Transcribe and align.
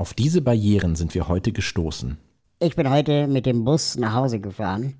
Auf 0.00 0.14
diese 0.14 0.40
Barrieren 0.40 0.96
sind 0.96 1.12
wir 1.14 1.28
heute 1.28 1.52
gestoßen. 1.52 2.16
Ich 2.58 2.74
bin 2.74 2.88
heute 2.88 3.26
mit 3.26 3.44
dem 3.44 3.66
Bus 3.66 3.98
nach 3.98 4.14
Hause 4.14 4.40
gefahren 4.40 4.94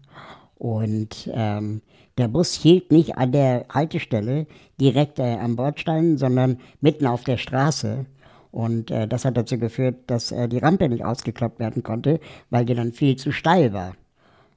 und 0.57 1.27
ähm, 1.33 1.81
der 2.19 2.29
Bus 2.29 2.53
hielt 2.53 2.93
nicht 2.93 3.17
an 3.17 3.33
der 3.33 3.65
Haltestelle 3.71 4.47
direkt 4.79 5.19
äh, 5.19 5.39
am 5.39 5.57
Bordstein, 5.57 6.19
sondern 6.19 6.59
mitten 6.83 7.07
auf 7.07 7.25
der 7.25 7.39
Straße. 7.39 8.05
Und 8.51 8.91
äh, 8.91 9.09
das 9.09 9.25
hat 9.25 9.39
dazu 9.39 9.57
geführt, 9.57 9.97
dass 10.07 10.33
äh, 10.33 10.49
die 10.51 10.59
Rampe 10.59 10.87
nicht 10.91 11.03
ausgeklappt 11.03 11.61
werden 11.61 11.83
konnte, 11.83 12.21
weil 12.51 12.67
die 12.67 12.75
dann 12.75 12.93
viel 12.93 13.17
zu 13.17 13.33
steil 13.33 13.73
war. 13.73 13.95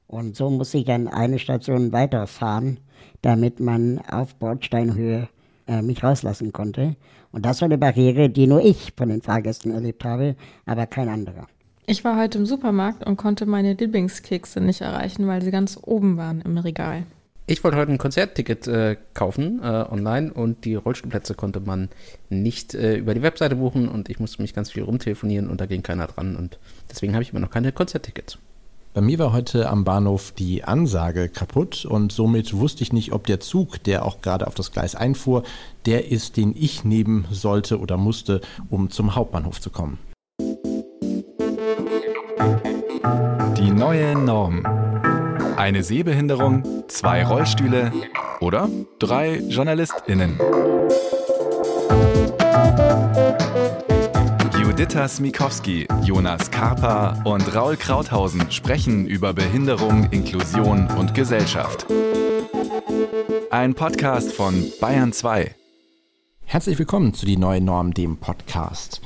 Und 0.07 0.35
so 0.35 0.49
musste 0.49 0.79
ich 0.79 0.83
dann 0.83 1.07
eine 1.07 1.39
Station 1.39 1.93
weiterfahren, 1.93 2.81
damit 3.21 3.61
man 3.61 3.99
auf 3.99 4.35
Bordsteinhöhe 4.35 5.29
äh, 5.67 5.81
mich 5.81 6.03
rauslassen 6.03 6.53
konnte. 6.53 6.95
Und 7.31 7.45
das 7.45 7.61
war 7.61 7.65
eine 7.65 7.77
Barriere, 7.77 8.29
die 8.29 8.47
nur 8.47 8.63
ich 8.63 8.93
von 8.95 9.09
den 9.09 9.21
Fahrgästen 9.21 9.71
erlebt 9.71 10.03
habe, 10.03 10.35
aber 10.65 10.85
kein 10.85 11.09
anderer. 11.09 11.47
Ich 11.85 12.03
war 12.03 12.17
heute 12.17 12.37
im 12.37 12.45
Supermarkt 12.45 13.05
und 13.05 13.17
konnte 13.17 13.45
meine 13.45 13.73
Lieblingskekse 13.73 14.61
nicht 14.61 14.81
erreichen, 14.81 15.27
weil 15.27 15.41
sie 15.41 15.51
ganz 15.51 15.77
oben 15.81 16.15
waren 16.15 16.41
im 16.41 16.57
Regal. 16.57 17.03
Ich 17.45 17.61
wollte 17.61 17.75
heute 17.75 17.91
ein 17.91 17.97
Konzertticket 17.97 18.67
äh, 18.67 18.95
kaufen 19.13 19.59
äh, 19.61 19.65
online 19.65 20.31
und 20.33 20.63
die 20.63 20.75
Rollstuhlplätze 20.75 21.33
konnte 21.33 21.59
man 21.59 21.89
nicht 22.29 22.73
äh, 22.73 22.95
über 22.95 23.13
die 23.13 23.21
Webseite 23.21 23.57
buchen 23.57 23.89
und 23.89 24.07
ich 24.09 24.21
musste 24.21 24.41
mich 24.41 24.53
ganz 24.53 24.71
viel 24.71 24.83
rumtelefonieren 24.83 25.49
und 25.49 25.59
da 25.59 25.65
ging 25.65 25.83
keiner 25.83 26.07
dran 26.07 26.37
und 26.37 26.57
deswegen 26.89 27.13
habe 27.13 27.23
ich 27.23 27.31
immer 27.31 27.41
noch 27.41 27.49
keine 27.49 27.73
Konzerttickets. 27.73 28.37
Bei 28.93 29.01
mir 29.01 29.17
war 29.17 29.33
heute 29.33 29.69
am 29.69 29.83
Bahnhof 29.83 30.33
die 30.33 30.65
Ansage 30.65 31.27
kaputt 31.27 31.83
und 31.83 32.11
somit 32.11 32.55
wusste 32.55 32.83
ich 32.83 32.93
nicht, 32.93 33.11
ob 33.11 33.25
der 33.25 33.39
Zug, 33.39 33.83
der 33.83 34.05
auch 34.05 34.21
gerade 34.21 34.45
auf 34.45 34.53
das 34.53 34.71
Gleis 34.71 34.93
einfuhr, 34.93 35.41
der 35.87 36.11
ist, 36.11 36.37
den 36.37 36.53
ich 36.55 36.83
nehmen 36.83 37.25
sollte 37.31 37.79
oder 37.79 37.97
musste, 37.97 38.41
um 38.69 38.91
zum 38.91 39.15
Hauptbahnhof 39.15 39.59
zu 39.59 39.71
kommen. 39.71 39.97
Die 43.57 43.71
neue 43.71 44.15
Norm. 44.15 44.63
Eine 45.57 45.81
Sehbehinderung, 45.81 46.63
zwei 46.87 47.25
Rollstühle 47.25 47.91
oder 48.41 48.69
drei 48.99 49.39
JournalistInnen. 49.39 50.37
Juditha 54.83 55.07
Smikowski, 55.07 55.87
Jonas 56.03 56.51
Karpa 56.51 57.23
und 57.23 57.55
Raul 57.55 57.77
Krauthausen 57.77 58.51
sprechen 58.51 59.07
über 59.07 59.31
Behinderung, 59.31 60.11
Inklusion 60.11 60.89
und 60.99 61.13
Gesellschaft. 61.13 61.85
Ein 63.49 63.75
Podcast 63.75 64.33
von 64.33 64.73
Bayern 64.81 65.13
2. 65.13 65.55
Herzlich 66.43 66.77
willkommen 66.77 67.13
zu 67.13 67.25
Die 67.25 67.37
neue 67.37 67.61
Norm, 67.61 67.93
dem 67.93 68.17
Podcast. 68.17 68.99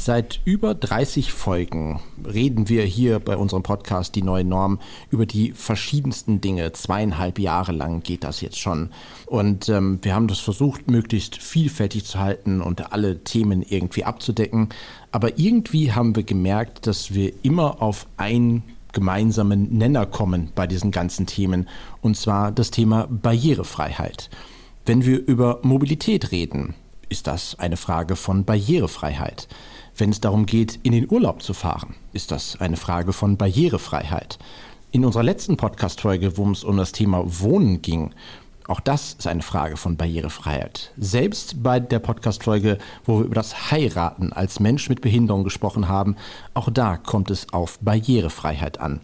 Seit 0.00 0.40
über 0.44 0.76
30 0.76 1.32
Folgen 1.32 2.00
reden 2.24 2.68
wir 2.68 2.84
hier 2.84 3.18
bei 3.18 3.36
unserem 3.36 3.64
Podcast 3.64 4.14
Die 4.14 4.22
neue 4.22 4.44
Norm 4.44 4.78
über 5.10 5.26
die 5.26 5.50
verschiedensten 5.50 6.40
Dinge. 6.40 6.70
Zweieinhalb 6.70 7.40
Jahre 7.40 7.72
lang 7.72 8.04
geht 8.04 8.22
das 8.22 8.40
jetzt 8.40 8.60
schon. 8.60 8.90
Und 9.26 9.68
ähm, 9.68 9.98
wir 10.02 10.14
haben 10.14 10.28
das 10.28 10.38
versucht, 10.38 10.88
möglichst 10.88 11.42
vielfältig 11.42 12.04
zu 12.04 12.20
halten 12.20 12.60
und 12.60 12.92
alle 12.92 13.24
Themen 13.24 13.60
irgendwie 13.60 14.04
abzudecken. 14.04 14.68
Aber 15.10 15.36
irgendwie 15.36 15.90
haben 15.92 16.14
wir 16.14 16.22
gemerkt, 16.22 16.86
dass 16.86 17.12
wir 17.12 17.32
immer 17.42 17.82
auf 17.82 18.06
einen 18.16 18.62
gemeinsamen 18.92 19.76
Nenner 19.76 20.06
kommen 20.06 20.52
bei 20.54 20.68
diesen 20.68 20.92
ganzen 20.92 21.26
Themen. 21.26 21.68
Und 22.02 22.16
zwar 22.16 22.52
das 22.52 22.70
Thema 22.70 23.08
Barrierefreiheit. 23.10 24.30
Wenn 24.86 25.04
wir 25.04 25.18
über 25.26 25.58
Mobilität 25.62 26.30
reden, 26.30 26.76
ist 27.08 27.26
das 27.26 27.58
eine 27.58 27.76
Frage 27.76 28.14
von 28.14 28.44
Barrierefreiheit. 28.44 29.48
Wenn 29.98 30.10
es 30.10 30.20
darum 30.20 30.46
geht, 30.46 30.78
in 30.84 30.92
den 30.92 31.10
Urlaub 31.10 31.42
zu 31.42 31.54
fahren, 31.54 31.96
ist 32.12 32.30
das 32.30 32.60
eine 32.60 32.76
Frage 32.76 33.12
von 33.12 33.36
Barrierefreiheit. 33.36 34.38
In 34.92 35.04
unserer 35.04 35.24
letzten 35.24 35.56
Podcast-Folge, 35.56 36.36
wo 36.36 36.48
es 36.52 36.62
um 36.62 36.76
das 36.76 36.92
Thema 36.92 37.24
Wohnen 37.26 37.82
ging, 37.82 38.12
auch 38.68 38.78
das 38.78 39.14
ist 39.14 39.26
eine 39.26 39.42
Frage 39.42 39.76
von 39.76 39.96
Barrierefreiheit. 39.96 40.92
Selbst 40.96 41.64
bei 41.64 41.80
der 41.80 41.98
Podcast-Folge, 41.98 42.78
wo 43.06 43.18
wir 43.18 43.24
über 43.24 43.34
das 43.34 43.72
Heiraten 43.72 44.32
als 44.32 44.60
Mensch 44.60 44.88
mit 44.88 45.00
Behinderung 45.00 45.42
gesprochen 45.42 45.88
haben, 45.88 46.14
auch 46.54 46.70
da 46.70 46.96
kommt 46.96 47.32
es 47.32 47.52
auf 47.52 47.80
Barrierefreiheit 47.80 48.78
an. 48.78 49.00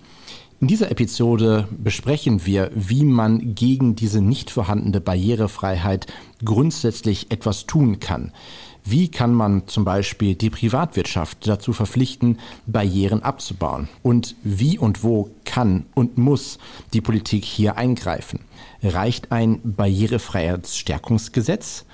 In 0.60 0.68
dieser 0.68 0.92
Episode 0.92 1.66
besprechen 1.76 2.46
wir, 2.46 2.70
wie 2.72 3.02
man 3.02 3.56
gegen 3.56 3.96
diese 3.96 4.20
nicht 4.20 4.52
vorhandene 4.52 5.00
Barrierefreiheit 5.00 6.06
grundsätzlich 6.44 7.32
etwas 7.32 7.66
tun 7.66 7.98
kann. 7.98 8.32
Wie 8.86 9.10
kann 9.10 9.32
man 9.32 9.66
zum 9.66 9.86
Beispiel 9.86 10.34
die 10.34 10.50
Privatwirtschaft 10.50 11.48
dazu 11.48 11.72
verpflichten, 11.72 12.38
Barrieren 12.66 13.22
abzubauen? 13.22 13.88
Und 14.02 14.36
wie 14.42 14.78
und 14.78 15.02
wo 15.02 15.30
kann 15.46 15.86
und 15.94 16.18
muss 16.18 16.58
die 16.92 17.00
Politik 17.00 17.44
hier 17.44 17.78
eingreifen? 17.78 18.40
Reicht 18.82 19.32
ein 19.32 19.60
Barrierefreiheitsstärkungsgesetz? 19.64 21.86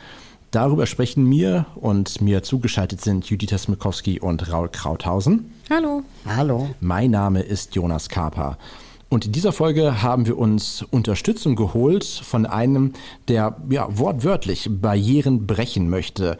Darüber 0.50 0.86
sprechen 0.86 1.24
mir 1.24 1.66
und 1.76 2.20
mir 2.20 2.42
zugeschaltet 2.42 3.00
sind 3.00 3.24
Judith 3.26 3.56
Smikowski 3.56 4.18
und 4.18 4.52
Raul 4.52 4.68
Krauthausen. 4.68 5.52
Hallo. 5.70 6.02
Hallo. 6.26 6.70
Mein 6.80 7.12
Name 7.12 7.42
ist 7.42 7.76
Jonas 7.76 8.08
Kaper. 8.08 8.58
Und 9.08 9.26
in 9.26 9.32
dieser 9.32 9.52
Folge 9.52 10.02
haben 10.02 10.26
wir 10.26 10.36
uns 10.38 10.84
Unterstützung 10.90 11.54
geholt 11.54 12.04
von 12.04 12.46
einem, 12.46 12.94
der 13.28 13.56
ja, 13.68 13.86
wortwörtlich 13.96 14.68
Barrieren 14.70 15.46
brechen 15.46 15.88
möchte. 15.88 16.36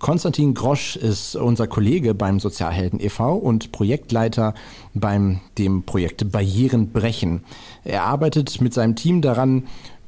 Konstantin 0.00 0.54
Grosch 0.54 0.96
ist 0.96 1.36
unser 1.36 1.66
Kollege 1.66 2.14
beim 2.14 2.40
Sozialhelden 2.40 2.98
e.V. 3.00 3.34
und 3.34 3.70
Projektleiter 3.70 4.54
beim 4.94 5.40
dem 5.58 5.84
Projekt 5.84 6.32
Barrieren 6.32 6.90
brechen. 6.90 7.44
Er 7.84 8.04
arbeitet 8.04 8.62
mit 8.62 8.72
seinem 8.72 8.96
Team 8.96 9.20
daran, 9.20 9.64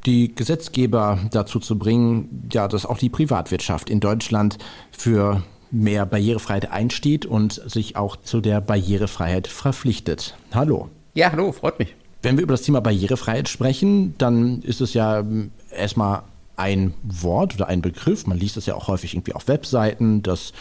die 0.06 0.34
Gesetzgeber 0.34 1.18
dazu 1.30 1.60
zu 1.60 1.78
bringen, 1.78 2.48
ja, 2.50 2.68
dass 2.68 2.86
auch 2.86 2.96
die 2.96 3.10
Privatwirtschaft 3.10 3.90
in 3.90 4.00
Deutschland 4.00 4.56
für 4.90 5.42
mehr 5.70 6.06
Barrierefreiheit 6.06 6.72
einsteht 6.72 7.26
und 7.26 7.62
sich 7.66 7.94
auch 7.96 8.16
zu 8.16 8.40
der 8.40 8.62
Barrierefreiheit 8.62 9.46
verpflichtet. 9.46 10.36
Hallo. 10.54 10.88
Ja, 11.14 11.30
hallo, 11.32 11.52
freut 11.52 11.78
mich. 11.78 11.94
Wenn 12.22 12.38
wir 12.38 12.44
über 12.44 12.54
das 12.54 12.62
Thema 12.62 12.80
Barrierefreiheit 12.80 13.48
sprechen, 13.48 14.14
dann 14.16 14.62
ist 14.62 14.80
es 14.80 14.94
ja 14.94 15.22
erstmal 15.70 16.22
ein 16.56 16.94
Wort 17.02 17.54
oder 17.54 17.68
ein 17.68 17.82
Begriff. 17.82 18.26
Man 18.26 18.38
liest 18.38 18.56
das 18.56 18.66
ja 18.66 18.74
auch 18.74 18.88
häufig 18.88 19.14
irgendwie 19.14 19.34
auf 19.34 19.48
Webseiten, 19.48 20.22
dass 20.22 20.52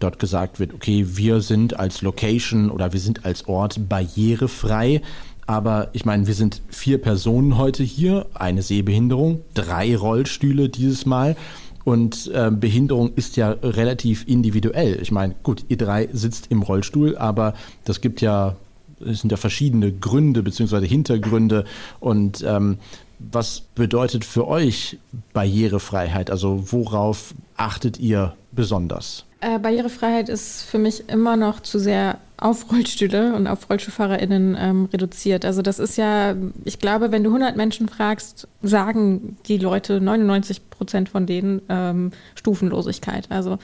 dort 0.00 0.18
gesagt 0.18 0.60
wird, 0.60 0.74
okay, 0.74 1.06
wir 1.14 1.40
sind 1.40 1.78
als 1.78 2.02
Location 2.02 2.70
oder 2.70 2.92
wir 2.92 3.00
sind 3.00 3.24
als 3.24 3.48
Ort 3.48 3.88
barrierefrei. 3.88 5.02
Aber 5.46 5.90
ich 5.92 6.04
meine, 6.04 6.26
wir 6.26 6.34
sind 6.34 6.60
vier 6.68 7.00
Personen 7.00 7.56
heute 7.56 7.84
hier, 7.84 8.26
eine 8.34 8.62
Sehbehinderung, 8.62 9.42
drei 9.54 9.96
Rollstühle 9.96 10.68
dieses 10.68 11.06
Mal. 11.06 11.36
Und 11.84 12.28
äh, 12.34 12.50
Behinderung 12.50 13.12
ist 13.14 13.36
ja 13.36 13.50
relativ 13.62 14.26
individuell. 14.26 14.98
Ich 15.00 15.12
meine, 15.12 15.36
gut, 15.44 15.64
ihr 15.68 15.76
drei 15.76 16.08
sitzt 16.12 16.50
im 16.50 16.62
Rollstuhl, 16.62 17.16
aber 17.16 17.54
das 17.84 18.00
gibt 18.00 18.20
ja, 18.20 18.56
es 18.98 19.20
sind 19.20 19.30
ja 19.30 19.36
verschiedene 19.36 19.92
Gründe 19.92 20.42
bzw. 20.42 20.84
Hintergründe. 20.84 21.64
Und 22.00 22.44
ähm, 22.44 22.78
was 23.18 23.60
bedeutet 23.74 24.24
für 24.24 24.46
euch 24.46 24.98
Barrierefreiheit? 25.32 26.30
Also 26.30 26.72
worauf 26.72 27.34
achtet 27.56 27.98
ihr 27.98 28.34
besonders? 28.52 29.24
Äh, 29.40 29.58
Barrierefreiheit 29.58 30.28
ist 30.28 30.62
für 30.62 30.78
mich 30.78 31.08
immer 31.08 31.36
noch 31.36 31.60
zu 31.60 31.78
sehr 31.78 32.18
auf 32.38 32.70
Rollstühle 32.70 33.34
und 33.34 33.46
auf 33.46 33.70
RollstuhlfahrerInnen 33.70 34.56
ähm, 34.58 34.88
reduziert. 34.92 35.44
Also 35.44 35.62
das 35.62 35.78
ist 35.78 35.96
ja, 35.96 36.34
ich 36.64 36.78
glaube, 36.78 37.10
wenn 37.12 37.24
du 37.24 37.30
100 37.30 37.56
Menschen 37.56 37.88
fragst, 37.88 38.46
sagen 38.62 39.38
die 39.46 39.56
Leute, 39.56 40.00
99 40.00 40.68
Prozent 40.68 41.08
von 41.08 41.26
denen, 41.26 41.62
ähm, 41.68 42.12
Stufenlosigkeit. 42.34 43.26
Also 43.30 43.58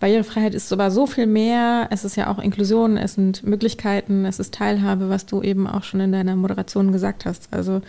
Barrierefreiheit 0.00 0.54
ist 0.54 0.72
aber 0.72 0.90
so 0.90 1.06
viel 1.06 1.26
mehr. 1.26 1.88
Es 1.90 2.04
ist 2.04 2.16
ja 2.16 2.28
auch 2.28 2.40
Inklusion, 2.40 2.96
es 2.96 3.14
sind 3.14 3.44
Möglichkeiten, 3.44 4.24
es 4.24 4.40
ist 4.40 4.54
Teilhabe, 4.54 5.08
was 5.08 5.26
du 5.26 5.42
eben 5.42 5.68
auch 5.68 5.84
schon 5.84 6.00
in 6.00 6.12
deiner 6.12 6.34
Moderation 6.34 6.90
gesagt 6.90 7.26
hast. 7.26 7.48
Also 7.52 7.80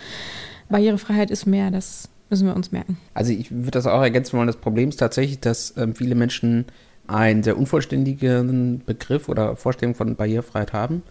Barrierefreiheit 0.70 1.32
ist 1.32 1.46
mehr, 1.46 1.72
das 1.72 2.10
müssen 2.30 2.48
wir 2.48 2.56
uns 2.56 2.72
merken. 2.72 2.98
Also 3.14 3.32
ich 3.32 3.52
würde 3.52 3.72
das 3.72 3.88
auch 3.88 4.02
ergänzen 4.02 4.38
wollen. 4.38 4.48
Das 4.48 4.58
Problem 4.58 4.90
ist 4.90 4.98
tatsächlich, 4.98 5.40
dass 5.40 5.76
ähm, 5.78 5.96
viele 5.96 6.16
Menschen 6.16 6.66
einen 7.08 7.44
sehr 7.44 7.58
unvollständigen 7.58 8.84
Begriff 8.86 9.30
oder 9.30 9.56
Vorstellung 9.56 9.96
von 9.96 10.16
Barrierefreiheit 10.16 10.74
haben, 10.74 11.04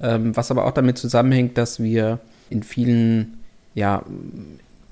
ähm, 0.00 0.36
was 0.36 0.50
aber 0.50 0.66
auch 0.66 0.72
damit 0.72 0.98
zusammenhängt, 0.98 1.56
dass 1.56 1.80
wir 1.80 2.18
in 2.50 2.62
vielen 2.62 3.38
ja, 3.74 4.02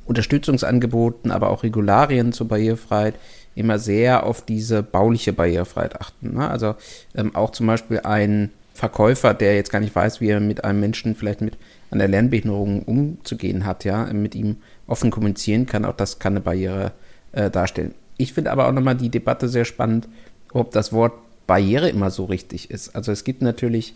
Unterstützungsangeboten, 0.06 1.30
aber 1.30 1.50
auch 1.50 1.62
Regularien 1.62 2.32
zur 2.32 2.48
Barrierefreiheit 2.48 3.14
immer 3.54 3.78
sehr 3.78 4.24
auf 4.24 4.44
diese 4.44 4.82
bauliche 4.82 5.32
Barrierefreiheit 5.32 6.00
achten. 6.00 6.34
Ne? 6.34 6.48
Also 6.48 6.76
ähm, 7.14 7.34
auch 7.34 7.50
zum 7.50 7.66
Beispiel 7.66 8.00
ein 8.00 8.50
Verkäufer, 8.72 9.34
der 9.34 9.56
jetzt 9.56 9.70
gar 9.70 9.80
nicht 9.80 9.94
weiß, 9.94 10.20
wie 10.20 10.28
er 10.28 10.40
mit 10.40 10.64
einem 10.64 10.80
Menschen 10.80 11.14
vielleicht 11.14 11.42
mit 11.42 11.58
einer 11.92 12.08
Lernbehinderung 12.08 12.82
umzugehen 12.82 13.64
hat, 13.64 13.84
ja, 13.84 14.04
mit 14.12 14.34
ihm 14.34 14.56
offen 14.86 15.10
kommunizieren 15.10 15.66
kann, 15.66 15.84
auch 15.84 15.96
das 15.96 16.18
kann 16.18 16.34
eine 16.34 16.40
Barriere 16.40 16.92
äh, 17.32 17.50
darstellen. 17.50 17.94
Ich 18.16 18.32
finde 18.32 18.52
aber 18.52 18.68
auch 18.68 18.72
nochmal 18.72 18.96
die 18.96 19.08
Debatte 19.08 19.48
sehr 19.48 19.64
spannend, 19.64 20.08
ob 20.52 20.70
das 20.72 20.92
Wort 20.92 21.14
Barriere 21.46 21.88
immer 21.88 22.10
so 22.10 22.24
richtig 22.24 22.70
ist. 22.70 22.94
Also 22.94 23.12
es 23.12 23.24
gibt 23.24 23.42
natürlich 23.42 23.94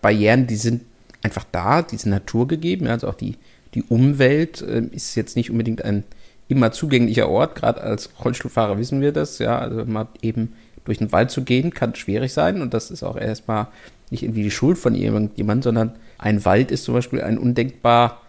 Barrieren, 0.00 0.46
die 0.46 0.56
sind 0.56 0.82
einfach 1.22 1.44
da, 1.50 1.82
die 1.82 1.96
sind 1.96 2.10
naturgegeben. 2.10 2.86
Also 2.86 3.08
auch 3.08 3.14
die, 3.14 3.36
die 3.74 3.82
Umwelt 3.82 4.62
äh, 4.62 4.82
ist 4.92 5.14
jetzt 5.14 5.36
nicht 5.36 5.50
unbedingt 5.50 5.84
ein 5.84 6.04
immer 6.48 6.72
zugänglicher 6.72 7.28
Ort. 7.28 7.56
Gerade 7.56 7.80
als 7.82 8.10
Rollstuhlfahrer 8.24 8.78
wissen 8.78 9.00
wir 9.00 9.12
das. 9.12 9.38
Ja, 9.38 9.58
also 9.58 9.84
mal 9.84 10.08
eben 10.22 10.54
durch 10.84 10.98
den 10.98 11.12
Wald 11.12 11.30
zu 11.30 11.44
gehen, 11.44 11.74
kann 11.74 11.94
schwierig 11.94 12.32
sein. 12.32 12.62
Und 12.62 12.72
das 12.74 12.90
ist 12.90 13.02
auch 13.02 13.16
erstmal 13.16 13.68
nicht 14.10 14.22
irgendwie 14.22 14.44
die 14.44 14.50
Schuld 14.50 14.78
von 14.78 14.94
irgendjemandem, 14.94 15.62
sondern 15.62 15.92
ein 16.18 16.44
Wald 16.44 16.70
ist 16.70 16.84
zum 16.84 16.94
Beispiel 16.94 17.22
ein 17.22 17.38
undenkbar 17.38 18.20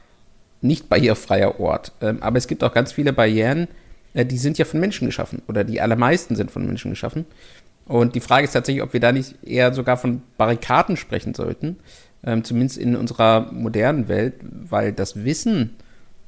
nicht 0.61 0.89
barrierefreier 0.89 1.59
Ort. 1.59 1.91
Ähm, 2.01 2.21
aber 2.21 2.37
es 2.37 2.47
gibt 2.47 2.63
auch 2.63 2.73
ganz 2.73 2.91
viele 2.91 3.13
Barrieren, 3.13 3.67
äh, 4.13 4.25
die 4.25 4.37
sind 4.37 4.57
ja 4.57 4.65
von 4.65 4.79
Menschen 4.79 5.07
geschaffen 5.07 5.41
oder 5.47 5.63
die 5.63 5.81
allermeisten 5.81 6.35
sind 6.35 6.51
von 6.51 6.65
Menschen 6.65 6.91
geschaffen. 6.91 7.25
Und 7.85 8.13
die 8.15 8.19
Frage 8.19 8.45
ist 8.45 8.53
tatsächlich, 8.53 8.83
ob 8.83 8.93
wir 8.93 8.99
da 8.99 9.11
nicht 9.11 9.43
eher 9.43 9.73
sogar 9.73 9.97
von 9.97 10.21
Barrikaden 10.37 10.95
sprechen 10.95 11.33
sollten, 11.33 11.77
ähm, 12.23 12.43
zumindest 12.43 12.77
in 12.77 12.95
unserer 12.95 13.51
modernen 13.51 14.07
Welt, 14.07 14.35
weil 14.41 14.93
das 14.93 15.23
Wissen 15.23 15.75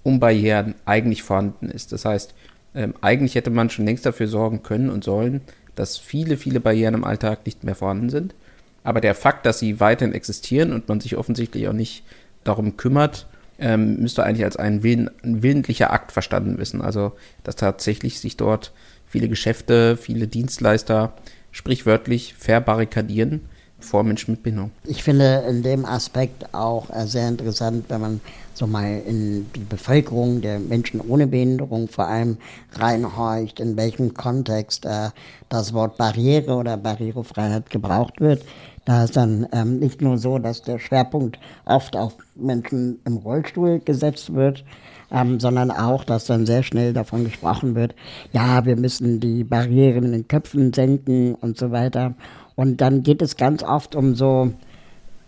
um 0.03 0.19
Barrieren 0.19 0.73
eigentlich 0.85 1.21
vorhanden 1.21 1.69
ist. 1.69 1.91
Das 1.91 2.05
heißt, 2.05 2.33
ähm, 2.73 2.95
eigentlich 3.01 3.35
hätte 3.35 3.51
man 3.51 3.69
schon 3.69 3.85
längst 3.85 4.05
dafür 4.05 4.27
sorgen 4.27 4.63
können 4.63 4.89
und 4.89 5.03
sollen, 5.03 5.41
dass 5.75 5.97
viele, 5.97 6.37
viele 6.37 6.59
Barrieren 6.59 6.95
im 6.95 7.03
Alltag 7.03 7.45
nicht 7.45 7.63
mehr 7.63 7.75
vorhanden 7.75 8.09
sind. 8.09 8.33
Aber 8.83 9.01
der 9.01 9.15
Fakt, 9.15 9.45
dass 9.45 9.59
sie 9.59 9.79
weiterhin 9.79 10.13
existieren 10.13 10.73
und 10.73 10.87
man 10.89 10.99
sich 10.99 11.17
offensichtlich 11.17 11.67
auch 11.67 11.73
nicht 11.73 12.03
darum 12.43 12.77
kümmert, 12.77 13.27
ähm, 13.59 13.97
müsste 13.97 14.23
eigentlich 14.23 14.43
als 14.43 14.57
ein, 14.57 14.81
willen, 14.83 15.09
ein 15.23 15.43
willentlicher 15.43 15.91
Akt 15.91 16.11
verstanden 16.11 16.57
wissen. 16.57 16.81
Also, 16.81 17.13
dass 17.43 17.55
tatsächlich 17.55 18.19
sich 18.19 18.37
dort 18.37 18.71
viele 19.05 19.29
Geschäfte, 19.29 19.97
viele 19.97 20.27
Dienstleister 20.27 21.13
sprichwörtlich 21.51 22.33
verbarrikadieren 22.33 23.41
vor 23.79 24.03
Menschen 24.03 24.31
mit 24.31 24.43
Behinderung. 24.43 24.71
Ich 24.85 25.03
finde 25.03 25.43
in 25.47 25.63
dem 25.63 25.85
Aspekt 25.85 26.53
auch 26.53 26.89
äh, 26.89 27.05
sehr 27.07 27.27
interessant, 27.27 27.85
wenn 27.89 28.01
man 28.01 28.21
so 28.53 28.67
mal 28.67 29.01
in 29.05 29.51
die 29.55 29.63
Bevölkerung 29.63 30.41
der 30.41 30.59
Menschen 30.59 31.01
ohne 31.01 31.27
Behinderung 31.27 31.87
vor 31.87 32.07
allem 32.07 32.37
reinhorcht, 32.73 33.59
in 33.59 33.75
welchem 33.77 34.13
Kontext 34.13 34.85
äh, 34.85 35.09
das 35.49 35.73
Wort 35.73 35.97
Barriere 35.97 36.53
oder 36.53 36.77
Barrierefreiheit 36.77 37.69
gebraucht 37.69 38.21
wird. 38.21 38.43
Da 38.85 39.03
ist 39.03 39.15
dann 39.15 39.47
ähm, 39.51 39.79
nicht 39.79 40.01
nur 40.01 40.17
so, 40.17 40.39
dass 40.39 40.63
der 40.63 40.79
Schwerpunkt 40.79 41.39
oft 41.65 41.95
auf 41.95 42.15
Menschen 42.35 42.99
im 43.05 43.17
Rollstuhl 43.17 43.79
gesetzt 43.79 44.33
wird, 44.33 44.63
ähm, 45.11 45.39
sondern 45.39 45.69
auch, 45.69 46.03
dass 46.03 46.25
dann 46.25 46.45
sehr 46.45 46.63
schnell 46.63 46.93
davon 46.93 47.25
gesprochen 47.25 47.75
wird, 47.75 47.93
ja, 48.31 48.65
wir 48.65 48.77
müssen 48.77 49.19
die 49.19 49.43
Barrieren 49.43 50.05
in 50.05 50.11
den 50.13 50.27
Köpfen 50.27 50.73
senken 50.73 51.35
und 51.35 51.57
so 51.57 51.71
weiter. 51.71 52.15
Und 52.55 52.81
dann 52.81 53.03
geht 53.03 53.21
es 53.21 53.37
ganz 53.37 53.61
oft 53.61 53.95
um 53.95 54.15
so, 54.15 54.51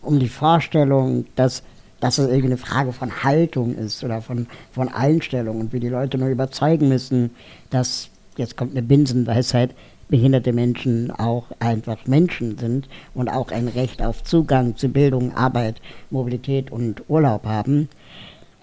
um 0.01 0.19
die 0.19 0.29
Vorstellung, 0.29 1.25
dass, 1.35 1.63
dass 1.99 2.17
es 2.17 2.27
irgendeine 2.27 2.57
Frage 2.57 2.91
von 2.91 3.23
Haltung 3.23 3.75
ist 3.75 4.03
oder 4.03 4.21
von, 4.21 4.47
von 4.71 4.89
Einstellung 4.89 5.59
und 5.59 5.73
wie 5.73 5.79
die 5.79 5.89
Leute 5.89 6.17
nur 6.17 6.29
überzeugen 6.29 6.89
müssen, 6.89 7.31
dass, 7.69 8.09
jetzt 8.37 8.57
kommt 8.57 8.71
eine 8.71 8.81
Binsenweisheit, 8.81 9.75
behinderte 10.09 10.53
Menschen 10.53 11.11
auch 11.11 11.45
einfach 11.59 12.05
Menschen 12.05 12.57
sind 12.57 12.87
und 13.13 13.29
auch 13.29 13.51
ein 13.51 13.67
Recht 13.67 14.01
auf 14.01 14.23
Zugang 14.23 14.75
zu 14.75 14.89
Bildung, 14.89 15.33
Arbeit, 15.33 15.81
Mobilität 16.09 16.71
und 16.71 17.03
Urlaub 17.09 17.45
haben. 17.45 17.89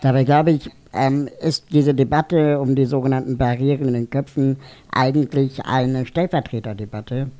Dabei 0.00 0.24
glaube 0.24 0.52
ich, 0.52 0.70
ähm, 0.92 1.28
ist 1.40 1.66
diese 1.72 1.94
Debatte 1.94 2.58
um 2.60 2.74
die 2.74 2.86
sogenannten 2.86 3.36
Barrieren 3.36 3.88
in 3.88 3.94
den 3.94 4.10
Köpfen 4.10 4.56
eigentlich 4.92 5.64
eine 5.64 6.06
Stellvertreterdebatte, 6.06 7.30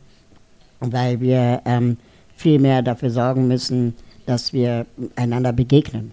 weil 0.81 1.21
wir 1.21 1.63
ähm, 1.65 1.97
viel 2.35 2.59
mehr 2.59 2.83
dafür 2.83 3.11
sorgen 3.11 3.49
müssen, 3.49 3.95
dass 4.27 4.53
wir 4.53 4.87
einander 5.17 5.53
begegnen. 5.53 6.13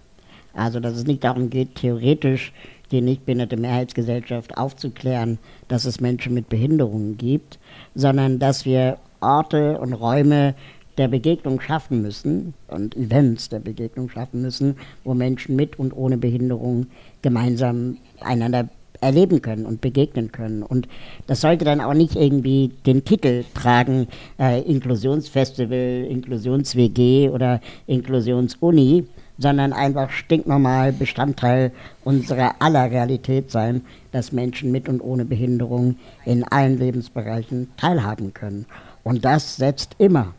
Also 0.54 0.80
dass 0.80 0.95
es 0.95 1.06
nicht 1.06 1.24
darum 1.24 1.50
geht, 1.50 1.75
theoretisch 1.75 2.51
die 2.92 3.01
nicht 3.01 3.25
behinderte 3.25 3.57
Mehrheitsgesellschaft 3.57 4.57
aufzuklären, 4.57 5.39
dass 5.68 5.86
es 5.86 6.00
Menschen 6.00 6.34
mit 6.34 6.50
Behinderungen 6.50 7.18
gibt, 7.18 7.60
sondern 7.95 8.39
dass 8.39 8.66
wir 8.66 8.98
Orte 9.19 9.80
und 9.80 9.94
Räume 9.94 10.56
der 10.98 11.07
Begegnung 11.07 11.62
schaffen 11.62 12.01
müssen 12.01 12.54
und 12.68 12.95
Events 12.95 13.50
der 13.50 13.60
Begegnung 13.60 14.10
schaffen 14.10 14.42
müssen, 14.42 14.78
wo 15.04 15.13
Menschen 15.13 15.56
mit 15.56 15.78
und 15.78 15.95
ohne 15.95 16.18
Behinderung 16.18 16.88
gemeinsam 17.22 17.98
einander 18.19 18.69
erleben 19.01 19.42
können 19.42 19.66
und 19.66 19.81
begegnen 19.81 20.31
können. 20.31 20.63
Und 20.63 20.88
das 21.28 21.42
sollte 21.42 21.66
dann 21.66 21.81
auch 21.81 21.94
nicht 21.94 22.16
irgendwie 22.16 22.72
den 22.86 23.06
Titel 23.06 23.44
tragen, 23.54 24.07
äh, 24.40 24.62
Inklusionsfestival, 24.62 26.07
Inklusions-WG 26.10 27.30
oder 27.30 27.62
Inklusions-Uni, 27.86 29.06
sondern 29.38 29.74
einfach 29.74 30.10
stinknormal 30.10 30.92
Bestandteil 30.92 31.72
unserer 32.04 32.56
aller 32.60 32.89
Realität 32.89 33.51
sein, 33.51 33.81
dass 34.12 34.31
Menschen 34.31 34.72
mit 34.72 34.89
und 34.89 35.01
ohne 35.01 35.25
Behinderung 35.25 35.95
in 36.25 36.44
allen 36.44 36.78
Lebensbereichen 36.78 37.69
teilhaben 37.78 38.34
können. 38.34 38.66
Und 39.04 39.25
das 39.25 39.57
setzt 39.57 39.95
immer 40.00 40.34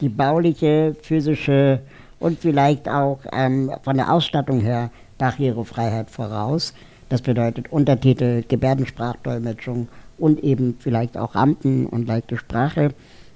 die 0.00 0.08
bauliche, 0.08 0.94
physische 1.02 1.80
und 2.20 2.38
vielleicht 2.38 2.88
auch 2.88 3.20
ähm, 3.32 3.72
von 3.82 3.96
der 3.96 4.12
Ausstattung 4.12 4.60
her 4.60 4.90
Barrierefreiheit 5.18 6.10
voraus. 6.10 6.74
Das 7.08 7.22
bedeutet 7.22 7.72
Untertitel, 7.72 8.44
Gebärdensprachdolmetschung 8.46 9.88
und 10.18 10.40
eben 10.44 10.76
vielleicht 10.78 11.16
auch 11.16 11.34
Rampen 11.34 11.86
und 11.86 12.06
leichte 12.06 12.36
Sprache. 12.36 12.90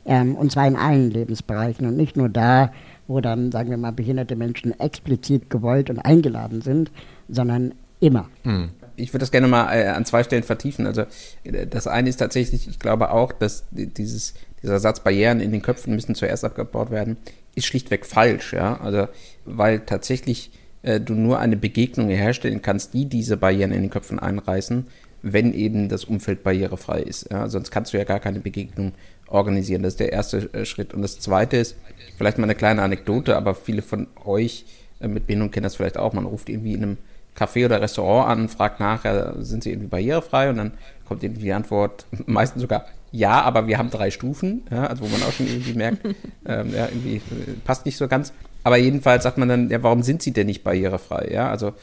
Ähm, 0.04 0.34
und 0.34 0.52
zwar 0.52 0.66
in 0.66 0.76
allen 0.76 1.10
Lebensbereichen 1.10 1.86
und 1.86 1.96
nicht 1.96 2.16
nur 2.16 2.28
da, 2.28 2.70
wo 3.06 3.20
dann, 3.20 3.52
sagen 3.52 3.70
wir 3.70 3.76
mal, 3.76 3.93
behinderte 3.93 4.37
Menschen 4.37 4.78
explizit 4.78 5.50
gewollt 5.50 5.90
und 5.90 5.99
eingeladen 5.99 6.62
sind, 6.62 6.90
sondern 7.28 7.75
immer. 8.00 8.28
Hm. 8.43 8.70
Ich 8.96 9.12
würde 9.12 9.20
das 9.20 9.31
gerne 9.31 9.49
mal 9.49 9.72
äh, 9.72 9.88
an 9.88 10.04
zwei 10.04 10.22
Stellen 10.22 10.43
vertiefen. 10.43 10.87
Also 10.87 11.02
äh, 11.44 11.66
das 11.66 11.87
eine 11.87 12.08
ist 12.08 12.16
tatsächlich, 12.16 12.69
ich 12.69 12.78
glaube 12.78 13.10
auch, 13.10 13.32
dass 13.32 13.64
dieses, 13.70 14.34
dieser 14.62 14.78
Satz 14.78 15.00
Barrieren 15.00 15.40
in 15.40 15.52
den 15.52 15.62
Köpfen 15.62 15.94
müssen 15.94 16.14
zuerst 16.14 16.44
abgebaut 16.44 16.90
werden, 16.90 17.16
ist 17.54 17.66
schlichtweg 17.66 18.06
falsch, 18.06 18.52
ja. 18.52 18.81
Also 18.81 19.08
weil 19.44 19.81
tatsächlich 19.81 20.50
äh, 20.82 21.00
du 21.00 21.14
nur 21.14 21.38
eine 21.38 21.56
Begegnung 21.56 22.08
herstellen 22.08 22.62
kannst, 22.62 22.94
die 22.94 23.06
diese 23.06 23.37
Barrieren 23.37 23.72
in 23.72 23.82
den 23.82 23.90
Köpfen 23.90 24.19
einreißen, 24.19 24.87
wenn 25.22 25.55
eben 25.55 25.88
das 25.88 26.05
Umfeld 26.05 26.43
barrierefrei 26.43 27.00
ist. 27.00 27.31
Ja? 27.31 27.48
Sonst 27.48 27.70
kannst 27.70 27.93
du 27.93 27.98
ja 27.98 28.05
gar 28.05 28.20
keine 28.20 28.40
Begegnung 28.40 28.93
organisieren. 29.32 29.82
Das 29.82 29.94
ist 29.94 30.00
der 30.00 30.12
erste 30.12 30.52
äh, 30.52 30.64
Schritt. 30.64 30.94
Und 30.94 31.02
das 31.02 31.19
zweite 31.19 31.56
ist, 31.56 31.76
vielleicht 32.17 32.38
mal 32.38 32.44
eine 32.44 32.55
kleine 32.55 32.82
Anekdote, 32.82 33.37
aber 33.37 33.55
viele 33.55 33.82
von 33.82 34.06
euch 34.24 34.65
äh, 35.01 35.08
mit 35.08 35.27
Behinderung 35.27 35.51
kennen 35.51 35.65
das 35.65 35.77
vielleicht 35.77 35.98
auch. 35.98 36.12
Man 36.12 36.27
ruft 36.27 36.48
irgendwie 36.48 36.74
in 36.74 36.82
einem 36.82 36.98
Café 37.36 37.65
oder 37.65 37.81
Restaurant 37.81 38.31
an 38.31 38.41
und 38.43 38.48
fragt 38.51 38.79
nachher, 38.79 39.34
sind 39.39 39.65
sie 39.65 39.70
irgendwie 39.70 39.89
barrierefrei? 39.89 40.51
Und 40.51 40.56
dann 40.56 40.72
kommt 41.06 41.22
irgendwie 41.22 41.43
die 41.43 41.53
Antwort, 41.53 42.06
meistens 42.27 42.62
sogar 42.62 42.86
ja, 43.12 43.43
aber 43.43 43.67
wir 43.67 43.77
haben 43.77 43.91
drei 43.91 44.10
Stufen, 44.10 44.62
ja, 44.70 44.86
also 44.86 45.05
wo 45.05 45.08
man 45.08 45.22
auch 45.22 45.32
schon 45.32 45.46
irgendwie 45.46 45.74
merkt, 45.74 45.98
ähm, 46.46 46.74
ja, 46.74 46.86
irgendwie 46.86 47.17
äh, 47.17 47.20
passt 47.62 47.84
nicht 47.84 47.98
so 47.98 48.08
ganz. 48.08 48.32
Aber 48.65 48.79
jedenfalls 48.79 49.22
sagt 49.22 49.39
man 49.39 49.48
dann, 49.48 49.69
ja, 49.69 49.82
warum 49.82 50.03
sind 50.03 50.22
sie 50.22 50.32
denn 50.32 50.46
nicht 50.46 50.65
barrierefrei? 50.65 51.29
Ja, 51.31 51.51
also, 51.51 51.74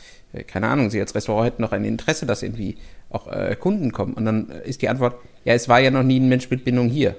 keine 0.48 0.68
Ahnung, 0.68 0.90
sie 0.90 1.00
als 1.00 1.14
Restaurant 1.14 1.46
hätten 1.46 1.62
noch 1.62 1.72
ein 1.72 1.84
Interesse, 1.84 2.26
dass 2.26 2.42
irgendwie 2.42 2.78
auch 3.10 3.28
äh, 3.28 3.56
Kunden 3.60 3.92
kommen. 3.92 4.14
Und 4.14 4.26
dann 4.26 4.50
ist 4.50 4.82
die 4.82 4.90
Antwort, 4.90 5.16
ja, 5.46 5.54
es 5.54 5.70
war 5.70 5.80
ja 5.80 5.92
noch 5.92 6.04
nie 6.04 6.20
ein 6.20 6.30
Mensch 6.30 6.50
mit 6.50 6.66
Bindung 6.66 6.90
hier. 6.90 7.16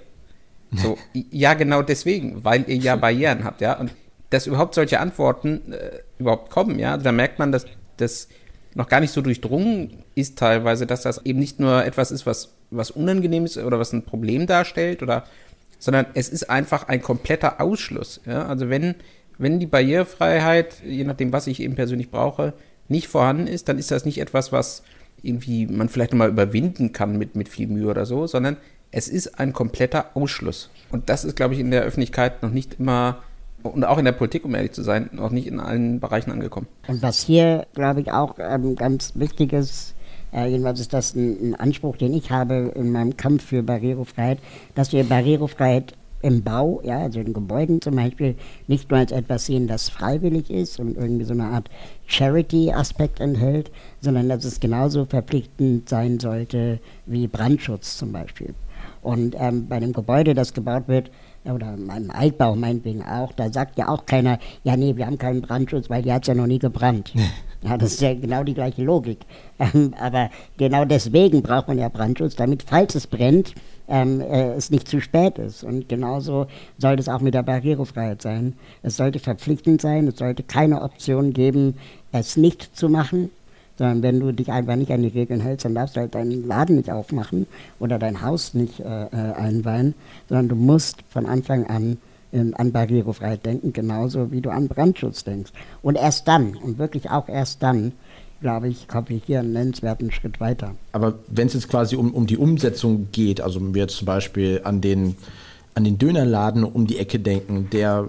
So, 0.72 0.98
ja, 1.12 1.54
genau 1.54 1.82
deswegen, 1.82 2.44
weil 2.44 2.64
ihr 2.68 2.76
ja 2.76 2.96
Barrieren 2.96 3.44
habt, 3.44 3.60
ja. 3.60 3.78
Und 3.78 3.92
dass 4.30 4.46
überhaupt 4.46 4.74
solche 4.74 5.00
Antworten 5.00 5.72
äh, 5.72 6.00
überhaupt 6.18 6.50
kommen, 6.50 6.78
ja, 6.78 6.96
da 6.96 7.12
merkt 7.12 7.38
man, 7.38 7.50
dass 7.52 7.66
das 7.96 8.28
noch 8.74 8.88
gar 8.88 9.00
nicht 9.00 9.12
so 9.12 9.20
durchdrungen 9.20 10.04
ist 10.14 10.38
teilweise, 10.38 10.86
dass 10.86 11.02
das 11.02 11.24
eben 11.26 11.40
nicht 11.40 11.58
nur 11.58 11.84
etwas 11.84 12.12
ist, 12.12 12.24
was, 12.24 12.54
was 12.70 12.92
unangenehm 12.92 13.44
ist 13.44 13.58
oder 13.58 13.80
was 13.80 13.92
ein 13.92 14.04
Problem 14.04 14.46
darstellt 14.46 15.02
oder, 15.02 15.24
sondern 15.80 16.06
es 16.14 16.28
ist 16.28 16.48
einfach 16.48 16.86
ein 16.86 17.02
kompletter 17.02 17.60
Ausschluss, 17.60 18.20
ja. 18.26 18.46
Also 18.46 18.68
wenn, 18.68 18.94
wenn 19.38 19.58
die 19.58 19.66
Barrierefreiheit, 19.66 20.82
je 20.84 21.04
nachdem, 21.04 21.32
was 21.32 21.48
ich 21.48 21.60
eben 21.60 21.74
persönlich 21.74 22.10
brauche, 22.10 22.52
nicht 22.86 23.08
vorhanden 23.08 23.46
ist, 23.46 23.68
dann 23.68 23.78
ist 23.78 23.90
das 23.90 24.04
nicht 24.04 24.18
etwas, 24.18 24.52
was 24.52 24.82
irgendwie 25.22 25.66
man 25.66 25.88
vielleicht 25.88 26.12
nochmal 26.12 26.28
überwinden 26.28 26.92
kann 26.92 27.18
mit, 27.18 27.36
mit 27.36 27.48
viel 27.48 27.66
Mühe 27.66 27.88
oder 27.88 28.06
so, 28.06 28.26
sondern 28.26 28.56
es 28.92 29.08
ist 29.08 29.38
ein 29.38 29.52
kompletter 29.52 30.06
Ausschluss. 30.14 30.70
Und 30.90 31.08
das 31.08 31.24
ist, 31.24 31.36
glaube 31.36 31.54
ich, 31.54 31.60
in 31.60 31.70
der 31.70 31.82
Öffentlichkeit 31.82 32.42
noch 32.42 32.50
nicht 32.50 32.78
immer 32.78 33.18
und 33.62 33.84
auch 33.84 33.98
in 33.98 34.06
der 34.06 34.12
Politik, 34.12 34.44
um 34.46 34.54
ehrlich 34.54 34.72
zu 34.72 34.82
sein, 34.82 35.10
noch 35.12 35.30
nicht 35.30 35.46
in 35.46 35.60
allen 35.60 36.00
Bereichen 36.00 36.32
angekommen. 36.32 36.66
Und 36.88 37.02
was 37.02 37.20
hier, 37.20 37.66
glaube 37.74 38.00
ich, 38.00 38.10
auch 38.10 38.36
ähm, 38.38 38.74
ganz 38.74 39.12
wichtig 39.16 39.52
ist, 39.52 39.94
äh, 40.32 40.46
jedenfalls 40.46 40.80
ist 40.80 40.94
das 40.94 41.14
ein, 41.14 41.50
ein, 41.50 41.54
Anspruch, 41.56 41.96
den 41.96 42.14
ich 42.14 42.30
habe 42.30 42.72
in 42.74 42.90
meinem 42.90 43.16
Kampf 43.16 43.44
für 43.44 43.62
Barrierefreiheit, 43.62 44.38
dass 44.74 44.92
wir 44.92 45.04
Barrierefreiheit 45.04 45.94
im 46.22 46.42
Bau, 46.42 46.80
ja, 46.84 46.98
also 46.98 47.20
in 47.20 47.32
Gebäuden 47.32 47.80
zum 47.80 47.96
Beispiel, 47.96 48.34
nicht 48.66 48.90
nur 48.90 49.00
als 49.00 49.12
etwas 49.12 49.46
sehen, 49.46 49.66
das 49.66 49.88
freiwillig 49.88 50.50
ist 50.50 50.78
und 50.78 50.96
irgendwie 50.96 51.24
so 51.24 51.32
eine 51.32 51.46
Art 51.46 51.70
Charity-Aspekt 52.06 53.20
enthält, 53.20 53.70
sondern 54.00 54.28
dass 54.28 54.44
es 54.44 54.60
genauso 54.60 55.06
verpflichtend 55.06 55.88
sein 55.88 56.20
sollte 56.20 56.78
wie 57.06 57.26
Brandschutz 57.26 57.96
zum 57.96 58.12
Beispiel. 58.12 58.54
Und 59.02 59.34
ähm, 59.38 59.66
bei 59.68 59.76
einem 59.76 59.92
Gebäude, 59.92 60.34
das 60.34 60.52
gebaut 60.52 60.88
wird, 60.88 61.10
oder 61.44 61.74
im 61.74 62.10
Altbau 62.10 62.54
meinetwegen 62.54 63.02
auch, 63.02 63.32
da 63.32 63.50
sagt 63.50 63.78
ja 63.78 63.88
auch 63.88 64.04
keiner, 64.04 64.38
ja 64.62 64.76
nee, 64.76 64.96
wir 64.96 65.06
haben 65.06 65.18
keinen 65.18 65.40
Brandschutz, 65.40 65.88
weil 65.88 66.02
die 66.02 66.12
hat 66.12 66.26
ja 66.26 66.34
noch 66.34 66.46
nie 66.46 66.58
gebrannt. 66.58 67.12
ja, 67.62 67.78
das 67.78 67.92
ist 67.92 68.02
ja 68.02 68.14
genau 68.14 68.44
die 68.44 68.54
gleiche 68.54 68.82
Logik. 68.82 69.20
Ähm, 69.74 69.92
aber 70.00 70.30
genau 70.56 70.86
deswegen 70.86 71.42
braucht 71.42 71.68
man 71.68 71.76
ja 71.76 71.90
Brandschutz, 71.90 72.34
damit, 72.34 72.62
falls 72.62 72.94
es 72.94 73.06
brennt, 73.06 73.54
ähm, 73.88 74.22
äh, 74.22 74.52
es 74.52 74.70
nicht 74.70 74.88
zu 74.88 75.02
spät 75.02 75.36
ist. 75.36 75.64
Und 75.64 75.86
genauso 75.86 76.46
soll 76.78 76.98
es 76.98 77.10
auch 77.10 77.20
mit 77.20 77.34
der 77.34 77.42
Barrierefreiheit 77.42 78.22
sein. 78.22 78.54
Es 78.82 78.96
sollte 78.96 79.18
verpflichtend 79.18 79.82
sein, 79.82 80.08
es 80.08 80.16
sollte 80.16 80.44
keine 80.44 80.80
Option 80.80 81.34
geben, 81.34 81.74
es 82.10 82.38
nicht 82.38 82.74
zu 82.74 82.88
machen, 82.88 83.28
sondern 83.80 84.02
wenn 84.02 84.20
du 84.20 84.32
dich 84.32 84.52
einfach 84.52 84.76
nicht 84.76 84.92
an 84.92 85.00
die 85.00 85.08
Regeln 85.08 85.40
hältst, 85.40 85.64
dann 85.64 85.74
darfst 85.74 85.96
du 85.96 86.00
halt 86.00 86.14
deinen 86.14 86.46
Laden 86.46 86.76
nicht 86.76 86.90
aufmachen 86.90 87.46
oder 87.78 87.98
dein 87.98 88.20
Haus 88.20 88.52
nicht 88.52 88.78
äh, 88.80 89.04
äh 89.06 89.32
einweihen, 89.32 89.94
sondern 90.28 90.50
du 90.50 90.54
musst 90.54 90.98
von 91.08 91.24
Anfang 91.24 91.64
an 91.64 91.96
ähm, 92.30 92.52
an 92.58 92.72
Barrierefreiheit 92.72 93.46
denken, 93.46 93.72
genauso 93.72 94.30
wie 94.32 94.42
du 94.42 94.50
an 94.50 94.68
Brandschutz 94.68 95.24
denkst. 95.24 95.52
Und 95.80 95.96
erst 95.96 96.28
dann, 96.28 96.56
und 96.56 96.76
wirklich 96.76 97.08
auch 97.08 97.26
erst 97.26 97.62
dann, 97.62 97.92
glaube 98.42 98.68
ich, 98.68 98.86
komme 98.86 99.06
ich 99.08 99.24
hier 99.24 99.40
einen 99.40 99.54
nennenswerten 99.54 100.12
Schritt 100.12 100.40
weiter. 100.40 100.74
Aber 100.92 101.14
wenn 101.28 101.46
es 101.46 101.54
jetzt 101.54 101.70
quasi 101.70 101.96
um, 101.96 102.12
um 102.12 102.26
die 102.26 102.36
Umsetzung 102.36 103.08
geht, 103.12 103.40
also 103.40 103.62
wenn 103.62 103.72
wir 103.72 103.82
jetzt 103.82 103.96
zum 103.96 104.06
Beispiel 104.06 104.60
an 104.62 104.82
den, 104.82 105.16
an 105.74 105.84
den 105.84 105.96
Dönerladen 105.96 106.64
um 106.64 106.86
die 106.86 106.98
Ecke 106.98 107.18
denken, 107.18 107.68
der 107.72 108.06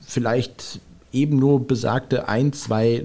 vielleicht 0.00 0.80
eben 1.12 1.38
nur 1.38 1.64
besagte 1.64 2.28
ein, 2.28 2.52
zwei 2.52 3.04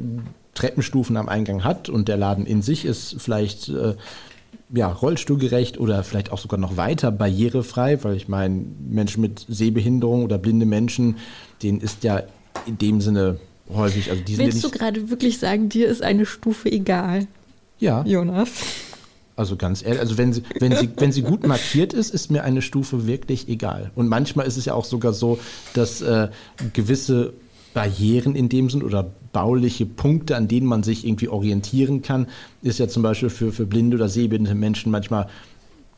Treppenstufen 0.58 1.18
am 1.18 1.30
Eingang 1.30 1.64
hat 1.64 1.88
und 1.88 2.08
der 2.08 2.18
Laden 2.18 2.46
in 2.46 2.62
sich 2.62 2.84
ist 2.84 3.16
vielleicht 3.20 3.70
äh, 3.70 3.96
ja, 4.74 4.88
rollstuhlgerecht 4.92 5.80
oder 5.80 6.04
vielleicht 6.04 6.32
auch 6.32 6.40
sogar 6.40 6.60
noch 6.60 6.76
weiter 6.76 7.12
barrierefrei, 7.12 8.04
weil 8.04 8.16
ich 8.16 8.28
meine, 8.28 8.66
Menschen 8.90 9.22
mit 9.22 9.46
Sehbehinderung 9.48 10.24
oder 10.24 10.38
blinde 10.38 10.66
Menschen, 10.66 11.18
denen 11.64 11.80
ist 11.80 12.04
ja 12.04 12.24
in 12.66 12.78
dem 12.78 13.00
Sinne 13.00 13.40
häufig, 13.74 14.10
also 14.10 14.22
die 14.24 14.36
sind 14.36 14.46
Willst 14.46 14.64
ja 14.64 14.70
du 14.70 14.78
gerade 14.78 15.10
wirklich 15.10 15.40
sagen, 15.40 15.70
dir 15.70 15.88
ist 15.88 16.02
eine 16.02 16.26
Stufe 16.26 16.72
egal? 16.72 17.28
Ja. 17.80 18.04
Jonas. 18.04 18.50
Also 19.36 19.56
ganz 19.56 19.84
ehrlich, 19.84 20.00
also 20.00 20.18
wenn 20.18 20.34
sie, 20.34 20.42
wenn 20.60 20.76
sie, 20.76 20.90
wenn 20.98 21.12
sie 21.12 21.22
gut 21.22 21.46
markiert 21.46 21.94
ist, 21.94 22.12
ist 22.12 22.32
mir 22.32 22.44
eine 22.44 22.64
Stufe 22.64 23.06
wirklich 23.06 23.48
egal. 23.48 23.92
Und 23.94 24.08
manchmal 24.08 24.48
ist 24.48 24.58
es 24.58 24.66
ja 24.66 24.74
auch 24.74 24.86
sogar 24.86 25.14
so, 25.14 25.38
dass 25.76 26.02
äh, 26.02 26.30
gewisse 26.74 27.34
Barrieren 27.78 28.34
in 28.34 28.50
dem 28.50 28.72
Sinn 28.72 28.82
oder 28.82 29.04
bauliche 29.04 29.86
Punkte, 29.86 30.36
an 30.36 30.48
denen 30.48 30.66
man 30.66 30.82
sich 30.82 31.06
irgendwie 31.06 31.28
orientieren 31.28 32.02
kann, 32.02 32.26
ist 32.64 32.80
ja 32.80 32.88
zum 32.88 33.04
Beispiel 33.04 33.30
für, 33.30 33.52
für 33.52 33.68
blinde 33.68 33.98
oder 33.98 34.10
sehbehinderte 34.10 34.58
Menschen 34.58 34.92
manchmal 34.92 35.28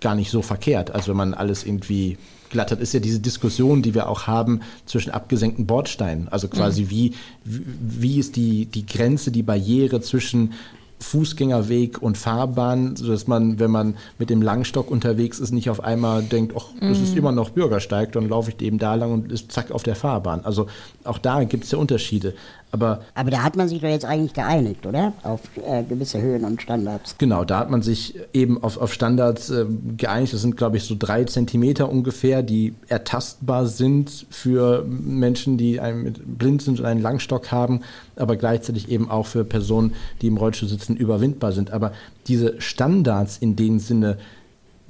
gar 0.02 0.14
nicht 0.14 0.30
so 0.30 0.42
verkehrt. 0.42 0.92
Also 0.92 1.12
wenn 1.12 1.16
man 1.16 1.34
alles 1.34 1.66
irgendwie 1.66 2.18
glatt 2.50 2.72
hat, 2.72 2.82
ist 2.82 2.94
ja 2.94 3.00
diese 3.00 3.22
Diskussion, 3.22 3.82
die 3.82 3.94
wir 3.94 4.10
auch 4.10 4.28
haben 4.28 4.60
zwischen 4.86 5.12
abgesenkten 5.12 5.68
Bordsteinen. 5.68 6.28
Also 6.28 6.50
quasi 6.50 6.82
mhm. 6.82 6.90
wie, 6.90 7.14
wie 7.46 8.20
ist 8.20 8.36
die, 8.36 8.66
die 8.66 8.86
Grenze, 8.86 9.32
die 9.32 9.44
Barriere 9.44 10.02
zwischen 10.02 10.52
Fußgängerweg 11.00 12.01
und 12.01 12.18
Fahrbahn, 12.18 12.96
sodass 12.96 13.27
man, 13.27 13.60
wenn 13.60 13.72
man 13.72 13.96
mit 14.18 14.29
dem 14.29 14.41
Langstock 14.41 14.91
unterwegs 14.91 15.39
ist, 15.39 15.51
nicht 15.51 15.70
auf 15.70 15.84
einmal 15.84 16.24
denkt, 16.24 16.53
ach, 16.58 16.65
das 16.82 17.00
ist 17.00 17.12
mhm. 17.12 17.20
immer 17.20 17.32
noch 17.32 17.51
Bürgersteig, 17.51 18.12
dann 18.12 18.27
laufe 18.27 18.51
ich 18.51 18.62
eben 18.62 18.77
da 18.79 18.96
lang 18.96 19.13
und 19.13 19.32
ist 19.32 19.51
zack 19.51 19.72
auf 19.72 19.84
der 19.84 19.96
Fahrbahn. 19.96 20.44
Also 20.44 20.68
auch 21.03 21.18
da 21.18 21.44
gibt 21.44 21.63
es 21.63 21.72
ja 21.72 21.77
Unterschiede. 21.77 22.34
Aber, 22.72 23.01
Aber 23.15 23.32
da 23.32 23.41
hat 23.41 23.56
man 23.56 23.68
sich 23.68 23.82
doch 23.82 23.88
jetzt 23.88 24.06
eigentlich 24.06 24.34
geeinigt, 24.34 24.86
oder? 24.86 25.13
Auf 25.24 25.41
äh, 25.65 25.84
gewisse 25.84 26.22
Höhen 26.22 26.46
und 26.46 26.62
Standards. 26.62 27.15
Genau, 27.18 27.44
da 27.44 27.60
hat 27.60 27.72
man 27.72 27.82
sich 27.82 28.20
eben 28.32 28.62
auf, 28.62 28.77
auf 28.77 28.94
Standards 28.94 29.50
äh, 29.50 29.65
geeinigt. 29.98 30.34
Das 30.34 30.41
sind, 30.41 30.56
glaube 30.56 30.77
ich, 30.77 30.84
so 30.84 30.96
drei 30.98 31.24
Zentimeter 31.24 31.89
ungefähr, 31.89 32.44
die 32.44 32.75
ertastbar 32.88 33.65
sind 33.65 34.27
für 34.29 34.86
Menschen, 34.88 35.58
die 35.58 35.79
einen 35.79 36.13
blind 36.13 36.62
sind 36.62 36.79
und 36.79 36.86
einen 36.86 37.01
Langstock 37.01 37.51
haben, 37.51 37.82
aber 38.15 38.36
gleichzeitig 38.36 38.89
eben 38.89 39.10
auch 39.10 39.25
für 39.25 39.44
Personen, 39.44 39.96
die 40.22 40.27
im 40.27 40.38
Rollstuhl 40.38 40.70
sitzen, 40.70 40.88
überwindbar 40.96 41.51
sind. 41.51 41.72
Aber 41.72 41.93
diese 42.27 42.60
Standards 42.62 43.38
in 43.38 43.55
dem 43.55 43.79
Sinne, 43.79 44.17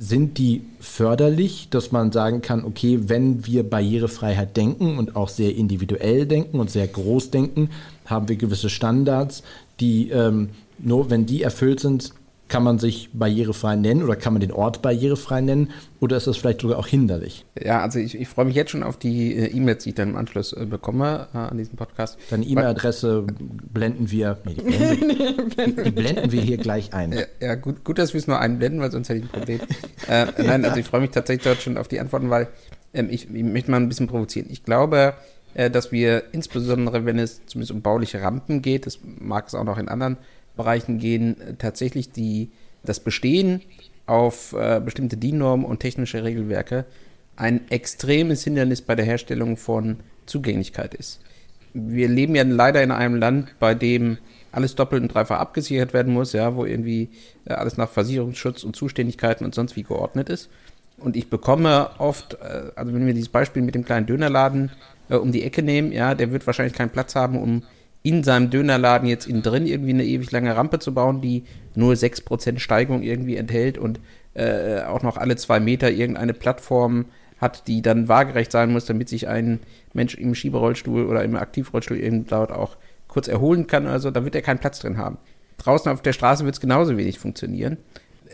sind 0.02 0.38
die 0.38 0.62
förderlich, 0.80 1.68
dass 1.70 1.92
man 1.92 2.14
sagen 2.14 2.42
kann, 2.42 2.64
okay, 2.64 3.00
wenn 3.08 3.46
wir 3.46 3.70
Barrierefreiheit 3.70 4.56
denken 4.56 4.98
und 4.98 5.18
auch 5.18 5.28
sehr 5.28 5.54
individuell 5.54 6.26
denken 6.26 6.62
und 6.62 6.72
sehr 6.72 6.88
groß 6.88 7.32
denken, 7.32 7.70
haben 8.06 8.30
wir 8.30 8.38
gewisse 8.38 8.70
Standards, 8.70 9.44
die 9.82 10.10
ähm, 10.10 10.52
nur 10.80 11.10
wenn 11.10 11.26
die 11.26 11.44
erfüllt 11.44 11.82
sind, 11.82 12.14
kann 12.50 12.64
man 12.64 12.80
sich 12.80 13.12
barrierefrei 13.14 13.76
nennen 13.76 14.04
oder 14.04 14.16
kann 14.16 14.34
man 14.34 14.42
den 14.42 14.52
Ort 14.52 14.82
barrierefrei 14.82 15.40
nennen 15.40 15.72
oder 16.00 16.18
ist 16.18 16.26
das 16.28 16.38
vielleicht 16.38 16.62
sogar 16.62 16.80
auch 16.80 16.88
hinderlich? 16.88 17.46
Ja, 17.62 17.82
also 17.82 18.00
ich, 18.00 18.20
ich 18.20 18.28
freue 18.28 18.46
mich 18.46 18.56
jetzt 18.56 18.72
schon 18.72 18.82
auf 18.82 18.98
die 18.98 19.36
äh, 19.36 19.56
E-Mails, 19.56 19.84
die 19.84 19.90
ich 19.90 19.96
dann 19.96 20.10
im 20.10 20.16
Anschluss 20.16 20.52
äh, 20.54 20.66
bekomme 20.66 21.28
äh, 21.34 21.38
an 21.38 21.58
diesem 21.58 21.78
Podcast. 21.78 22.18
Deine 22.32 22.46
E-Mail-Adresse 22.46 23.26
blenden 23.72 24.10
wir, 24.10 24.40
nee, 24.46 24.56
die, 24.56 24.62
blenden 24.64 25.78
wir, 25.78 25.84
die 25.84 25.92
blenden 25.92 26.32
wir 26.32 26.42
hier 26.42 26.58
gleich 26.58 26.92
ein. 26.94 27.14
Ja, 27.14 27.22
ja 27.40 27.56
gut, 27.56 27.84
gut, 27.84 28.00
dass 28.00 28.14
wir 28.14 28.20
es 28.20 28.28
nur 28.28 28.40
einblenden, 28.40 28.82
weil 28.82 28.92
sonst 28.92 29.10
hätte 29.10 29.20
ich 29.20 29.26
ein 29.26 29.30
Problem. 29.30 29.60
äh, 30.08 30.26
nein, 30.44 30.66
also 30.66 30.78
ich 30.80 30.86
freue 30.86 31.02
mich 31.02 31.12
tatsächlich 31.12 31.44
dort 31.44 31.62
schon 31.62 31.78
auf 31.78 31.88
die 31.88 32.00
Antworten, 32.00 32.32
weil 32.32 32.48
ähm, 32.94 33.10
ich, 33.12 33.34
ich, 33.34 33.44
möchte 33.44 33.70
mal 33.70 33.78
ein 33.78 33.90
bisschen 33.90 34.08
provozieren. 34.08 34.48
Ich 34.50 34.64
glaube, 34.64 35.14
dass 35.56 35.92
wir 35.92 36.26
insbesondere, 36.32 37.06
wenn 37.06 37.18
es 37.18 37.44
zumindest 37.48 37.72
um 37.72 37.82
bauliche 37.82 38.22
Rampen 38.22 38.62
geht, 38.62 38.86
das 38.86 39.00
mag 39.04 39.48
es 39.48 39.56
auch 39.56 39.64
noch 39.64 39.80
in 39.80 39.90
anderen 39.90 40.18
Bereichen 40.60 41.00
gehen, 41.00 41.38
tatsächlich 41.58 42.12
die, 42.12 42.52
das 42.84 43.00
Bestehen 43.00 43.62
auf 44.06 44.54
äh, 44.54 44.82
bestimmte 44.84 45.16
DIN-Normen 45.16 45.66
und 45.66 45.80
technische 45.80 46.24
Regelwerke 46.24 46.86
ein 47.38 47.62
extremes 47.72 48.44
Hindernis 48.44 48.82
bei 48.82 48.96
der 48.96 49.06
Herstellung 49.06 49.56
von 49.56 49.98
Zugänglichkeit 50.26 50.94
ist. 50.94 51.22
Wir 51.74 52.10
leben 52.10 52.36
ja 52.36 52.44
leider 52.44 52.84
in 52.84 52.92
einem 52.92 53.16
Land, 53.16 53.56
bei 53.60 53.74
dem 53.74 54.18
alles 54.52 54.76
doppelt 54.76 55.02
und 55.02 55.14
dreifach 55.14 55.40
abgesichert 55.40 55.94
werden 55.94 56.14
muss, 56.14 56.34
ja, 56.34 56.56
wo 56.56 56.66
irgendwie 56.66 57.10
äh, 57.46 57.54
alles 57.54 57.78
nach 57.78 57.90
Versicherungsschutz 57.90 58.64
und 58.64 58.76
Zuständigkeiten 58.76 59.46
und 59.46 59.56
sonst 59.56 59.78
wie 59.78 59.84
geordnet 59.84 60.28
ist. 60.30 60.50
Und 60.98 61.16
ich 61.16 61.30
bekomme 61.30 61.92
oft, 62.00 62.34
äh, 62.34 62.72
also 62.76 62.94
wenn 62.94 63.06
wir 63.06 63.14
dieses 63.14 63.30
Beispiel 63.30 63.62
mit 63.62 63.76
dem 63.76 63.86
kleinen 63.86 64.08
Dönerladen 64.08 64.72
äh, 65.10 65.16
um 65.16 65.32
die 65.32 65.44
Ecke 65.44 65.64
nehmen, 65.64 65.94
ja, 65.94 66.16
der 66.16 66.34
wird 66.34 66.46
wahrscheinlich 66.46 66.74
keinen 66.74 66.90
Platz 66.90 67.16
haben, 67.16 67.42
um 67.42 67.64
in 68.02 68.24
seinem 68.24 68.50
Dönerladen 68.50 69.08
jetzt 69.08 69.28
innen 69.28 69.42
drin 69.42 69.66
irgendwie 69.66 69.92
eine 69.92 70.06
ewig 70.06 70.32
lange 70.32 70.56
Rampe 70.56 70.80
zu 70.80 70.94
bauen, 70.94 71.22
die 71.22 71.44
nur 71.76 71.94
6% 71.94 72.60
Steigung 72.60 73.04
irgendwie 73.04 73.36
enthält 73.36 73.78
und 73.78 74.00
äh, 74.34 74.82
auch 74.84 75.04
noch 75.04 75.18
alle 75.18 75.36
zwei 75.36 75.60
Meter 75.60 75.92
irgendeine 75.92 76.34
Plattform 76.34 77.06
hat, 77.40 77.68
die 77.68 77.82
dann 77.82 78.08
waagerecht 78.08 78.52
sein 78.52 78.72
muss, 78.72 78.86
damit 78.86 79.10
sich 79.10 79.28
ein 79.28 79.60
Mensch 79.94 80.16
im 80.16 80.36
Schieberollstuhl 80.36 81.06
oder 81.06 81.24
im 81.24 81.36
Aktivrollstuhl 81.36 81.98
eben 81.98 82.26
dort 82.28 82.52
auch 82.52 82.78
kurz 83.08 83.28
erholen 83.28 83.68
kann. 83.68 83.88
Also 83.88 84.12
da 84.12 84.24
wird 84.24 84.36
er 84.36 84.42
keinen 84.42 84.60
Platz 84.60 84.80
drin 84.80 84.98
haben. 84.98 85.18
Draußen 85.58 85.92
auf 85.92 86.02
der 86.02 86.14
Straße 86.14 86.46
wird 86.46 86.56
es 86.56 86.62
genauso 86.62 86.98
wenig 86.98 87.20
funktionieren. 87.20 87.78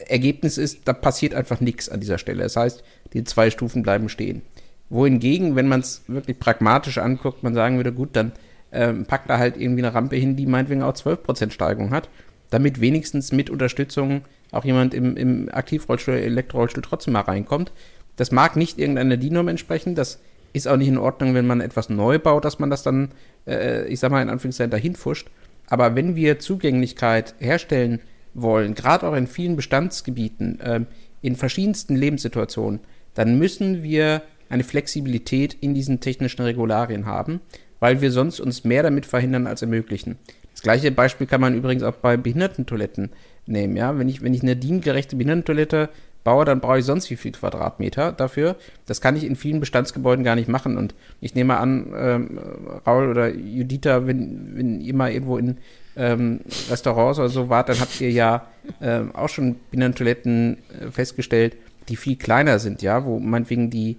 Ergebnis 0.07 0.57
ist, 0.57 0.88
da 0.88 0.93
passiert 0.93 1.34
einfach 1.34 1.60
nichts 1.60 1.89
an 1.89 2.01
dieser 2.01 2.17
Stelle. 2.17 2.43
Das 2.43 2.55
heißt, 2.55 2.84
die 3.13 3.24
zwei 3.24 3.50
Stufen 3.50 3.81
bleiben 3.81 4.10
stehen. 4.10 4.41
Wohingegen, 4.89 5.55
wenn 5.55 5.67
man 5.67 5.79
es 5.79 6.03
wirklich 6.07 6.38
pragmatisch 6.38 6.98
anguckt, 6.98 7.41
man 7.41 7.53
sagen 7.53 7.77
würde, 7.77 7.93
gut, 7.93 8.10
dann 8.13 8.34
ähm, 8.75 9.05
packt 9.05 9.29
da 9.29 9.38
halt 9.38 9.58
irgendwie 9.58 9.84
eine 9.84 9.94
Rampe 9.94 10.15
hin, 10.15 10.36
die 10.36 10.46
meinetwegen 10.46 10.84
auch 10.84 10.94
12% 10.94 11.51
Steigung 11.51 11.91
hat, 11.91 12.10
damit 12.50 12.82
wenigstens 12.82 13.32
mit 13.32 13.50
Unterstützung 13.50 14.22
auch 14.51 14.65
jemand 14.65 14.94
im, 14.94 15.17
im 15.17 15.50
Aktivrollstuhl, 15.51 16.15
Elektrorollstuhl 16.15 16.84
trotzdem 16.84 17.13
mal 17.13 17.22
reinkommt. 17.22 17.72
Das 18.15 18.32
mag 18.32 18.55
nicht 18.55 18.77
irgendeiner 18.77 19.17
DIN-Norm 19.17 19.48
entsprechen, 19.48 19.96
das 19.96 20.20
ist 20.53 20.67
auch 20.67 20.77
nicht 20.77 20.88
in 20.88 20.98
Ordnung, 20.98 21.34
wenn 21.34 21.48
man 21.48 21.60
etwas 21.60 21.89
neu 21.89 22.20
baut, 22.20 22.46
dass 22.46 22.60
man 22.60 22.70
das 22.70 22.84
dann, 22.84 23.12
äh, 23.46 23.88
ich 23.88 24.00
sag 24.00 24.12
mal 24.12 24.22
in 24.22 24.29
Anführungszeichen, 24.29 24.72
dahin 24.72 24.96
fuscht. 24.96 25.29
Aber 25.67 25.96
wenn 25.96 26.15
wir 26.15 26.39
Zugänglichkeit 26.39 27.36
herstellen 27.39 28.00
wollen, 28.34 28.74
gerade 28.75 29.08
auch 29.08 29.15
in 29.15 29.27
vielen 29.27 29.55
Bestandsgebieten, 29.55 30.60
äh, 30.62 30.82
in 31.22 31.36
verschiedensten 31.36 31.96
Lebenssituationen, 31.96 32.79
dann 33.15 33.38
müssen 33.38 33.84
wir 33.84 34.22
eine 34.48 34.63
Flexibilität 34.63 35.58
in 35.60 35.74
diesen 35.74 36.00
technischen 36.00 36.44
Regularien 36.44 37.05
haben 37.05 37.41
weil 37.86 38.01
wir 38.01 38.12
sonst 38.12 38.39
uns 38.39 38.63
mehr 38.63 38.82
damit 38.82 39.06
verhindern 39.06 39.46
als 39.46 39.62
ermöglichen. 39.62 40.18
Das 40.54 40.63
gleiche 40.63 40.89
Beispiel 40.89 41.27
kann 41.27 41.39
man 41.39 41.54
übrigens 41.54 41.84
auch 41.84 41.94
bei 41.94 42.18
Behindertentoiletten 42.18 43.12
nehmen. 43.46 43.77
Ja? 43.77 44.00
Wenn, 44.00 44.10
ich, 44.10 44.24
wenn 44.24 44.34
ich 44.34 44.42
eine 44.42 44.56
diengerechte 44.56 45.15
Behindertentoilette 45.15 45.89
baue, 46.24 46.46
dann 46.46 46.62
brauche 46.62 46.80
ich 46.80 46.86
sonst 46.86 47.12
wie 47.12 47.15
viel 47.15 47.34
Quadratmeter 47.34 48.12
dafür. 48.12 48.56
Das 48.88 49.01
kann 49.01 49.15
ich 49.15 49.24
in 49.24 49.36
vielen 49.36 49.60
Bestandsgebäuden 49.60 50.25
gar 50.25 50.34
nicht 50.34 50.50
machen. 50.50 50.77
Und 50.77 50.96
ich 51.22 51.36
nehme 51.36 51.58
an, 51.58 51.94
ähm, 51.96 52.39
Raul 52.88 53.08
oder 53.08 53.32
Judita, 53.32 54.08
wenn, 54.08 54.54
wenn 54.56 54.82
ihr 54.82 54.96
mal 54.96 55.12
irgendwo 55.12 55.38
in 55.38 55.58
ähm, 55.96 56.39
Restaurants 56.72 57.20
oder 57.20 57.30
so 57.30 57.50
wart, 57.50 57.70
dann 57.70 57.80
habt 57.80 58.01
ihr 58.01 58.10
ja 58.10 58.48
ähm, 58.82 59.13
auch 59.13 59.30
schon 59.30 59.58
Behindertentoiletten 59.70 60.58
äh, 60.82 60.89
festgestellt, 60.89 61.56
die 61.88 61.98
viel 61.98 62.15
kleiner 62.15 62.58
sind, 62.58 62.82
ja, 62.82 63.06
wo 63.06 63.20
meinetwegen 63.20 63.70
die 63.70 63.98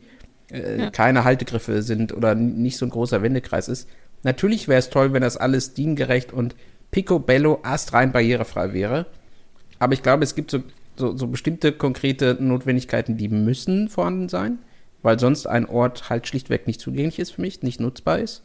äh, 0.50 0.80
ja. 0.80 0.90
keine 0.90 1.24
Haltegriffe 1.24 1.82
sind 1.82 2.12
oder 2.14 2.34
nicht 2.34 2.78
so 2.78 2.86
ein 2.86 2.90
großer 2.90 3.22
Wendekreis 3.22 3.68
ist. 3.68 3.88
Natürlich 4.22 4.68
wäre 4.68 4.78
es 4.78 4.90
toll, 4.90 5.12
wenn 5.12 5.22
das 5.22 5.36
alles 5.36 5.74
diengerecht 5.74 6.32
und 6.32 6.54
picobello 6.90 7.60
astrein 7.62 8.12
barrierefrei 8.12 8.72
wäre. 8.72 9.06
Aber 9.78 9.92
ich 9.92 10.02
glaube, 10.02 10.24
es 10.24 10.34
gibt 10.34 10.50
so, 10.50 10.62
so, 10.96 11.16
so 11.16 11.26
bestimmte 11.26 11.72
konkrete 11.72 12.36
Notwendigkeiten, 12.40 13.16
die 13.16 13.28
müssen 13.28 13.88
vorhanden 13.88 14.28
sein. 14.28 14.58
weil 15.02 15.20
sonst 15.20 15.46
ein 15.46 15.66
Ort 15.66 16.10
halt 16.10 16.26
schlichtweg 16.26 16.66
nicht 16.66 16.80
zugänglich 16.80 17.20
ist 17.20 17.32
für 17.32 17.40
mich, 17.40 17.62
nicht 17.62 17.78
nutzbar 17.78 18.18
ist. 18.18 18.42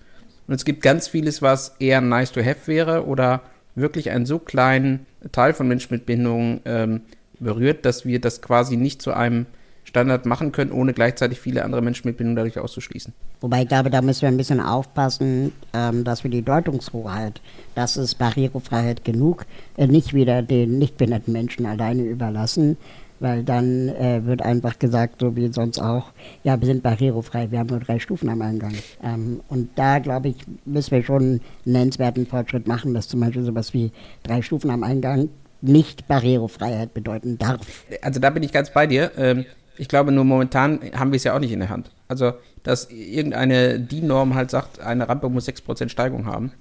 Und 0.47 0.53
es 0.53 0.65
gibt 0.65 0.83
ganz 0.83 1.07
vieles, 1.07 1.41
was 1.41 1.75
eher 1.79 2.01
nice 2.01 2.31
to 2.31 2.41
have 2.41 2.67
wäre 2.67 3.07
oder 3.07 3.41
wirklich 3.73 4.11
einen 4.11 4.25
so 4.25 4.37
kleinen 4.37 5.07
Teil 5.31 5.53
von 5.53 5.67
Menschen 5.67 5.93
mit 5.93 6.05
Behinderung 6.05 6.61
ähm, 6.65 7.01
berührt, 7.39 7.85
dass 7.85 8.05
wir 8.05 8.21
das 8.21 8.41
quasi 8.41 8.77
nicht 8.77 9.01
zu 9.01 9.11
einem 9.11 9.47
Standard 9.91 10.25
machen 10.25 10.53
können, 10.53 10.71
ohne 10.71 10.93
gleichzeitig 10.93 11.39
viele 11.41 11.65
andere 11.65 11.81
Menschen 11.81 12.07
mit 12.07 12.17
Behinderung 12.17 12.47
dadurch 12.47 12.63
auszuschließen. 12.63 13.13
Wobei 13.41 13.63
ich 13.63 13.67
glaube, 13.67 13.89
da 13.89 14.01
müssen 14.01 14.21
wir 14.21 14.29
ein 14.29 14.37
bisschen 14.37 14.61
aufpassen, 14.61 15.51
ähm, 15.73 16.05
dass 16.05 16.23
wir 16.23 16.31
die 16.31 16.43
Deutungshoheit, 16.43 17.41
das 17.75 17.97
ist 17.97 18.15
Barrierefreiheit 18.15 19.03
genug, 19.03 19.45
äh, 19.75 19.87
nicht 19.87 20.13
wieder 20.13 20.43
den 20.43 20.79
nicht 20.79 20.95
behinderten 20.97 21.33
Menschen 21.33 21.65
alleine 21.65 22.03
überlassen, 22.03 22.77
weil 23.19 23.43
dann 23.43 23.89
äh, 23.89 24.25
wird 24.25 24.41
einfach 24.41 24.79
gesagt, 24.79 25.19
so 25.19 25.35
wie 25.35 25.51
sonst 25.51 25.79
auch, 25.79 26.13
ja, 26.45 26.59
wir 26.59 26.65
sind 26.65 26.83
barrierefrei, 26.83 27.51
wir 27.51 27.59
haben 27.59 27.67
nur 27.67 27.81
drei 27.81 27.99
Stufen 27.99 28.29
am 28.29 28.41
Eingang. 28.41 28.73
Ähm, 29.03 29.41
und 29.49 29.71
da, 29.75 29.99
glaube 29.99 30.29
ich, 30.29 30.37
müssen 30.63 30.91
wir 30.91 31.03
schon 31.03 31.21
einen 31.21 31.41
nennenswerten 31.65 32.25
Fortschritt 32.25 32.65
machen, 32.65 32.93
dass 32.93 33.09
zum 33.09 33.19
Beispiel 33.19 33.43
sowas 33.43 33.73
wie 33.73 33.91
drei 34.23 34.41
Stufen 34.41 34.71
am 34.71 34.83
Eingang 34.83 35.27
nicht 35.61 36.07
Barrierefreiheit 36.07 36.93
bedeuten 36.93 37.37
darf. 37.37 37.59
Also 38.01 38.21
da 38.21 38.29
bin 38.29 38.41
ich 38.41 38.53
ganz 38.53 38.71
bei 38.71 38.87
dir. 38.87 39.11
Ähm, 39.17 39.45
ich 39.77 39.87
glaube, 39.87 40.11
nur 40.11 40.23
momentan 40.23 40.79
haben 40.95 41.11
wir 41.11 41.17
es 41.17 41.23
ja 41.23 41.35
auch 41.35 41.39
nicht 41.39 41.51
in 41.51 41.59
der 41.59 41.69
Hand. 41.69 41.91
Also, 42.07 42.33
dass 42.63 42.89
irgendeine 42.91 43.79
DIN-Norm 43.79 44.35
halt 44.35 44.51
sagt, 44.51 44.79
eine 44.79 45.09
Rampe 45.09 45.29
muss 45.29 45.47
6% 45.47 45.89
Steigung 45.89 46.25
haben, 46.25 46.51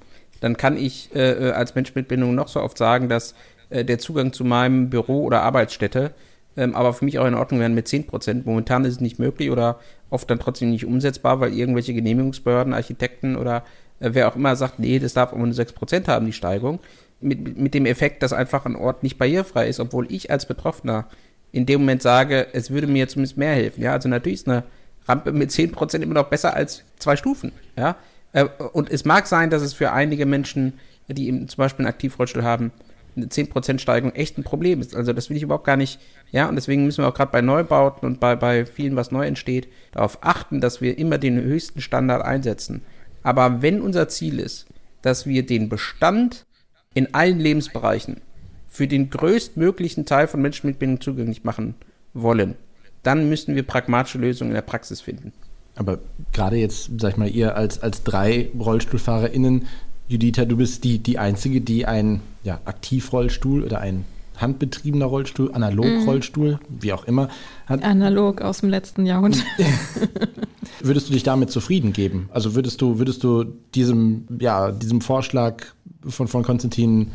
dann 0.40 0.56
kann 0.56 0.76
ich 0.76 1.14
äh, 1.14 1.48
äh, 1.48 1.52
als 1.52 1.74
Mensch 1.74 1.94
mit 1.94 2.08
Bindung 2.08 2.34
noch 2.34 2.48
so 2.48 2.60
oft 2.60 2.78
sagen, 2.78 3.08
dass 3.08 3.34
äh, 3.68 3.84
der 3.84 3.98
Zugang 3.98 4.32
zu 4.32 4.44
meinem 4.44 4.88
Büro 4.88 5.24
oder 5.24 5.42
Arbeitsstätte 5.42 6.14
ähm, 6.56 6.74
aber 6.74 6.92
für 6.92 7.04
mich 7.04 7.18
auch 7.18 7.26
in 7.26 7.34
Ordnung 7.34 7.60
wären 7.60 7.74
mit 7.74 7.86
10%. 7.86 8.42
Momentan 8.44 8.84
ist 8.84 8.94
es 8.94 9.00
nicht 9.00 9.18
möglich 9.18 9.50
oder 9.50 9.78
oft 10.10 10.28
dann 10.30 10.38
trotzdem 10.38 10.70
nicht 10.70 10.84
umsetzbar, 10.84 11.40
weil 11.40 11.54
irgendwelche 11.54 11.94
Genehmigungsbehörden, 11.94 12.74
Architekten 12.74 13.36
oder 13.36 13.64
äh, 14.00 14.10
wer 14.12 14.28
auch 14.28 14.36
immer 14.36 14.56
sagt, 14.56 14.78
nee, 14.78 14.98
das 14.98 15.14
darf 15.14 15.32
aber 15.32 15.44
nur 15.44 15.54
6% 15.54 16.06
haben, 16.08 16.26
die 16.26 16.32
Steigung. 16.32 16.80
Mit, 17.20 17.58
mit 17.58 17.74
dem 17.74 17.86
Effekt, 17.86 18.22
dass 18.22 18.32
einfach 18.32 18.64
ein 18.64 18.76
Ort 18.76 19.02
nicht 19.02 19.18
barrierefrei 19.18 19.68
ist, 19.68 19.78
obwohl 19.78 20.10
ich 20.10 20.30
als 20.30 20.46
Betroffener 20.46 21.06
in 21.52 21.66
dem 21.66 21.80
Moment 21.80 22.02
sage, 22.02 22.48
es 22.52 22.70
würde 22.70 22.86
mir 22.86 23.08
zumindest 23.08 23.36
mehr 23.36 23.54
helfen. 23.54 23.82
Ja, 23.82 23.92
also 23.92 24.08
natürlich 24.08 24.40
ist 24.40 24.48
eine 24.48 24.64
Rampe 25.06 25.32
mit 25.32 25.50
10% 25.50 26.00
immer 26.00 26.14
noch 26.14 26.28
besser 26.28 26.54
als 26.54 26.84
zwei 26.98 27.16
Stufen. 27.16 27.52
Ja, 27.76 27.96
äh, 28.32 28.44
und 28.44 28.90
es 28.90 29.04
mag 29.04 29.26
sein, 29.26 29.50
dass 29.50 29.62
es 29.62 29.74
für 29.74 29.92
einige 29.92 30.26
Menschen, 30.26 30.74
die 31.08 31.26
eben 31.28 31.48
zum 31.48 31.58
Beispiel 31.58 31.84
einen 31.84 31.92
Aktivrollstuhl 31.92 32.44
haben, 32.44 32.72
eine 33.16 33.26
10% 33.26 33.78
Steigung 33.80 34.12
echt 34.12 34.38
ein 34.38 34.44
Problem 34.44 34.80
ist. 34.80 34.94
Also 34.94 35.12
das 35.12 35.30
will 35.30 35.36
ich 35.36 35.42
überhaupt 35.42 35.64
gar 35.64 35.76
nicht, 35.76 35.98
ja, 36.30 36.48
und 36.48 36.54
deswegen 36.54 36.84
müssen 36.84 37.02
wir 37.02 37.08
auch 37.08 37.14
gerade 37.14 37.32
bei 37.32 37.40
Neubauten 37.40 38.06
und 38.06 38.20
bei, 38.20 38.36
bei 38.36 38.64
vielen, 38.64 38.96
was 38.96 39.10
neu 39.10 39.26
entsteht, 39.26 39.68
darauf 39.92 40.18
achten, 40.22 40.60
dass 40.60 40.80
wir 40.80 40.96
immer 40.98 41.18
den 41.18 41.40
höchsten 41.40 41.80
Standard 41.80 42.24
einsetzen. 42.24 42.82
Aber 43.22 43.62
wenn 43.62 43.82
unser 43.82 44.08
Ziel 44.08 44.38
ist, 44.38 44.66
dass 45.02 45.26
wir 45.26 45.44
den 45.44 45.68
Bestand 45.68 46.46
in 46.94 47.14
allen 47.14 47.40
Lebensbereichen 47.40 48.20
für 48.70 48.86
den 48.86 49.10
größtmöglichen 49.10 50.06
Teil 50.06 50.28
von 50.28 50.40
Menschen 50.40 50.68
mit 50.68 50.78
Bindung 50.78 51.00
zugänglich 51.00 51.44
machen 51.44 51.74
wollen, 52.14 52.54
dann 53.02 53.28
müssen 53.28 53.54
wir 53.54 53.64
pragmatische 53.64 54.18
Lösungen 54.18 54.52
in 54.52 54.54
der 54.54 54.62
Praxis 54.62 55.00
finden. 55.00 55.32
Aber 55.74 55.98
gerade 56.32 56.56
jetzt, 56.56 56.90
sag 56.98 57.12
ich 57.12 57.16
mal, 57.16 57.28
ihr 57.28 57.56
als, 57.56 57.82
als 57.82 58.02
drei 58.02 58.48
RollstuhlfahrerInnen 58.58 59.66
Juditha, 60.08 60.44
du 60.44 60.56
bist 60.56 60.84
die, 60.84 60.98
die 60.98 61.18
Einzige, 61.18 61.60
die 61.60 61.86
einen 61.86 62.20
ja, 62.42 62.60
Aktivrollstuhl 62.64 63.64
oder 63.64 63.80
einen 63.80 64.04
handbetriebener 64.36 65.04
Rollstuhl, 65.04 65.52
Analog-Rollstuhl, 65.52 66.52
mhm. 66.52 66.82
wie 66.82 66.92
auch 66.92 67.04
immer. 67.04 67.28
Hat. 67.66 67.82
Analog 67.82 68.40
aus 68.40 68.60
dem 68.60 68.70
letzten 68.70 69.06
Jahrhundert. 69.06 69.44
würdest 70.80 71.08
du 71.08 71.12
dich 71.12 71.22
damit 71.22 71.50
zufrieden 71.50 71.92
geben? 71.92 72.28
Also 72.32 72.54
würdest 72.54 72.80
du, 72.80 72.98
würdest 72.98 73.22
du 73.22 73.44
diesem, 73.74 74.26
ja, 74.40 74.72
diesem 74.72 75.00
Vorschlag 75.00 75.64
von, 76.06 76.28
von 76.28 76.42
Konstantin, 76.42 77.12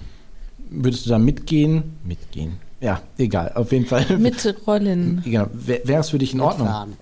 würdest 0.69 1.05
du 1.05 1.09
da 1.09 1.17
mitgehen? 1.17 1.97
Mitgehen. 2.03 2.53
Ja, 2.81 3.01
egal, 3.17 3.51
auf 3.55 3.71
jeden 3.71 3.85
Fall. 3.85 4.05
Mitrollen. 4.17 5.21
Genau. 5.23 5.47
Wäre 5.53 6.01
es 6.01 6.09
für 6.09 6.17
dich 6.17 6.33
in 6.33 6.41
Ordnung? 6.41 6.95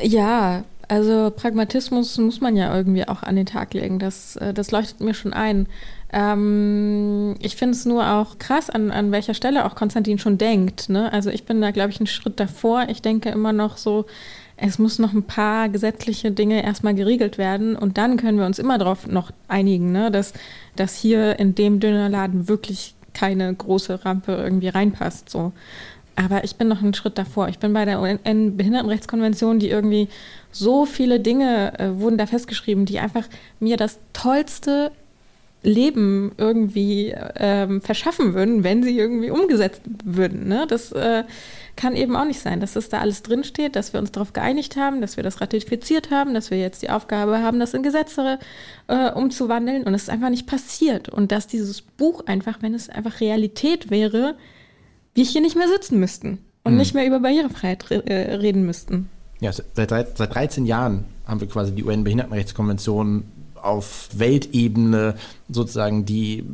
Ja, 0.00 0.64
also 0.88 1.32
Pragmatismus 1.34 2.18
muss 2.18 2.40
man 2.40 2.56
ja 2.56 2.74
irgendwie 2.74 3.08
auch 3.08 3.22
an 3.22 3.36
den 3.36 3.46
Tag 3.46 3.74
legen. 3.74 3.98
Das, 3.98 4.36
äh, 4.36 4.54
das 4.54 4.70
leuchtet 4.70 5.00
mir 5.00 5.14
schon 5.14 5.32
ein. 5.32 5.66
Ähm, 6.12 7.34
ich 7.40 7.56
finde 7.56 7.74
es 7.74 7.84
nur 7.84 8.08
auch 8.08 8.38
krass, 8.38 8.70
an, 8.70 8.90
an 8.90 9.10
welcher 9.10 9.34
Stelle 9.34 9.64
auch 9.64 9.74
Konstantin 9.74 10.18
schon 10.18 10.38
denkt. 10.38 10.88
Ne? 10.88 11.12
Also 11.12 11.30
ich 11.30 11.44
bin 11.44 11.60
da, 11.60 11.72
glaube 11.72 11.90
ich, 11.90 11.98
einen 11.98 12.06
Schritt 12.06 12.38
davor. 12.38 12.86
Ich 12.88 13.02
denke 13.02 13.30
immer 13.30 13.52
noch 13.52 13.76
so, 13.76 14.06
es 14.56 14.78
muss 14.78 14.98
noch 14.98 15.12
ein 15.12 15.24
paar 15.24 15.68
gesetzliche 15.68 16.30
Dinge 16.30 16.64
erstmal 16.64 16.94
geregelt 16.94 17.36
werden 17.36 17.76
und 17.76 17.98
dann 17.98 18.16
können 18.16 18.38
wir 18.38 18.46
uns 18.46 18.58
immer 18.58 18.78
darauf 18.78 19.06
noch 19.06 19.30
einigen, 19.48 19.92
ne? 19.92 20.10
dass, 20.10 20.32
dass 20.76 20.96
hier 20.96 21.38
in 21.38 21.54
dem 21.54 21.78
Dönerladen 21.78 22.48
wirklich 22.48 22.94
keine 23.12 23.52
große 23.52 24.04
Rampe 24.04 24.32
irgendwie 24.32 24.68
reinpasst. 24.68 25.28
So. 25.30 25.52
Aber 26.16 26.44
ich 26.44 26.56
bin 26.56 26.68
noch 26.68 26.82
einen 26.82 26.94
Schritt 26.94 27.18
davor. 27.18 27.48
Ich 27.48 27.58
bin 27.58 27.72
bei 27.74 27.84
der 27.84 28.00
UN-Behindertenrechtskonvention, 28.00 29.58
die 29.58 29.68
irgendwie 29.68 30.08
so 30.50 30.86
viele 30.86 31.20
Dinge 31.20 31.78
äh, 31.78 31.98
wurden 31.98 32.16
da 32.16 32.26
festgeschrieben, 32.26 32.86
die 32.86 32.98
einfach 32.98 33.24
mir 33.60 33.76
das 33.76 33.98
tollste 34.14 34.90
Leben 35.62 36.32
irgendwie 36.38 37.14
ähm, 37.36 37.82
verschaffen 37.82 38.34
würden, 38.34 38.64
wenn 38.64 38.82
sie 38.82 38.96
irgendwie 38.96 39.30
umgesetzt 39.30 39.82
würden. 40.04 40.48
Ne? 40.48 40.66
Das 40.68 40.92
äh, 40.92 41.24
kann 41.76 41.94
eben 41.94 42.16
auch 42.16 42.24
nicht 42.24 42.40
sein, 42.40 42.60
dass 42.60 42.72
das 42.72 42.88
da 42.88 43.00
alles 43.00 43.22
drinsteht, 43.22 43.76
dass 43.76 43.92
wir 43.92 44.00
uns 44.00 44.10
darauf 44.10 44.32
geeinigt 44.32 44.76
haben, 44.76 45.00
dass 45.00 45.16
wir 45.16 45.22
das 45.22 45.40
ratifiziert 45.40 46.10
haben, 46.10 46.34
dass 46.34 46.50
wir 46.50 46.58
jetzt 46.58 46.82
die 46.82 46.90
Aufgabe 46.90 47.42
haben, 47.42 47.60
das 47.60 47.74
in 47.74 47.82
Gesetze 47.82 48.38
äh, 48.88 49.12
umzuwandeln 49.12 49.84
und 49.84 49.94
es 49.94 50.04
ist 50.04 50.10
einfach 50.10 50.30
nicht 50.30 50.46
passiert. 50.46 51.08
Und 51.08 51.32
dass 51.32 51.46
dieses 51.46 51.82
Buch 51.82 52.24
einfach, 52.26 52.62
wenn 52.62 52.74
es 52.74 52.88
einfach 52.88 53.20
Realität 53.20 53.90
wäre, 53.90 54.36
wir 55.14 55.24
hier 55.24 55.42
nicht 55.42 55.56
mehr 55.56 55.68
sitzen 55.68 56.00
müssten 56.00 56.38
und 56.64 56.72
mhm. 56.72 56.78
nicht 56.78 56.94
mehr 56.94 57.06
über 57.06 57.20
Barrierefreiheit 57.20 57.90
re 57.90 58.06
äh, 58.06 58.34
reden 58.36 58.64
müssten. 58.64 59.08
Ja, 59.40 59.52
seit, 59.52 59.90
seit 59.90 60.34
13 60.34 60.64
Jahren 60.64 61.04
haben 61.26 61.40
wir 61.40 61.48
quasi 61.48 61.72
die 61.72 61.84
UN-Behindertenrechtskonvention 61.84 63.24
auf 63.54 64.08
Weltebene 64.14 65.14
sozusagen 65.48 66.06
die, 66.06 66.44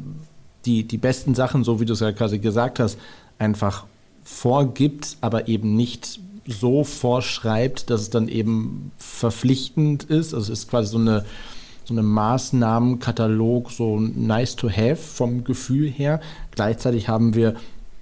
die, 0.64 0.84
die 0.84 0.98
besten 0.98 1.34
Sachen, 1.34 1.62
so 1.62 1.80
wie 1.80 1.84
du 1.84 1.92
es 1.92 2.00
ja 2.00 2.12
quasi 2.12 2.38
gesagt 2.38 2.80
hast, 2.80 2.98
einfach 3.38 3.86
vorgibt, 4.24 5.16
aber 5.20 5.48
eben 5.48 5.76
nicht 5.76 6.20
so 6.46 6.84
vorschreibt, 6.84 7.90
dass 7.90 8.02
es 8.02 8.10
dann 8.10 8.28
eben 8.28 8.92
verpflichtend 8.98 10.04
ist. 10.04 10.34
Also 10.34 10.52
es 10.52 10.60
ist 10.60 10.70
quasi 10.70 10.90
so 10.90 10.98
eine, 10.98 11.24
so 11.84 11.94
eine 11.94 12.02
Maßnahmenkatalog, 12.02 13.70
so 13.70 13.98
nice 14.00 14.56
to 14.56 14.70
have 14.70 14.96
vom 14.96 15.44
Gefühl 15.44 15.88
her. 15.88 16.20
Gleichzeitig 16.50 17.08
haben 17.08 17.34
wir 17.34 17.54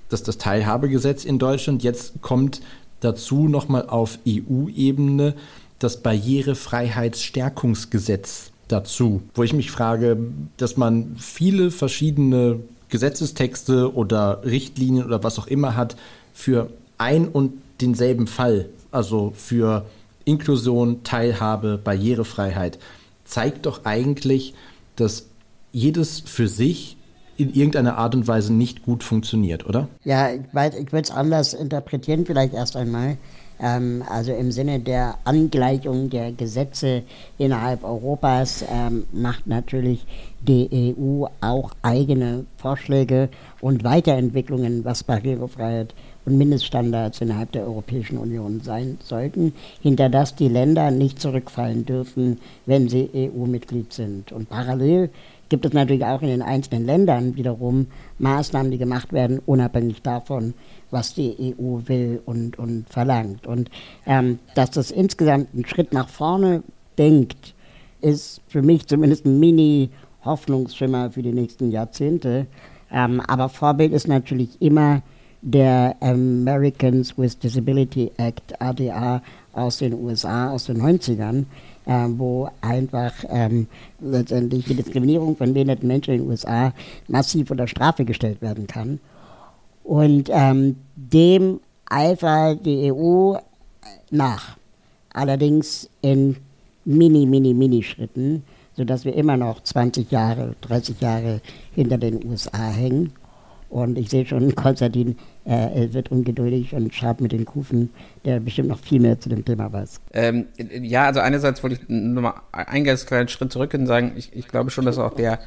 das, 0.08 0.22
das 0.22 0.38
Teilhabegesetz 0.38 1.24
in 1.24 1.38
Deutschland. 1.38 1.82
Jetzt 1.82 2.22
kommt 2.22 2.62
dazu 3.00 3.48
nochmal 3.48 3.86
auf 3.88 4.18
EU-Ebene 4.26 5.34
das 5.78 6.02
Barrierefreiheitsstärkungsgesetz 6.02 8.50
dazu, 8.68 9.22
wo 9.34 9.42
ich 9.42 9.52
mich 9.52 9.70
frage, 9.70 10.16
dass 10.56 10.76
man 10.76 11.16
viele 11.18 11.70
verschiedene 11.70 12.60
Gesetzestexte 12.90 13.94
oder 13.94 14.42
Richtlinien 14.44 15.04
oder 15.04 15.22
was 15.22 15.38
auch 15.38 15.46
immer 15.46 15.76
hat 15.76 15.96
für 16.32 16.70
ein 16.98 17.28
und 17.28 17.52
denselben 17.80 18.26
Fall, 18.26 18.68
also 18.90 19.32
für 19.34 19.86
Inklusion, 20.24 21.02
Teilhabe, 21.02 21.78
Barrierefreiheit, 21.82 22.78
zeigt 23.24 23.66
doch 23.66 23.84
eigentlich, 23.84 24.54
dass 24.96 25.26
jedes 25.72 26.20
für 26.20 26.48
sich 26.48 26.96
in 27.36 27.54
irgendeiner 27.54 27.96
Art 27.96 28.14
und 28.14 28.28
Weise 28.28 28.52
nicht 28.52 28.82
gut 28.82 29.02
funktioniert, 29.02 29.66
oder? 29.66 29.88
Ja, 30.04 30.30
ich, 30.30 30.42
ich 30.42 30.92
würde 30.92 31.04
es 31.04 31.10
anders 31.10 31.54
interpretieren, 31.54 32.26
vielleicht 32.26 32.52
erst 32.52 32.76
einmal. 32.76 33.16
Ähm, 33.60 34.02
also 34.08 34.32
im 34.32 34.52
Sinne 34.52 34.80
der 34.80 35.18
Angleichung 35.24 36.10
der 36.10 36.32
Gesetze 36.32 37.02
innerhalb 37.38 37.84
Europas 37.84 38.64
ähm, 38.70 39.04
macht 39.12 39.46
natürlich 39.46 40.06
die 40.40 40.94
EU 40.98 41.26
auch 41.40 41.72
eigene 41.82 42.46
Vorschläge 42.56 43.28
und 43.60 43.84
Weiterentwicklungen, 43.84 44.84
was 44.84 45.04
Barrierefreiheit 45.04 45.94
und 46.24 46.38
Mindeststandards 46.38 47.20
innerhalb 47.20 47.52
der 47.52 47.64
Europäischen 47.64 48.16
Union 48.18 48.60
sein 48.62 48.98
sollten, 49.02 49.52
hinter 49.82 50.08
das 50.08 50.34
die 50.34 50.48
Länder 50.48 50.90
nicht 50.90 51.20
zurückfallen 51.20 51.84
dürfen, 51.84 52.38
wenn 52.66 52.88
sie 52.88 53.10
EU-Mitglied 53.14 53.92
sind. 53.92 54.32
Und 54.32 54.48
parallel 54.48 55.10
gibt 55.50 55.66
es 55.66 55.72
natürlich 55.72 56.04
auch 56.04 56.22
in 56.22 56.28
den 56.28 56.42
einzelnen 56.42 56.86
Ländern 56.86 57.36
wiederum 57.36 57.88
Maßnahmen, 58.18 58.70
die 58.70 58.78
gemacht 58.78 59.12
werden, 59.12 59.40
unabhängig 59.44 60.00
davon, 60.02 60.54
was 60.90 61.14
die 61.14 61.54
EU 61.58 61.80
will 61.86 62.20
und, 62.24 62.58
und 62.58 62.88
verlangt. 62.88 63.46
Und 63.46 63.70
ähm, 64.06 64.38
dass 64.54 64.70
das 64.70 64.90
insgesamt 64.90 65.48
einen 65.54 65.66
Schritt 65.66 65.92
nach 65.92 66.08
vorne 66.08 66.62
denkt, 66.98 67.54
ist 68.00 68.40
für 68.48 68.62
mich 68.62 68.86
zumindest 68.86 69.26
ein 69.26 69.38
Mini-Hoffnungsschimmer 69.38 71.10
für 71.10 71.22
die 71.22 71.32
nächsten 71.32 71.70
Jahrzehnte. 71.70 72.46
Ähm, 72.90 73.20
aber 73.20 73.48
Vorbild 73.48 73.92
ist 73.92 74.08
natürlich 74.08 74.60
immer 74.60 75.02
der 75.42 75.96
Americans 76.00 77.16
with 77.16 77.38
Disability 77.38 78.10
Act, 78.18 78.60
ADA, 78.60 79.22
aus 79.52 79.78
den 79.78 79.94
USA 79.94 80.50
aus 80.50 80.66
den 80.66 80.80
90ern, 80.80 81.44
äh, 81.86 82.06
wo 82.18 82.48
einfach 82.60 83.12
ähm, 83.28 83.66
letztendlich 84.00 84.64
die 84.66 84.74
Diskriminierung 84.74 85.36
von 85.36 85.52
behinderten 85.52 85.88
Menschen 85.88 86.14
in 86.14 86.20
den 86.20 86.30
USA 86.30 86.72
massiv 87.08 87.50
unter 87.50 87.66
Strafe 87.66 88.04
gestellt 88.04 88.42
werden 88.42 88.66
kann. 88.66 89.00
Und 89.90 90.30
ähm, 90.32 90.76
dem 90.94 91.58
eifert 91.86 92.64
die 92.64 92.92
EU 92.92 93.34
nach. 94.12 94.56
Allerdings 95.12 95.90
in 96.00 96.36
mini, 96.84 97.26
mini, 97.26 97.52
mini 97.54 97.82
Schritten, 97.82 98.44
sodass 98.76 99.04
wir 99.04 99.16
immer 99.16 99.36
noch 99.36 99.64
20 99.64 100.08
Jahre, 100.12 100.54
30 100.60 101.00
Jahre 101.00 101.40
hinter 101.74 101.98
den 101.98 102.24
USA 102.24 102.70
hängen. 102.70 103.14
Und 103.68 103.98
ich 103.98 104.10
sehe 104.10 104.24
schon, 104.24 104.54
Konstantin 104.54 105.16
äh, 105.44 105.92
wird 105.92 106.12
ungeduldig 106.12 106.72
und 106.72 106.94
schaut 106.94 107.20
mit 107.20 107.32
den 107.32 107.44
Kufen, 107.44 107.90
der 108.24 108.38
bestimmt 108.38 108.68
noch 108.68 108.78
viel 108.78 109.00
mehr 109.00 109.18
zu 109.18 109.28
dem 109.28 109.44
Thema 109.44 109.72
weiß. 109.72 110.00
Ähm, 110.12 110.46
ja, 110.82 111.06
also 111.06 111.18
einerseits 111.18 111.64
wollte 111.64 111.80
ich 111.82 111.88
nochmal 111.88 112.34
einen 112.52 112.84
ganz 112.84 113.06
kleinen 113.06 113.26
Schritt 113.26 113.50
zurück 113.50 113.74
und 113.74 113.88
sagen, 113.88 114.12
ich, 114.14 114.30
ich 114.36 114.46
glaube 114.46 114.70
schon, 114.70 114.84
dass 114.84 114.98
auch 114.98 115.14
der, 115.14 115.40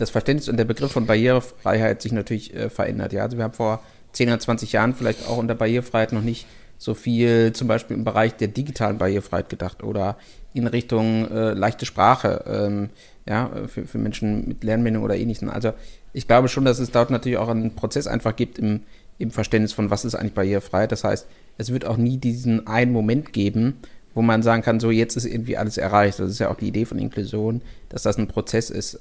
das 0.00 0.10
Verständnis 0.10 0.48
und 0.48 0.56
der 0.56 0.64
Begriff 0.64 0.92
von 0.92 1.06
Barrierefreiheit 1.06 2.02
sich 2.02 2.12
natürlich 2.12 2.54
äh, 2.54 2.70
verändert. 2.70 3.12
Ja, 3.12 3.22
also 3.22 3.36
wir 3.36 3.44
haben 3.44 3.52
vor 3.52 3.80
10 4.12 4.28
oder 4.28 4.38
20 4.40 4.72
Jahren 4.72 4.94
vielleicht 4.94 5.28
auch 5.28 5.36
unter 5.36 5.54
Barrierefreiheit 5.54 6.12
noch 6.12 6.22
nicht 6.22 6.46
so 6.78 6.94
viel 6.94 7.52
zum 7.52 7.68
Beispiel 7.68 7.96
im 7.96 8.04
Bereich 8.04 8.36
der 8.36 8.48
digitalen 8.48 8.96
Barrierefreiheit 8.96 9.50
gedacht 9.50 9.82
oder 9.82 10.16
in 10.54 10.66
Richtung 10.66 11.30
äh, 11.30 11.52
leichte 11.52 11.84
Sprache, 11.84 12.44
ähm, 12.46 12.88
ja, 13.28 13.50
für, 13.66 13.86
für 13.86 13.98
Menschen 13.98 14.48
mit 14.48 14.64
Lernbindung 14.64 15.04
oder 15.04 15.16
ähnlichem. 15.16 15.50
Also 15.50 15.72
ich 16.14 16.26
glaube 16.26 16.48
schon, 16.48 16.64
dass 16.64 16.78
es 16.78 16.90
dort 16.90 17.10
natürlich 17.10 17.38
auch 17.38 17.48
einen 17.48 17.74
Prozess 17.74 18.06
einfach 18.06 18.34
gibt 18.34 18.58
im, 18.58 18.80
im 19.18 19.30
Verständnis 19.30 19.74
von, 19.74 19.90
was 19.90 20.06
ist 20.06 20.14
eigentlich 20.14 20.34
Barrierefreiheit. 20.34 20.90
Das 20.90 21.04
heißt, 21.04 21.26
es 21.58 21.72
wird 21.72 21.84
auch 21.84 21.98
nie 21.98 22.16
diesen 22.16 22.66
einen 22.66 22.92
Moment 22.92 23.34
geben, 23.34 23.76
wo 24.14 24.22
man 24.22 24.42
sagen 24.42 24.62
kann, 24.62 24.80
so 24.80 24.90
jetzt 24.90 25.16
ist 25.16 25.26
irgendwie 25.26 25.58
alles 25.58 25.76
erreicht. 25.76 26.18
Das 26.18 26.30
ist 26.30 26.38
ja 26.38 26.50
auch 26.50 26.56
die 26.56 26.68
Idee 26.68 26.86
von 26.86 26.98
Inklusion, 26.98 27.60
dass 27.90 28.02
das 28.02 28.16
ein 28.16 28.26
Prozess 28.26 28.70
ist. 28.70 28.98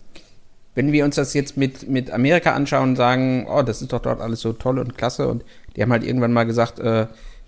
Wenn 0.79 0.93
wir 0.93 1.03
uns 1.03 1.15
das 1.15 1.33
jetzt 1.33 1.57
mit, 1.57 1.89
mit 1.89 2.09
Amerika 2.09 2.53
anschauen 2.53 2.91
und 2.91 2.95
sagen, 2.95 3.45
oh, 3.49 3.63
das 3.63 3.81
ist 3.81 3.91
doch 3.91 3.99
dort 3.99 4.21
alles 4.21 4.39
so 4.39 4.53
toll 4.53 4.79
und 4.79 4.97
klasse 4.97 5.27
und 5.27 5.43
die 5.75 5.81
haben 5.81 5.91
halt 5.91 6.05
irgendwann 6.05 6.31
mal 6.31 6.45
gesagt, 6.45 6.79
äh, 6.79 7.07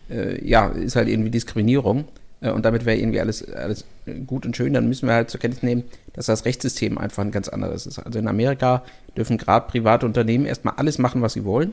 äh, 0.09 0.45
ja, 0.45 0.67
ist 0.67 0.97
halt 0.97 1.07
irgendwie 1.07 1.29
Diskriminierung 1.29 2.03
äh, 2.41 2.51
und 2.51 2.65
damit 2.65 2.85
wäre 2.85 2.97
irgendwie 2.97 3.21
alles, 3.21 3.49
alles 3.53 3.85
gut 4.27 4.45
und 4.45 4.57
schön, 4.57 4.73
dann 4.73 4.89
müssen 4.89 5.07
wir 5.07 5.13
halt 5.13 5.29
zur 5.29 5.39
Kenntnis 5.39 5.63
nehmen, 5.63 5.85
dass 6.11 6.25
das 6.25 6.43
Rechtssystem 6.43 6.97
einfach 6.97 7.23
ein 7.23 7.31
ganz 7.31 7.47
anderes 7.47 7.85
ist. 7.85 7.99
Also 7.99 8.19
in 8.19 8.27
Amerika 8.27 8.83
dürfen 9.15 9.37
gerade 9.37 9.65
private 9.71 10.05
Unternehmen 10.05 10.45
erstmal 10.45 10.73
alles 10.75 10.97
machen, 10.97 11.21
was 11.21 11.31
sie 11.31 11.45
wollen, 11.45 11.71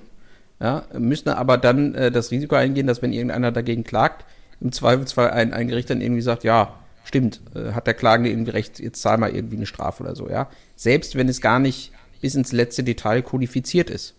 ja, 0.61 0.85
müssen 0.97 1.29
aber 1.29 1.59
dann 1.59 1.93
äh, 1.97 2.13
das 2.13 2.31
Risiko 2.31 2.55
eingehen, 2.55 2.87
dass 2.87 3.03
wenn 3.03 3.13
irgendeiner 3.13 3.51
dagegen 3.51 3.83
klagt, 3.83 4.25
im 4.61 4.71
Zweifelsfall 4.71 5.33
ein, 5.33 5.53
ein 5.53 5.67
Gericht 5.67 5.91
dann 5.91 6.01
irgendwie 6.01 6.23
sagt, 6.23 6.45
ja, 6.45 6.75
stimmt, 7.03 7.41
äh, 7.57 7.73
hat 7.73 7.89
der 7.89 7.95
Klagende 7.95 8.31
irgendwie 8.31 8.53
recht, 8.53 8.79
jetzt 8.79 9.03
zahl 9.03 9.19
mal 9.19 9.35
irgendwie 9.35 9.57
eine 9.57 9.67
Strafe 9.67 10.05
oder 10.05 10.15
so, 10.15 10.29
ja. 10.29 10.49
Selbst 10.79 11.17
wenn 11.17 11.29
es 11.29 11.41
gar 11.41 11.59
nicht 11.59 11.91
bis 12.21 12.37
ins 12.37 12.53
letzte 12.53 12.85
Detail 12.85 13.23
kodifiziert 13.23 13.91
ist. 13.91 14.15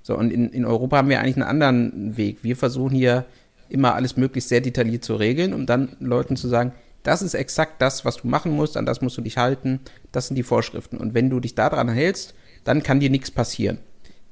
So, 0.00 0.16
und 0.16 0.30
in, 0.32 0.48
in 0.50 0.64
Europa 0.64 0.98
haben 0.98 1.08
wir 1.08 1.18
eigentlich 1.18 1.34
einen 1.34 1.42
anderen 1.42 2.16
Weg. 2.16 2.38
Wir 2.42 2.56
versuchen 2.56 2.94
hier 2.94 3.26
immer 3.68 3.96
alles 3.96 4.16
möglichst 4.16 4.48
sehr 4.48 4.60
detailliert 4.60 5.04
zu 5.04 5.16
regeln, 5.16 5.52
um 5.52 5.66
dann 5.66 5.96
Leuten 5.98 6.36
zu 6.36 6.46
sagen, 6.46 6.72
das 7.02 7.20
ist 7.20 7.34
exakt 7.34 7.82
das, 7.82 8.04
was 8.04 8.18
du 8.18 8.28
machen 8.28 8.52
musst, 8.52 8.76
an 8.76 8.86
das 8.86 9.00
musst 9.00 9.18
du 9.18 9.22
dich 9.22 9.38
halten, 9.38 9.80
das 10.12 10.28
sind 10.28 10.36
die 10.36 10.44
Vorschriften. 10.44 10.98
Und 10.98 11.14
wenn 11.14 11.30
du 11.30 11.40
dich 11.40 11.56
daran 11.56 11.88
hältst, 11.88 12.34
dann 12.62 12.84
kann 12.84 13.00
dir 13.00 13.10
nichts 13.10 13.32
passieren. 13.32 13.78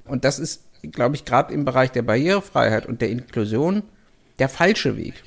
Und 0.05 0.25
das 0.25 0.39
ist, 0.39 0.63
glaube 0.83 1.17
ich, 1.17 1.25
gerade 1.25 1.53
im 1.53 1.65
Bereich 1.65 1.91
der 1.91 2.03
Barrierefreiheit 2.03 2.87
und 2.87 3.01
der 3.01 3.11
Inklusion 3.11 3.83
der 4.39 4.49
falsche 4.49 4.97
Weg. 4.97 5.25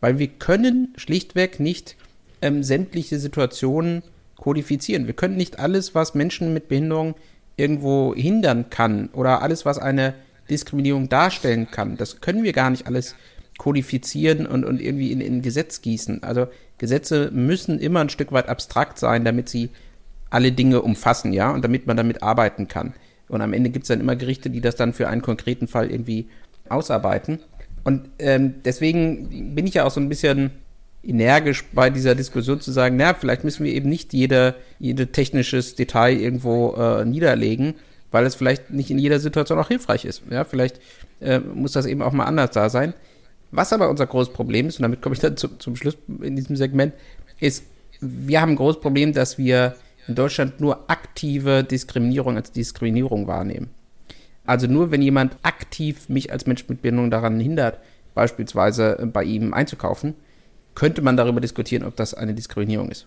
Weil 0.00 0.18
wir 0.18 0.28
können 0.28 0.92
schlichtweg 0.96 1.60
nicht 1.60 1.96
ähm, 2.42 2.62
sämtliche 2.62 3.18
Situationen 3.18 4.02
kodifizieren. 4.36 5.06
Wir 5.06 5.14
können 5.14 5.36
nicht 5.36 5.58
alles, 5.58 5.94
was 5.94 6.14
Menschen 6.14 6.52
mit 6.52 6.68
Behinderung 6.68 7.14
irgendwo 7.56 8.14
hindern 8.14 8.70
kann 8.70 9.08
oder 9.12 9.42
alles, 9.42 9.64
was 9.64 9.78
eine 9.78 10.14
Diskriminierung 10.50 11.08
darstellen 11.08 11.70
kann, 11.70 11.96
das 11.96 12.20
können 12.20 12.42
wir 12.42 12.52
gar 12.52 12.70
nicht 12.70 12.86
alles 12.86 13.14
kodifizieren 13.58 14.46
und, 14.46 14.64
und 14.64 14.80
irgendwie 14.80 15.12
in, 15.12 15.20
in 15.20 15.42
Gesetz 15.42 15.80
gießen. 15.80 16.22
Also 16.22 16.48
Gesetze 16.78 17.30
müssen 17.32 17.78
immer 17.78 18.00
ein 18.00 18.08
Stück 18.08 18.32
weit 18.32 18.48
abstrakt 18.48 18.98
sein, 18.98 19.24
damit 19.24 19.48
sie 19.48 19.70
alle 20.30 20.52
Dinge 20.52 20.82
umfassen, 20.82 21.32
ja, 21.32 21.52
und 21.52 21.64
damit 21.64 21.86
man 21.86 21.96
damit 21.96 22.22
arbeiten 22.22 22.66
kann. 22.66 22.94
Und 23.28 23.40
am 23.40 23.52
Ende 23.52 23.70
gibt 23.70 23.84
es 23.84 23.88
dann 23.88 24.00
immer 24.00 24.16
Gerichte, 24.16 24.50
die 24.50 24.60
das 24.60 24.76
dann 24.76 24.92
für 24.92 25.08
einen 25.08 25.22
konkreten 25.22 25.68
Fall 25.68 25.90
irgendwie 25.90 26.28
ausarbeiten. 26.68 27.38
Und 27.84 28.08
ähm, 28.18 28.54
deswegen 28.64 29.54
bin 29.54 29.66
ich 29.66 29.74
ja 29.74 29.84
auch 29.84 29.90
so 29.90 30.00
ein 30.00 30.08
bisschen 30.08 30.50
energisch 31.06 31.64
bei 31.72 31.90
dieser 31.90 32.14
Diskussion 32.14 32.60
zu 32.60 32.72
sagen, 32.72 32.96
na, 32.96 33.14
vielleicht 33.14 33.44
müssen 33.44 33.64
wir 33.64 33.72
eben 33.72 33.88
nicht 33.88 34.12
jede, 34.12 34.54
jede 34.78 35.08
technisches 35.08 35.74
Detail 35.74 36.16
irgendwo 36.16 36.74
äh, 36.74 37.04
niederlegen, 37.04 37.74
weil 38.10 38.26
es 38.26 38.34
vielleicht 38.34 38.70
nicht 38.70 38.90
in 38.90 38.98
jeder 38.98 39.18
Situation 39.18 39.58
auch 39.58 39.68
hilfreich 39.68 40.04
ist. 40.04 40.22
Ja, 40.30 40.44
vielleicht 40.44 40.80
äh, 41.20 41.40
muss 41.40 41.72
das 41.72 41.86
eben 41.86 42.02
auch 42.02 42.12
mal 42.12 42.24
anders 42.24 42.50
da 42.52 42.68
sein. 42.68 42.94
Was 43.50 43.72
aber 43.72 43.88
unser 43.88 44.06
großes 44.06 44.32
Problem 44.32 44.66
ist, 44.66 44.78
und 44.78 44.82
damit 44.82 45.02
komme 45.02 45.14
ich 45.14 45.20
dann 45.20 45.36
zu, 45.36 45.48
zum 45.58 45.76
Schluss 45.76 45.96
in 46.22 46.36
diesem 46.36 46.56
Segment, 46.56 46.92
ist, 47.38 47.64
wir 48.00 48.40
haben 48.40 48.52
ein 48.52 48.56
großes 48.56 48.80
Problem, 48.80 49.12
dass 49.12 49.38
wir 49.38 49.76
in 50.08 50.14
Deutschland 50.14 50.60
nur 50.60 50.90
aktive 50.90 51.64
Diskriminierung 51.64 52.36
als 52.36 52.52
Diskriminierung 52.52 53.26
wahrnehmen. 53.26 53.70
Also 54.44 54.66
nur 54.66 54.90
wenn 54.90 55.02
jemand 55.02 55.36
aktiv 55.42 56.08
mich 56.08 56.32
als 56.32 56.46
Mensch 56.46 56.68
mit 56.68 56.82
Behinderung 56.82 57.10
daran 57.10 57.40
hindert, 57.40 57.78
beispielsweise 58.14 59.08
bei 59.12 59.24
ihm 59.24 59.54
einzukaufen, 59.54 60.14
könnte 60.74 61.02
man 61.02 61.16
darüber 61.16 61.40
diskutieren, 61.40 61.84
ob 61.84 61.96
das 61.96 62.14
eine 62.14 62.34
Diskriminierung 62.34 62.90
ist. 62.90 63.06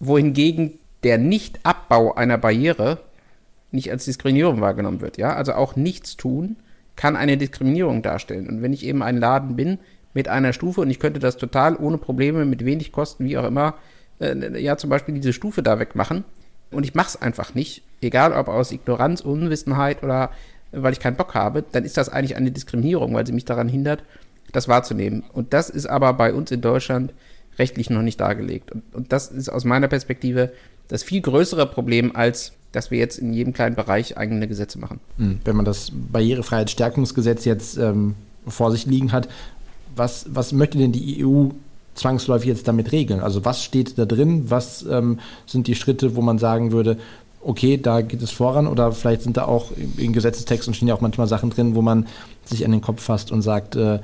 Wohingegen 0.00 0.78
der 1.02 1.18
Nichtabbau 1.18 2.14
einer 2.14 2.38
Barriere 2.38 2.98
nicht 3.70 3.90
als 3.90 4.04
Diskriminierung 4.04 4.60
wahrgenommen 4.60 5.00
wird. 5.00 5.16
Ja? 5.16 5.34
Also 5.34 5.54
auch 5.54 5.76
nichts 5.76 6.16
tun 6.16 6.56
kann 6.96 7.16
eine 7.16 7.36
Diskriminierung 7.36 8.02
darstellen. 8.02 8.48
Und 8.48 8.62
wenn 8.62 8.72
ich 8.72 8.84
eben 8.84 9.02
ein 9.02 9.16
Laden 9.16 9.56
bin 9.56 9.78
mit 10.14 10.28
einer 10.28 10.52
Stufe 10.52 10.82
und 10.82 10.90
ich 10.90 11.00
könnte 11.00 11.20
das 11.20 11.36
total 11.36 11.76
ohne 11.76 11.98
Probleme, 11.98 12.44
mit 12.44 12.64
wenig 12.64 12.92
Kosten, 12.92 13.24
wie 13.24 13.38
auch 13.38 13.46
immer, 13.46 13.74
äh, 14.20 14.60
ja 14.60 14.76
zum 14.76 14.90
Beispiel 14.90 15.14
diese 15.14 15.32
Stufe 15.32 15.62
da 15.62 15.78
wegmachen 15.78 16.24
und 16.70 16.84
ich 16.84 16.94
mache 16.94 17.08
es 17.08 17.22
einfach 17.22 17.54
nicht, 17.54 17.82
egal 18.02 18.32
ob 18.32 18.48
aus 18.48 18.72
Ignoranz, 18.72 19.22
Unwissenheit 19.22 20.02
oder 20.02 20.30
weil 20.70 20.92
ich 20.92 21.00
keinen 21.00 21.16
Bock 21.16 21.34
habe, 21.34 21.64
dann 21.70 21.84
ist 21.84 21.96
das 21.96 22.08
eigentlich 22.08 22.36
eine 22.36 22.50
Diskriminierung, 22.50 23.14
weil 23.14 23.26
sie 23.26 23.32
mich 23.32 23.44
daran 23.44 23.68
hindert, 23.68 24.02
das 24.50 24.68
wahrzunehmen. 24.68 25.22
Und 25.32 25.52
das 25.52 25.70
ist 25.70 25.86
aber 25.86 26.12
bei 26.14 26.34
uns 26.34 26.50
in 26.50 26.60
Deutschland 26.60 27.12
rechtlich 27.58 27.90
noch 27.90 28.02
nicht 28.02 28.20
dargelegt. 28.20 28.72
Und, 28.72 28.82
und 28.92 29.12
das 29.12 29.28
ist 29.28 29.48
aus 29.48 29.64
meiner 29.64 29.88
Perspektive 29.88 30.52
das 30.88 31.02
viel 31.02 31.20
größere 31.20 31.66
Problem 31.66 32.14
als 32.16 32.52
dass 32.72 32.90
wir 32.90 32.98
jetzt 32.98 33.18
in 33.18 33.32
jedem 33.32 33.52
kleinen 33.52 33.76
Bereich 33.76 34.16
eigene 34.16 34.48
Gesetze 34.48 34.78
machen. 34.78 34.98
Hm, 35.18 35.40
wenn 35.44 35.56
man 35.56 35.64
das 35.64 35.92
Barrierefreiheitsstärkungsgesetz 35.92 37.44
jetzt 37.44 37.76
ähm, 37.76 38.14
vor 38.46 38.72
sich 38.72 38.86
liegen 38.86 39.12
hat, 39.12 39.28
was, 39.94 40.26
was 40.30 40.52
möchte 40.52 40.78
denn 40.78 40.90
die 40.90 41.24
EU 41.24 41.48
zwangsläufig 41.94 42.48
jetzt 42.48 42.66
damit 42.66 42.92
regeln? 42.92 43.20
Also 43.20 43.44
was 43.44 43.62
steht 43.62 43.98
da 43.98 44.06
drin? 44.06 44.50
Was 44.50 44.84
ähm, 44.90 45.20
sind 45.46 45.66
die 45.66 45.74
Schritte, 45.74 46.16
wo 46.16 46.22
man 46.22 46.38
sagen 46.38 46.72
würde, 46.72 46.96
okay, 47.42 47.76
da 47.76 48.00
geht 48.00 48.22
es 48.22 48.30
voran 48.30 48.66
oder 48.66 48.92
vielleicht 48.92 49.22
sind 49.22 49.36
da 49.36 49.44
auch 49.44 49.72
in 49.96 50.12
Gesetzestexten 50.12 50.72
stehen 50.72 50.88
ja 50.88 50.94
auch 50.94 51.00
manchmal 51.00 51.26
Sachen 51.26 51.50
drin, 51.50 51.74
wo 51.74 51.82
man 51.82 52.06
sich 52.44 52.64
an 52.64 52.70
den 52.70 52.80
Kopf 52.80 53.02
fasst 53.02 53.32
und 53.32 53.42
sagt, 53.42 53.76
äh, 53.76 53.98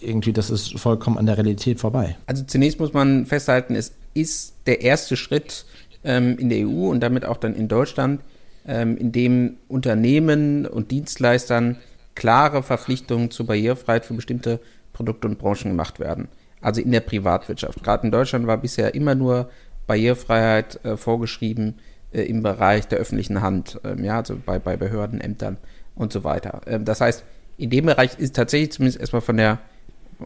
irgendwie, 0.00 0.32
das 0.32 0.50
ist 0.50 0.78
vollkommen 0.78 1.18
an 1.18 1.26
der 1.26 1.36
Realität 1.36 1.80
vorbei. 1.80 2.16
Also 2.26 2.44
zunächst 2.44 2.78
muss 2.80 2.92
man 2.92 3.26
festhalten, 3.26 3.74
es 3.74 3.92
ist 4.14 4.54
der 4.66 4.82
erste 4.82 5.16
Schritt 5.16 5.64
ähm, 6.04 6.38
in 6.38 6.48
der 6.48 6.66
EU 6.66 6.88
und 6.90 7.00
damit 7.00 7.24
auch 7.24 7.36
dann 7.36 7.54
in 7.54 7.68
Deutschland, 7.68 8.20
ähm, 8.66 8.96
in 8.96 9.12
dem 9.12 9.56
Unternehmen 9.68 10.66
und 10.66 10.90
Dienstleistern 10.90 11.76
klare 12.14 12.62
Verpflichtungen 12.62 13.30
zur 13.30 13.46
Barrierefreiheit 13.46 14.04
für 14.04 14.14
bestimmte 14.14 14.60
Produkte 14.92 15.28
und 15.28 15.38
Branchen 15.38 15.70
gemacht 15.70 15.98
werden. 15.98 16.28
Also 16.60 16.80
in 16.80 16.92
der 16.92 17.00
Privatwirtschaft. 17.00 17.82
Gerade 17.82 18.04
in 18.04 18.12
Deutschland 18.12 18.46
war 18.46 18.56
bisher 18.56 18.94
immer 18.94 19.14
nur 19.14 19.50
Barrierefreiheit 19.86 20.82
äh, 20.84 20.96
vorgeschrieben 20.96 21.74
äh, 22.12 22.22
im 22.22 22.42
Bereich 22.42 22.88
der 22.88 22.98
öffentlichen 22.98 23.42
Hand, 23.42 23.80
ähm, 23.84 24.04
ja, 24.04 24.18
also 24.18 24.36
bei, 24.44 24.58
bei 24.58 24.76
Behörden, 24.76 25.20
Ämtern 25.20 25.58
und 25.94 26.12
so 26.12 26.24
weiter. 26.24 26.62
Ähm, 26.66 26.84
das 26.84 27.00
heißt, 27.00 27.24
in 27.58 27.70
dem 27.70 27.86
Bereich 27.86 28.18
ist 28.18 28.36
tatsächlich 28.36 28.72
zumindest 28.72 29.00
erstmal 29.00 29.22
von 29.22 29.36
der, 29.36 29.58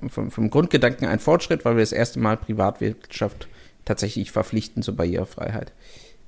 vom, 0.09 0.31
vom 0.31 0.51
Grundgedanken 0.51 1.07
ein 1.07 1.19
Fortschritt, 1.19 1.65
weil 1.65 1.77
wir 1.77 1.83
das 1.83 1.93
erste 1.93 2.19
Mal 2.19 2.37
Privatwirtschaft 2.37 3.49
tatsächlich 3.85 4.31
verpflichten 4.31 4.83
zur 4.83 4.97
Barrierefreiheit. 4.97 5.73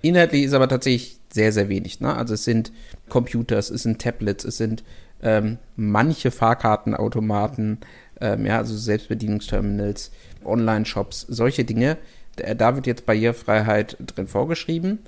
Inhaltlich 0.02 0.44
ist 0.44 0.54
aber 0.54 0.68
tatsächlich 0.68 1.18
sehr, 1.32 1.52
sehr 1.52 1.68
wenig. 1.68 2.00
Ne? 2.00 2.14
Also 2.14 2.34
es 2.34 2.44
sind 2.44 2.72
Computers, 3.08 3.70
es 3.70 3.82
sind 3.82 4.00
Tablets, 4.00 4.44
es 4.44 4.56
sind 4.56 4.82
ähm, 5.22 5.58
manche 5.76 6.30
Fahrkartenautomaten, 6.30 7.78
ähm, 8.20 8.46
ja, 8.46 8.58
also 8.58 8.76
Selbstbedienungsterminals, 8.76 10.10
Online-Shops, 10.44 11.26
solche 11.28 11.64
Dinge. 11.64 11.98
Da 12.36 12.74
wird 12.74 12.86
jetzt 12.86 13.04
Barrierefreiheit 13.04 13.98
drin 14.00 14.26
vorgeschrieben 14.26 15.00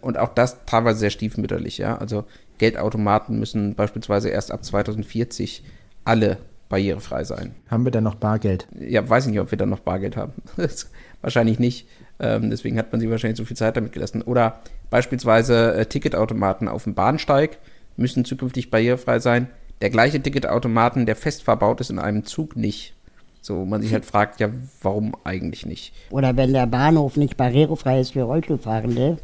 und 0.00 0.16
auch 0.16 0.32
das 0.32 0.64
teilweise 0.64 1.00
sehr 1.00 1.10
stiefmütterlich. 1.10 1.76
Ja? 1.78 1.98
Also 1.98 2.24
Geldautomaten 2.56 3.38
müssen 3.38 3.74
beispielsweise 3.74 4.30
erst 4.30 4.52
ab 4.52 4.64
2040 4.64 5.62
alle 6.04 6.38
barrierefrei 6.68 7.24
sein. 7.24 7.54
Haben 7.70 7.84
wir 7.84 7.90
dann 7.90 8.04
noch 8.04 8.14
Bargeld? 8.14 8.68
Ja, 8.78 9.08
weiß 9.08 9.26
ich 9.26 9.32
nicht, 9.32 9.40
ob 9.40 9.50
wir 9.50 9.58
dann 9.58 9.70
noch 9.70 9.80
Bargeld 9.80 10.16
haben. 10.16 10.32
wahrscheinlich 11.20 11.58
nicht. 11.58 11.88
Ähm, 12.20 12.50
deswegen 12.50 12.78
hat 12.78 12.92
man 12.92 13.00
sich 13.00 13.10
wahrscheinlich 13.10 13.38
so 13.38 13.44
viel 13.44 13.56
Zeit 13.56 13.76
damit 13.76 13.92
gelassen. 13.92 14.22
Oder 14.22 14.60
beispielsweise 14.90 15.74
äh, 15.74 15.86
Ticketautomaten 15.86 16.68
auf 16.68 16.84
dem 16.84 16.94
Bahnsteig 16.94 17.58
müssen 17.96 18.24
zukünftig 18.24 18.70
barrierefrei 18.70 19.18
sein. 19.18 19.48
Der 19.80 19.90
gleiche 19.90 20.20
Ticketautomaten, 20.20 21.06
der 21.06 21.16
fest 21.16 21.42
verbaut 21.42 21.80
ist 21.80 21.90
in 21.90 21.98
einem 21.98 22.24
Zug, 22.24 22.56
nicht. 22.56 22.94
So, 23.40 23.58
wo 23.58 23.64
man 23.64 23.80
sich 23.80 23.92
halt 23.92 24.04
fragt, 24.04 24.40
ja, 24.40 24.50
warum 24.82 25.14
eigentlich 25.24 25.64
nicht? 25.64 25.94
Oder 26.10 26.36
wenn 26.36 26.52
der 26.52 26.66
Bahnhof 26.66 27.16
nicht 27.16 27.36
barrierefrei 27.36 28.00
ist 28.00 28.12
für 28.12 28.22
Rollstuhlfahrende, 28.22 29.18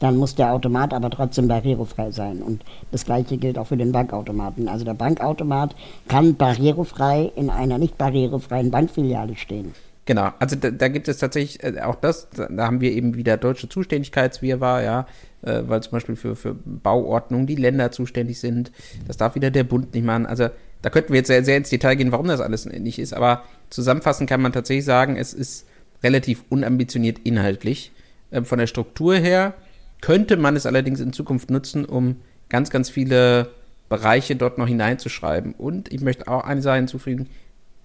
dann 0.00 0.16
muss 0.16 0.34
der 0.34 0.52
Automat 0.52 0.94
aber 0.94 1.10
trotzdem 1.10 1.48
barrierefrei 1.48 2.10
sein. 2.10 2.42
Und 2.42 2.62
das 2.90 3.04
gleiche 3.04 3.36
gilt 3.36 3.58
auch 3.58 3.66
für 3.66 3.76
den 3.76 3.92
Bankautomaten. 3.92 4.68
Also 4.68 4.84
der 4.84 4.94
Bankautomat 4.94 5.74
kann 6.08 6.36
barrierefrei 6.36 7.32
in 7.36 7.50
einer 7.50 7.78
nicht 7.78 7.98
barrierefreien 7.98 8.70
Bankfiliale 8.70 9.36
stehen. 9.36 9.74
Genau, 10.08 10.30
also 10.38 10.56
da, 10.56 10.70
da, 10.70 10.88
gibt 10.88 11.06
es 11.06 11.18
tatsächlich 11.18 11.62
äh, 11.62 11.82
auch 11.82 11.96
das, 11.96 12.28
da, 12.30 12.48
haben 12.64 12.80
wir 12.80 12.92
eben 12.92 13.14
wieder 13.14 13.36
deutsche 13.36 13.68
Zuständigkeitswirrwarr, 13.68 14.82
ja, 14.82 15.06
äh, 15.42 15.60
weil 15.66 15.82
zum 15.82 15.92
Beispiel 15.92 16.16
für, 16.16 16.34
für 16.34 16.54
Bauordnung 16.54 17.46
die 17.46 17.56
Länder 17.56 17.92
zuständig 17.92 18.40
sind. 18.40 18.72
Das 19.06 19.18
darf 19.18 19.34
wieder 19.34 19.50
der 19.50 19.64
Bund 19.64 19.92
nicht 19.92 20.06
machen. 20.06 20.24
Also 20.24 20.48
da 20.80 20.88
könnten 20.88 21.12
wir 21.12 21.18
jetzt 21.18 21.26
sehr, 21.26 21.44
sehr 21.44 21.58
ins 21.58 21.68
Detail 21.68 21.96
gehen, 21.96 22.10
warum 22.10 22.26
das 22.26 22.40
alles 22.40 22.64
nicht 22.64 22.98
ist, 22.98 23.12
aber 23.12 23.44
zusammenfassend 23.68 24.30
kann 24.30 24.40
man 24.40 24.52
tatsächlich 24.52 24.86
sagen, 24.86 25.16
es 25.16 25.34
ist 25.34 25.66
relativ 26.02 26.42
unambitioniert 26.48 27.18
inhaltlich. 27.24 27.92
Äh, 28.30 28.42
von 28.42 28.58
der 28.58 28.66
Struktur 28.66 29.14
her 29.16 29.54
könnte 30.00 30.36
man 30.36 30.56
es 30.56 30.66
allerdings 30.66 31.00
in 31.00 31.12
Zukunft 31.12 31.50
nutzen, 31.50 31.84
um 31.84 32.16
ganz, 32.48 32.70
ganz 32.70 32.90
viele 32.90 33.50
Bereiche 33.88 34.36
dort 34.36 34.58
noch 34.58 34.68
hineinzuschreiben. 34.68 35.54
Und 35.54 35.92
ich 35.92 36.00
möchte 36.00 36.28
auch 36.28 36.44
eine 36.44 36.62
Sache 36.62 36.76
hinzufügen, 36.76 37.28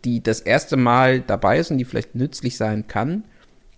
die 0.05 0.21
das 0.21 0.41
erste 0.41 0.77
Mal 0.77 1.21
dabei 1.21 1.59
ist 1.59 1.71
und 1.71 1.77
die 1.77 1.85
vielleicht 1.85 2.15
nützlich 2.15 2.57
sein 2.57 2.87
kann, 2.87 3.23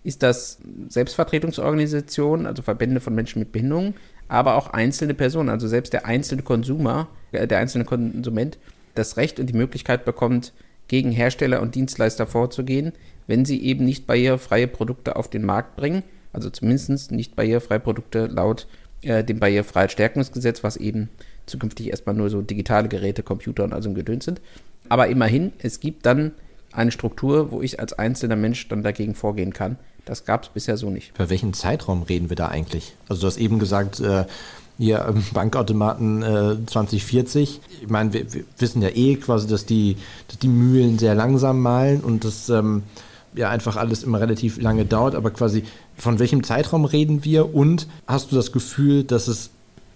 ist, 0.02 0.22
dass 0.22 0.58
Selbstvertretungsorganisationen, 0.88 2.46
also 2.46 2.62
Verbände 2.62 3.00
von 3.00 3.14
Menschen 3.14 3.40
mit 3.40 3.52
Behinderungen, 3.52 3.94
aber 4.28 4.56
auch 4.56 4.68
einzelne 4.68 5.14
Personen, 5.14 5.48
also 5.48 5.68
selbst 5.68 5.92
der 5.92 6.06
einzelne 6.06 6.42
Konsumer, 6.42 7.08
äh, 7.32 7.46
der 7.46 7.58
einzelne 7.58 7.84
Konsument, 7.84 8.58
das 8.94 9.16
Recht 9.16 9.38
und 9.38 9.46
die 9.46 9.56
Möglichkeit 9.56 10.04
bekommt, 10.04 10.52
gegen 10.88 11.10
Hersteller 11.10 11.60
und 11.60 11.74
Dienstleister 11.74 12.26
vorzugehen, 12.26 12.92
wenn 13.26 13.44
sie 13.44 13.62
eben 13.62 13.84
nicht 13.84 14.06
barrierefreie 14.06 14.68
Produkte 14.68 15.16
auf 15.16 15.28
den 15.28 15.44
Markt 15.44 15.76
bringen, 15.76 16.04
also 16.32 16.50
zumindest 16.50 17.12
nicht 17.12 17.36
barrierefreie 17.36 17.80
Produkte 17.80 18.26
laut 18.26 18.66
äh, 19.02 19.24
dem 19.24 19.38
Barrierefreiheitsstärkungsgesetz, 19.38 20.62
was 20.62 20.76
eben 20.76 21.08
zukünftig 21.46 21.88
erstmal 21.88 22.14
nur 22.14 22.30
so 22.30 22.42
digitale 22.42 22.88
Geräte, 22.88 23.22
Computer 23.22 23.64
und 23.64 23.72
also 23.72 23.88
ein 23.88 23.94
Gedöns 23.94 24.24
sind. 24.24 24.40
Aber 24.88 25.08
immerhin, 25.08 25.52
es 25.58 25.80
gibt 25.80 26.06
dann 26.06 26.32
eine 26.72 26.92
Struktur, 26.92 27.50
wo 27.50 27.62
ich 27.62 27.80
als 27.80 27.92
einzelner 27.92 28.36
Mensch 28.36 28.68
dann 28.68 28.82
dagegen 28.82 29.14
vorgehen 29.14 29.52
kann. 29.52 29.78
Das 30.04 30.24
gab 30.24 30.44
es 30.44 30.48
bisher 30.50 30.76
so 30.76 30.90
nicht. 30.90 31.16
Für 31.16 31.30
welchen 31.30 31.52
Zeitraum 31.52 32.02
reden 32.02 32.28
wir 32.28 32.36
da 32.36 32.48
eigentlich? 32.48 32.94
Also 33.08 33.22
du 33.22 33.26
hast 33.26 33.38
eben 33.38 33.58
gesagt, 33.58 34.00
äh, 34.00 34.24
hier 34.78 35.06
ähm, 35.08 35.24
Bankautomaten 35.32 36.22
äh, 36.22 36.56
2040. 36.66 37.60
Ich 37.82 37.88
meine, 37.88 38.12
wir, 38.12 38.32
wir, 38.32 38.44
wissen 38.58 38.82
ja 38.82 38.90
eh 38.90 39.16
quasi, 39.16 39.48
dass 39.48 39.66
die, 39.66 39.96
dass 40.28 40.38
die 40.38 40.48
Mühlen 40.48 40.98
sehr 40.98 41.14
langsam 41.14 41.60
malen 41.60 42.00
und 42.02 42.24
das 42.24 42.48
ähm, 42.50 42.82
ja 43.34 43.50
einfach 43.50 43.76
alles 43.76 44.02
immer 44.02 44.20
relativ 44.20 44.60
lange 44.60 44.84
dauert. 44.84 45.14
Aber 45.14 45.30
quasi 45.30 45.64
von 45.96 46.18
welchem 46.18 46.42
Zeitraum 46.44 46.84
reden 46.84 47.24
wir? 47.24 47.54
Und 47.54 47.86
hast 48.06 48.30
du 48.30 48.36
das 48.36 48.52
Gefühl, 48.52 49.04
dass 49.04 49.28
es 49.28 49.50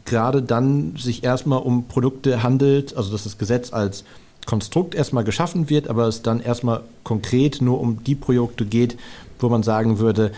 gerade 0.05 0.43
dann 0.43 0.97
sich 0.97 1.25
erstmal 1.25 1.61
um 1.61 1.85
Produkte 1.87 2.43
handelt, 2.43 2.97
also 2.97 3.13
dass 3.13 3.25
das 3.25 3.39
Gesetz 3.39 3.73
als 3.73 4.05
Konstrukt 4.47 4.95
erstmal 4.95 5.25
geschaffen 5.25 5.69
wird, 5.71 5.89
aber 5.89 6.09
es 6.09 6.23
dann 6.23 6.41
erstmal 6.41 6.83
konkret 7.05 7.61
nur 7.61 7.81
um 7.81 8.03
die 8.03 8.15
Projekte 8.15 8.65
geht, 8.65 8.97
wo 9.39 9.49
man 9.49 9.63
sagen 9.63 9.99
würde, 9.99 10.33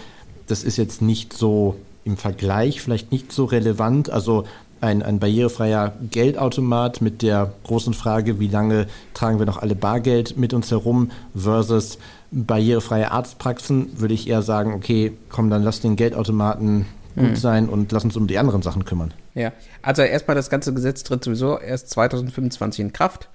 das 0.47 0.65
ist 0.65 0.77
jetzt 0.77 1.01
nicht 1.01 1.33
so 1.33 1.77
im 2.05 2.17
Vergleich 2.17 2.81
vielleicht 2.81 3.13
nicht 3.13 3.33
so 3.33 3.45
relevant. 3.45 4.11
Also 4.11 4.45
ein, 4.83 5.03
ein 5.03 5.21
barrierefreier 5.21 5.93
Geldautomat 6.11 7.01
mit 7.01 7.23
der 7.23 7.53
großen 7.65 7.95
Frage, 7.95 8.41
wie 8.41 8.49
lange 8.49 8.87
tragen 9.15 9.39
wir 9.39 9.47
noch 9.47 9.63
alle 9.63 9.77
Bargeld 9.77 10.37
mit 10.37 10.53
uns 10.53 10.71
herum 10.71 11.13
versus 11.37 11.99
barrierefreie 12.33 13.11
Arztpraxen, 13.11 14.01
würde 14.01 14.15
ich 14.15 14.29
eher 14.29 14.43
sagen, 14.43 14.73
okay, 14.75 15.13
komm, 15.29 15.51
dann 15.51 15.63
lass 15.63 15.81
den 15.81 15.97
Geldautomaten 15.97 16.87
gut 17.15 17.31
mhm. 17.31 17.37
sein 17.37 17.69
und 17.69 17.93
lass 17.93 18.05
uns 18.05 18.17
um 18.17 18.27
die 18.27 18.39
anderen 18.39 18.63
Sachen 18.63 18.85
kümmern. 18.85 19.15
Ja, 19.35 19.53
also 19.83 20.03
erstmal 20.03 20.35
das 20.35 20.51
ganze 20.51 20.75
Gesetz 20.75 21.05
tritt 21.05 21.23
sowieso 21.23 21.59
erst 21.59 21.91
2025 21.91 22.81
in 22.81 22.93
Kraft. 22.93 23.29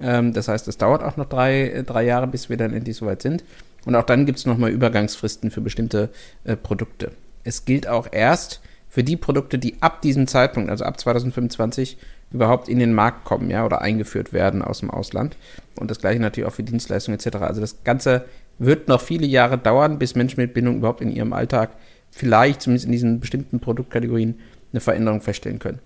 Ähm, 0.00 0.34
das 0.34 0.48
heißt, 0.48 0.68
es 0.68 0.78
dauert 0.78 1.02
auch 1.02 1.16
noch 1.16 1.28
drei, 1.28 1.68
äh, 1.68 1.84
drei 1.84 2.04
Jahre, 2.04 2.26
bis 2.26 2.50
wir 2.50 2.56
dann 2.56 2.74
endlich 2.74 2.96
soweit 2.96 3.22
sind. 3.22 3.44
Und 3.86 3.94
auch 3.94 4.04
dann 4.04 4.26
gibt 4.26 4.38
es 4.38 4.46
nochmal 4.46 4.70
Übergangsfristen 4.70 5.50
für 5.50 5.60
bestimmte 5.60 6.10
äh, 6.44 6.56
Produkte. 6.56 7.12
Es 7.44 7.64
gilt 7.64 7.88
auch 7.88 8.08
erst 8.10 8.60
für 8.90 9.04
die 9.04 9.16
Produkte, 9.16 9.58
die 9.58 9.80
ab 9.80 10.02
diesem 10.02 10.26
Zeitpunkt, 10.26 10.68
also 10.68 10.84
ab 10.84 11.00
2025, 11.00 11.96
überhaupt 12.32 12.68
in 12.68 12.78
den 12.78 12.92
Markt 12.92 13.24
kommen, 13.24 13.50
ja, 13.50 13.64
oder 13.64 13.80
eingeführt 13.80 14.32
werden 14.32 14.62
aus 14.62 14.80
dem 14.80 14.90
Ausland. 14.90 15.36
Und 15.76 15.90
das 15.90 16.00
gleiche 16.00 16.20
natürlich 16.20 16.48
auch 16.48 16.54
für 16.54 16.62
Dienstleistungen 16.62 17.18
etc. 17.18 17.38
Also 17.38 17.60
das 17.60 17.82
Ganze 17.84 18.26
wird 18.58 18.88
noch 18.88 19.00
viele 19.00 19.26
Jahre 19.26 19.58
dauern, 19.58 19.98
bis 19.98 20.14
Menschen 20.14 20.40
mit 20.40 20.52
Bindung 20.52 20.76
überhaupt 20.76 21.00
in 21.00 21.10
ihrem 21.10 21.32
Alltag 21.32 21.70
vielleicht, 22.10 22.62
zumindest 22.62 22.86
in 22.86 22.92
diesen 22.92 23.20
bestimmten 23.20 23.60
Produktkategorien, 23.60 24.38
eine 24.72 24.80
Veränderung 24.80 25.20
feststellen 25.20 25.58
können. 25.58 25.80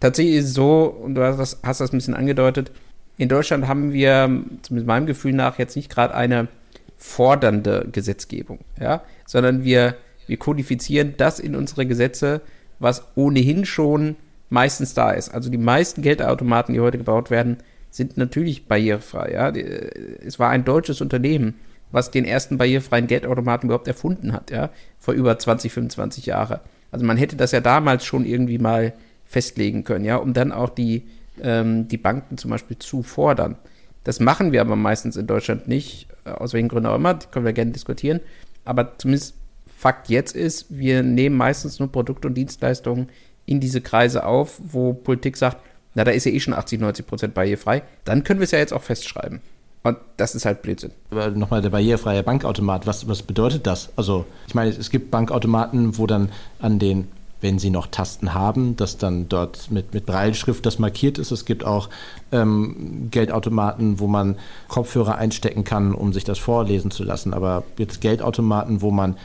Tatsächlich 0.00 0.36
ist 0.36 0.46
es 0.46 0.54
so, 0.54 0.84
und 0.84 1.14
du 1.14 1.22
hast 1.22 1.38
das, 1.38 1.60
hast 1.62 1.80
das 1.80 1.92
ein 1.92 1.98
bisschen 1.98 2.14
angedeutet, 2.14 2.70
in 3.16 3.28
Deutschland 3.28 3.66
haben 3.66 3.92
wir, 3.92 4.26
zumindest 4.62 4.86
meinem 4.86 5.06
Gefühl 5.06 5.32
nach, 5.32 5.58
jetzt 5.58 5.76
nicht 5.76 5.90
gerade 5.90 6.14
eine 6.14 6.48
fordernde 6.96 7.88
Gesetzgebung, 7.90 8.60
ja, 8.80 9.02
sondern 9.26 9.64
wir, 9.64 9.96
wir 10.28 10.36
kodifizieren 10.36 11.14
das 11.16 11.40
in 11.40 11.56
unsere 11.56 11.86
Gesetze, 11.86 12.40
was 12.78 13.02
ohnehin 13.16 13.64
schon 13.64 14.16
meistens 14.50 14.94
da 14.94 15.10
ist. 15.10 15.30
Also 15.30 15.50
die 15.50 15.58
meisten 15.58 16.02
Geldautomaten, 16.02 16.74
die 16.74 16.80
heute 16.80 16.98
gebaut 16.98 17.30
werden, 17.30 17.58
sind 17.90 18.16
natürlich 18.16 18.66
barrierefrei. 18.66 19.32
Ja. 19.32 19.50
Es 19.50 20.38
war 20.38 20.50
ein 20.50 20.64
deutsches 20.64 21.00
Unternehmen, 21.00 21.54
was 21.90 22.10
den 22.10 22.24
ersten 22.24 22.58
barrierefreien 22.58 23.06
Geldautomaten 23.06 23.68
überhaupt 23.68 23.88
erfunden 23.88 24.32
hat, 24.32 24.50
ja, 24.50 24.70
vor 24.98 25.14
über 25.14 25.38
20, 25.38 25.72
25 25.72 26.26
Jahren. 26.26 26.60
Also 26.90 27.04
man 27.04 27.16
hätte 27.16 27.36
das 27.36 27.52
ja 27.52 27.60
damals 27.60 28.04
schon 28.04 28.24
irgendwie 28.24 28.58
mal 28.58 28.92
festlegen 29.24 29.84
können, 29.84 30.04
ja, 30.04 30.16
um 30.16 30.32
dann 30.32 30.52
auch 30.52 30.70
die 30.70 31.04
ähm, 31.42 31.88
die 31.88 31.96
Banken 31.96 32.38
zum 32.38 32.50
Beispiel 32.50 32.78
zu 32.78 33.02
fordern. 33.02 33.56
Das 34.04 34.20
machen 34.20 34.52
wir 34.52 34.60
aber 34.60 34.76
meistens 34.76 35.16
in 35.16 35.26
Deutschland 35.26 35.68
nicht, 35.68 36.08
äh, 36.24 36.30
aus 36.30 36.52
welchen 36.52 36.68
Gründen 36.68 36.86
auch 36.86 36.96
immer, 36.96 37.14
können 37.14 37.44
wir 37.44 37.52
gerne 37.52 37.72
diskutieren. 37.72 38.20
Aber 38.64 38.98
zumindest 38.98 39.34
Fakt 39.78 40.08
jetzt 40.08 40.34
ist, 40.34 40.66
wir 40.70 41.04
nehmen 41.04 41.36
meistens 41.36 41.78
nur 41.78 41.92
Produkte 41.92 42.26
und 42.26 42.34
Dienstleistungen 42.34 43.10
in 43.46 43.60
diese 43.60 43.80
Kreise 43.80 44.26
auf, 44.26 44.60
wo 44.60 44.92
Politik 44.92 45.36
sagt, 45.36 45.58
na, 45.94 46.02
da 46.02 46.10
ist 46.10 46.26
ja 46.26 46.32
eh 46.32 46.40
schon 46.40 46.52
80, 46.52 46.80
90 46.80 47.06
Prozent 47.06 47.34
barrierefrei. 47.34 47.84
Dann 48.04 48.24
können 48.24 48.40
wir 48.40 48.44
es 48.44 48.50
ja 48.50 48.58
jetzt 48.58 48.72
auch 48.72 48.82
festschreiben. 48.82 49.40
Und 49.84 49.96
das 50.16 50.34
ist 50.34 50.46
halt 50.46 50.62
Blödsinn. 50.62 50.90
Aber 51.12 51.30
nochmal 51.30 51.62
der 51.62 51.70
barrierefreie 51.70 52.24
Bankautomat, 52.24 52.88
was, 52.88 53.06
was 53.06 53.22
bedeutet 53.22 53.68
das? 53.68 53.90
Also, 53.94 54.26
ich 54.48 54.54
meine, 54.56 54.70
es 54.70 54.90
gibt 54.90 55.12
Bankautomaten, 55.12 55.96
wo 55.96 56.08
dann 56.08 56.30
an 56.58 56.80
den 56.80 57.06
wenn 57.40 57.60
sie 57.60 57.70
noch 57.70 57.86
Tasten 57.86 58.34
haben, 58.34 58.74
dass 58.74 58.98
dann 58.98 59.28
dort 59.28 59.70
mit, 59.70 59.94
mit 59.94 60.06
Breilschrift 60.06 60.66
das 60.66 60.80
markiert 60.80 61.18
ist. 61.18 61.30
Es 61.30 61.44
gibt 61.44 61.64
auch 61.64 61.88
ähm, 62.32 63.06
Geldautomaten, 63.12 64.00
wo 64.00 64.08
man 64.08 64.34
Kopfhörer 64.66 65.18
einstecken 65.18 65.62
kann, 65.62 65.94
um 65.94 66.12
sich 66.12 66.24
das 66.24 66.40
vorlesen 66.40 66.90
zu 66.90 67.04
lassen. 67.04 67.32
Aber 67.34 67.62
jetzt 67.76 68.00
Geldautomaten, 68.00 68.82
wo 68.82 68.90
man 68.90 69.16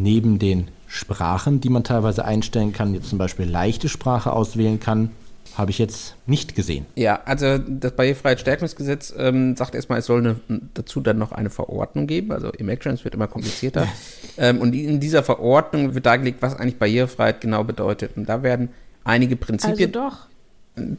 neben 0.00 0.38
den 0.38 0.68
Sprachen, 0.86 1.60
die 1.60 1.68
man 1.68 1.84
teilweise 1.84 2.24
einstellen 2.24 2.72
kann, 2.72 2.94
jetzt 2.94 3.08
zum 3.08 3.18
Beispiel 3.18 3.46
leichte 3.46 3.88
Sprache 3.88 4.32
auswählen 4.32 4.80
kann, 4.80 5.10
habe 5.56 5.70
ich 5.70 5.78
jetzt 5.78 6.14
nicht 6.26 6.54
gesehen. 6.54 6.86
Ja, 6.94 7.20
also 7.24 7.58
das 7.58 7.92
Barrierefreiheitsstärkungsgesetz 7.92 9.12
ähm, 9.16 9.56
sagt 9.56 9.74
erstmal, 9.74 9.98
es 9.98 10.06
soll 10.06 10.20
eine, 10.20 10.40
dazu 10.74 11.00
dann 11.00 11.18
noch 11.18 11.32
eine 11.32 11.50
Verordnung 11.50 12.06
geben. 12.06 12.32
Also 12.32 12.50
im 12.50 12.68
Action, 12.68 12.92
es 12.92 13.04
wird 13.04 13.14
immer 13.14 13.26
komplizierter. 13.26 13.86
ähm, 14.38 14.60
und 14.60 14.74
in 14.74 15.00
dieser 15.00 15.22
Verordnung 15.22 15.94
wird 15.94 16.06
dargelegt, 16.06 16.40
was 16.40 16.56
eigentlich 16.56 16.78
Barrierefreiheit 16.78 17.40
genau 17.40 17.64
bedeutet. 17.64 18.16
Und 18.16 18.28
da 18.28 18.42
werden 18.42 18.70
einige 19.04 19.36
Prinzipien. 19.36 19.94
Also 19.94 20.08
doch. 20.08 20.26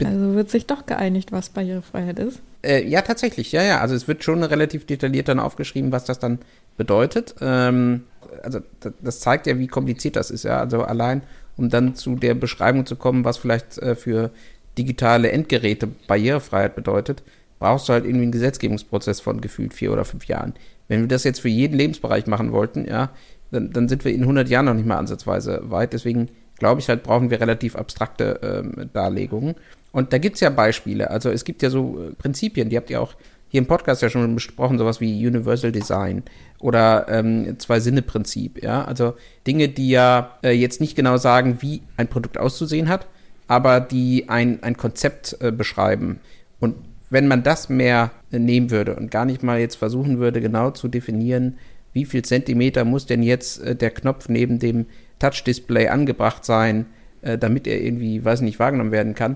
Also 0.06 0.36
wird 0.36 0.50
sich 0.50 0.68
doch 0.68 0.86
geeinigt, 0.86 1.32
was 1.32 1.50
Barrierefreiheit 1.50 2.20
ist? 2.20 2.42
Äh, 2.64 2.88
ja, 2.88 3.02
tatsächlich, 3.02 3.52
ja, 3.52 3.64
ja. 3.64 3.80
Also 3.80 3.96
es 3.96 4.08
wird 4.08 4.24
schon 4.24 4.44
relativ 4.44 4.86
detailliert 4.86 5.28
dann 5.28 5.40
aufgeschrieben, 5.40 5.92
was 5.92 6.06
das 6.06 6.20
dann 6.20 6.40
bedeutet. 6.82 7.36
Ähm, 7.42 8.04
also 8.44 8.60
das 9.02 9.20
zeigt 9.20 9.46
ja, 9.46 9.60
wie 9.60 9.68
kompliziert 9.68 10.16
das 10.16 10.32
ist, 10.32 10.44
ja. 10.44 10.60
Also 10.60 10.84
allein 10.84 11.22
um 11.58 11.70
dann 11.70 11.96
zu 11.96 12.16
der 12.16 12.34
Beschreibung 12.34 12.86
zu 12.86 12.96
kommen, 12.96 13.24
was 13.24 13.38
vielleicht 13.38 13.78
äh, 13.78 13.96
für 13.96 14.32
digitale 14.78 15.32
Endgeräte 15.32 15.88
Barrierefreiheit 16.08 16.76
bedeutet, 16.76 17.24
brauchst 17.60 17.88
du 17.88 17.94
halt 17.94 18.06
irgendwie 18.06 18.24
einen 18.24 18.32
Gesetzgebungsprozess 18.32 19.20
von 19.20 19.42
gefühlt 19.42 19.74
vier 19.74 19.92
oder 19.94 20.06
fünf 20.06 20.26
Jahren. 20.26 20.54
Wenn 20.88 21.02
wir 21.02 21.08
das 21.08 21.24
jetzt 21.24 21.42
für 21.42 21.50
jeden 21.50 21.78
Lebensbereich 21.78 22.26
machen 22.26 22.52
wollten, 22.52 22.88
ja, 22.88 23.12
dann, 23.52 23.72
dann 23.72 23.90
sind 23.90 24.06
wir 24.06 24.14
in 24.14 24.22
100 24.22 24.50
Jahren 24.50 24.66
noch 24.66 24.74
nicht 24.74 24.88
mal 24.88 24.98
ansatzweise 24.98 25.62
weit. 25.66 25.94
Deswegen 25.94 26.30
glaube 26.58 26.82
ich 26.82 26.90
halt, 26.90 27.04
brauchen 27.04 27.30
wir 27.30 27.40
relativ 27.40 27.76
abstrakte 27.76 28.40
ähm, 28.42 28.90
Darlegungen. 28.94 29.56
Und 29.92 30.14
da 30.14 30.18
gibt 30.18 30.36
es 30.36 30.42
ja 30.42 30.50
Beispiele. 30.50 31.12
Also 31.12 31.30
es 31.30 31.44
gibt 31.44 31.62
ja 31.62 31.70
so 31.70 32.02
äh, 32.02 32.14
Prinzipien, 32.14 32.70
die 32.70 32.78
habt 32.78 32.90
ihr 32.90 33.02
auch 33.02 33.14
hier 33.52 33.60
im 33.60 33.68
Podcast 33.68 34.02
ja 34.02 34.10
schon 34.10 34.34
besprochen, 34.34 34.78
sowas 34.78 35.02
wie 35.02 35.28
Universal 35.28 35.74
Design 35.74 36.24
oder 36.58 37.08
ähm, 37.10 37.60
Zwei-Sinne-Prinzip, 37.60 38.64
ja. 38.64 38.86
Also 38.86 39.16
Dinge, 39.46 39.68
die 39.68 39.90
ja 39.90 40.38
äh, 40.42 40.52
jetzt 40.52 40.80
nicht 40.80 40.96
genau 40.96 41.18
sagen, 41.18 41.58
wie 41.60 41.82
ein 41.98 42.08
Produkt 42.08 42.38
auszusehen 42.38 42.88
hat, 42.88 43.08
aber 43.48 43.82
die 43.82 44.30
ein, 44.30 44.64
ein 44.64 44.78
Konzept 44.78 45.36
äh, 45.42 45.52
beschreiben. 45.52 46.22
Und 46.62 46.76
wenn 47.10 47.28
man 47.28 47.44
das 47.44 47.68
mehr 47.68 48.12
äh, 48.32 48.40
nehmen 48.40 48.72
würde 48.72 48.96
und 48.96 49.12
gar 49.12 49.26
nicht 49.26 49.44
mal 49.44 49.60
jetzt 49.60 49.76
versuchen 49.76 50.18
würde, 50.20 50.40
genau 50.40 50.72
zu 50.72 50.88
definieren, 50.88 51.58
wie 51.92 52.06
viel 52.06 52.24
Zentimeter 52.24 52.86
muss 52.86 53.06
denn 53.06 53.22
jetzt 53.22 53.62
äh, 53.62 53.76
der 53.76 53.92
Knopf 53.92 54.30
neben 54.30 54.60
dem 54.60 54.86
Touch-Display 55.20 55.90
angebracht 55.90 56.46
sein, 56.46 56.86
äh, 57.22 57.38
damit 57.38 57.68
er 57.68 57.82
irgendwie, 57.82 58.24
weiß 58.24 58.40
nicht, 58.40 58.60
wahrgenommen 58.60 58.94
werden 58.94 59.14
kann, 59.14 59.36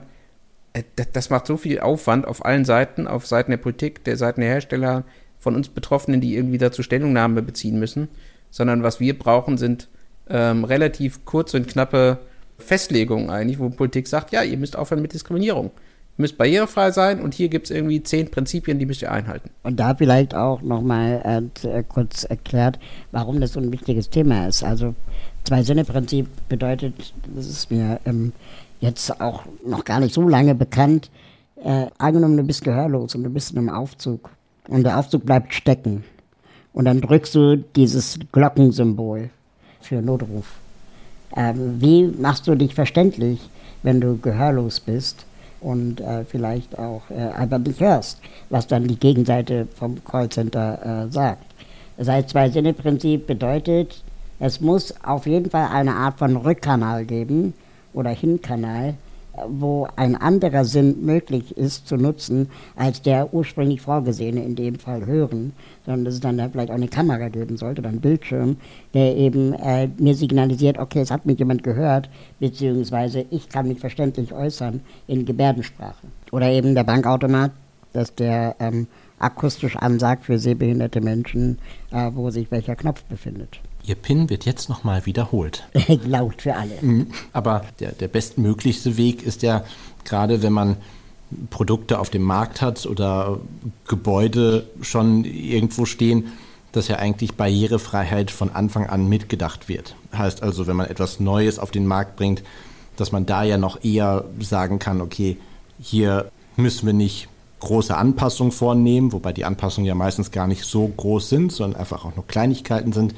das 1.13 1.29
macht 1.29 1.47
so 1.47 1.57
viel 1.57 1.79
Aufwand 1.79 2.27
auf 2.27 2.45
allen 2.45 2.65
Seiten, 2.65 3.07
auf 3.07 3.25
Seiten 3.25 3.51
der 3.51 3.57
Politik, 3.57 4.03
der 4.03 4.17
Seiten 4.17 4.41
der 4.41 4.49
Hersteller, 4.49 5.03
von 5.39 5.55
uns 5.55 5.69
Betroffenen, 5.69 6.21
die 6.21 6.35
irgendwie 6.35 6.57
dazu 6.57 6.81
Stellungnahme 6.81 7.43
beziehen 7.43 7.79
müssen, 7.79 8.07
sondern 8.49 8.81
was 8.81 8.99
wir 8.99 9.17
brauchen, 9.17 9.59
sind 9.59 9.89
ähm, 10.27 10.63
relativ 10.63 11.23
kurze 11.23 11.57
und 11.57 11.67
knappe 11.67 12.17
Festlegungen 12.57 13.29
eigentlich, 13.29 13.59
wo 13.59 13.69
Politik 13.69 14.07
sagt, 14.07 14.31
ja, 14.31 14.41
ihr 14.41 14.57
müsst 14.57 14.75
aufhören 14.75 15.03
mit 15.03 15.13
Diskriminierung. 15.13 15.65
Ihr 16.17 16.21
müsst 16.21 16.37
barrierefrei 16.37 16.91
sein 16.91 17.21
und 17.21 17.35
hier 17.35 17.49
gibt 17.49 17.65
es 17.65 17.71
irgendwie 17.71 18.01
zehn 18.01 18.31
Prinzipien, 18.31 18.79
die 18.79 18.87
müsst 18.87 19.03
ihr 19.03 19.11
einhalten. 19.11 19.51
Und 19.61 19.79
da 19.79 19.93
vielleicht 19.93 20.33
auch 20.33 20.63
nochmal 20.63 21.21
äh, 21.63 21.83
kurz 21.87 22.23
erklärt, 22.23 22.79
warum 23.11 23.39
das 23.39 23.53
so 23.53 23.59
ein 23.59 23.71
wichtiges 23.71 24.09
Thema 24.09 24.47
ist. 24.47 24.63
Also 24.63 24.95
Zwei-Sinne-Prinzip 25.43 26.27
bedeutet, 26.49 27.13
das 27.35 27.45
ist 27.45 27.69
mir 27.69 27.99
ähm, 28.05 28.33
jetzt 28.79 29.21
auch 29.21 29.43
noch 29.65 29.83
gar 29.83 29.99
nicht 29.99 30.13
so 30.13 30.27
lange 30.27 30.55
bekannt. 30.55 31.09
Äh, 31.63 31.87
angenommen, 31.97 32.37
du 32.37 32.43
bist 32.43 32.63
gehörlos 32.63 33.15
und 33.15 33.23
du 33.23 33.29
bist 33.29 33.51
in 33.51 33.57
einem 33.57 33.69
Aufzug 33.69 34.29
und 34.67 34.83
der 34.83 34.99
Aufzug 34.99 35.25
bleibt 35.25 35.53
stecken. 35.53 36.03
Und 36.73 36.85
dann 36.85 37.01
drückst 37.01 37.35
du 37.35 37.57
dieses 37.57 38.19
Glockensymbol 38.31 39.29
für 39.79 40.01
Notruf. 40.01 40.55
Ähm, 41.35 41.77
wie 41.79 42.07
machst 42.07 42.47
du 42.47 42.55
dich 42.55 42.75
verständlich, 42.75 43.49
wenn 43.83 44.01
du 44.01 44.17
gehörlos 44.17 44.79
bist 44.79 45.25
und 45.61 46.01
äh, 46.01 46.25
vielleicht 46.25 46.77
auch 46.77 47.09
äh, 47.09 47.15
einfach 47.15 47.59
nicht 47.59 47.79
hörst, 47.79 48.19
was 48.49 48.67
dann 48.67 48.87
die 48.87 48.99
Gegenseite 48.99 49.67
vom 49.75 50.03
Callcenter 50.03 51.05
äh, 51.05 51.11
sagt? 51.11 51.45
Das 51.97 52.09
heißt, 52.09 52.29
Zwei-Sinne-Prinzip 52.29 53.25
bedeutet, 53.25 54.03
es 54.39 54.59
muss 54.59 54.93
auf 55.03 55.27
jeden 55.27 55.49
Fall 55.49 55.69
eine 55.71 55.95
Art 55.95 56.19
von 56.19 56.35
Rückkanal 56.35 57.05
geben, 57.05 57.53
oder 57.95 58.11
Hinkanal, 58.11 58.95
wo 59.47 59.87
ein 59.95 60.15
anderer 60.15 60.65
Sinn 60.65 61.05
möglich 61.05 61.57
ist 61.57 61.87
zu 61.87 61.97
nutzen, 61.97 62.49
als 62.75 63.01
der 63.01 63.33
ursprünglich 63.33 63.81
vorgesehene, 63.81 64.43
in 64.43 64.55
dem 64.55 64.75
Fall 64.75 65.05
hören, 65.05 65.53
sondern 65.85 66.05
dass 66.05 66.15
es 66.15 66.19
dann 66.19 66.51
vielleicht 66.51 66.71
auch 66.71 66.75
eine 66.75 66.87
Kamera 66.87 67.27
geben 67.29 67.57
sollte 67.57 67.81
oder 67.81 67.89
ein 67.89 68.01
Bildschirm, 68.01 68.57
der 68.93 69.15
eben 69.15 69.53
äh, 69.53 69.89
mir 69.97 70.15
signalisiert, 70.15 70.77
okay, 70.77 71.01
es 71.01 71.11
hat 71.11 71.25
mich 71.25 71.39
jemand 71.39 71.63
gehört, 71.63 72.09
beziehungsweise 72.39 73.25
ich 73.29 73.49
kann 73.49 73.67
mich 73.67 73.79
verständlich 73.79 74.33
äußern 74.33 74.81
in 75.07 75.25
Gebärdensprache. 75.25 76.07
Oder 76.31 76.49
eben 76.49 76.75
der 76.75 76.83
Bankautomat, 76.83 77.51
dass 77.93 78.13
der 78.15 78.55
ähm, 78.59 78.87
akustisch 79.19 79.75
ansagt 79.77 80.25
für 80.25 80.37
sehbehinderte 80.37 81.01
Menschen, 81.01 81.57
äh, 81.91 82.11
wo 82.13 82.29
sich 82.29 82.51
welcher 82.51 82.75
Knopf 82.75 83.03
befindet. 83.03 83.59
Ihr 83.85 83.95
PIN 83.95 84.29
wird 84.29 84.45
jetzt 84.45 84.69
nochmal 84.69 85.05
wiederholt. 85.05 85.67
Laut 86.05 86.41
für 86.41 86.55
alle. 86.55 86.73
Mhm. 86.81 87.07
Aber 87.33 87.63
der, 87.79 87.91
der 87.91 88.07
bestmöglichste 88.07 88.97
Weg 88.97 89.23
ist 89.23 89.43
ja, 89.43 89.63
gerade 90.05 90.41
wenn 90.41 90.53
man 90.53 90.77
Produkte 91.49 91.99
auf 91.99 92.09
dem 92.09 92.23
Markt 92.23 92.61
hat 92.61 92.85
oder 92.85 93.39
Gebäude 93.87 94.67
schon 94.81 95.23
irgendwo 95.25 95.85
stehen, 95.85 96.31
dass 96.71 96.87
ja 96.87 96.97
eigentlich 96.97 97.35
Barrierefreiheit 97.35 98.31
von 98.31 98.49
Anfang 98.51 98.87
an 98.87 99.07
mitgedacht 99.07 99.69
wird. 99.69 99.95
Heißt 100.15 100.43
also, 100.43 100.67
wenn 100.67 100.75
man 100.75 100.87
etwas 100.87 101.19
Neues 101.19 101.59
auf 101.59 101.71
den 101.71 101.85
Markt 101.85 102.15
bringt, 102.15 102.43
dass 102.97 103.11
man 103.11 103.25
da 103.25 103.43
ja 103.43 103.57
noch 103.57 103.83
eher 103.83 104.25
sagen 104.39 104.79
kann, 104.79 105.01
okay, 105.01 105.37
hier 105.79 106.31
müssen 106.55 106.85
wir 106.85 106.93
nicht 106.93 107.27
große 107.59 107.95
Anpassungen 107.95 108.51
vornehmen, 108.51 109.11
wobei 109.11 109.33
die 109.33 109.45
Anpassungen 109.45 109.87
ja 109.87 109.95
meistens 109.95 110.31
gar 110.31 110.47
nicht 110.47 110.63
so 110.63 110.87
groß 110.87 111.29
sind, 111.29 111.51
sondern 111.51 111.79
einfach 111.79 112.05
auch 112.05 112.15
nur 112.15 112.27
Kleinigkeiten 112.27 112.93
sind, 112.93 113.15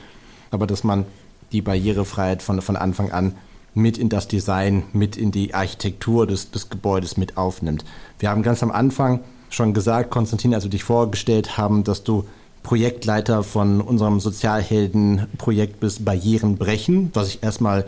aber 0.52 0.68
dass 0.68 0.84
man 0.84 1.06
die 1.52 1.62
Barrierefreiheit 1.62 2.42
von, 2.42 2.62
von 2.62 2.76
Anfang 2.76 3.12
an 3.12 3.36
mit 3.74 3.98
in 3.98 4.10
das 4.10 4.28
Design, 4.28 4.84
mit 4.94 5.18
in 5.18 5.32
die 5.32 5.54
Architektur 5.54 6.28
des, 6.28 6.52
des 6.52 6.70
Gebäudes 6.70 7.16
mit 7.16 7.38
aufnimmt. 7.38 7.86
Wir 8.20 8.30
haben 8.30 8.42
ganz 8.42 8.64
am 8.64 8.72
Anfang 8.72 9.22
schon 9.50 9.74
gesagt, 9.74 10.10
Konstantin, 10.10 10.54
als 10.54 10.64
wir 10.64 10.72
dich 10.72 10.84
vorgestellt 10.84 11.58
haben, 11.58 11.84
dass 11.84 12.04
du 12.04 12.26
Projektleiter 12.64 13.44
von 13.44 13.80
unserem 13.80 14.20
Sozialheldenprojekt 14.20 15.80
bis 15.80 16.04
Barrieren 16.04 16.58
brechen, 16.58 17.12
was 17.14 17.30
ich 17.30 17.44
erstmal 17.44 17.86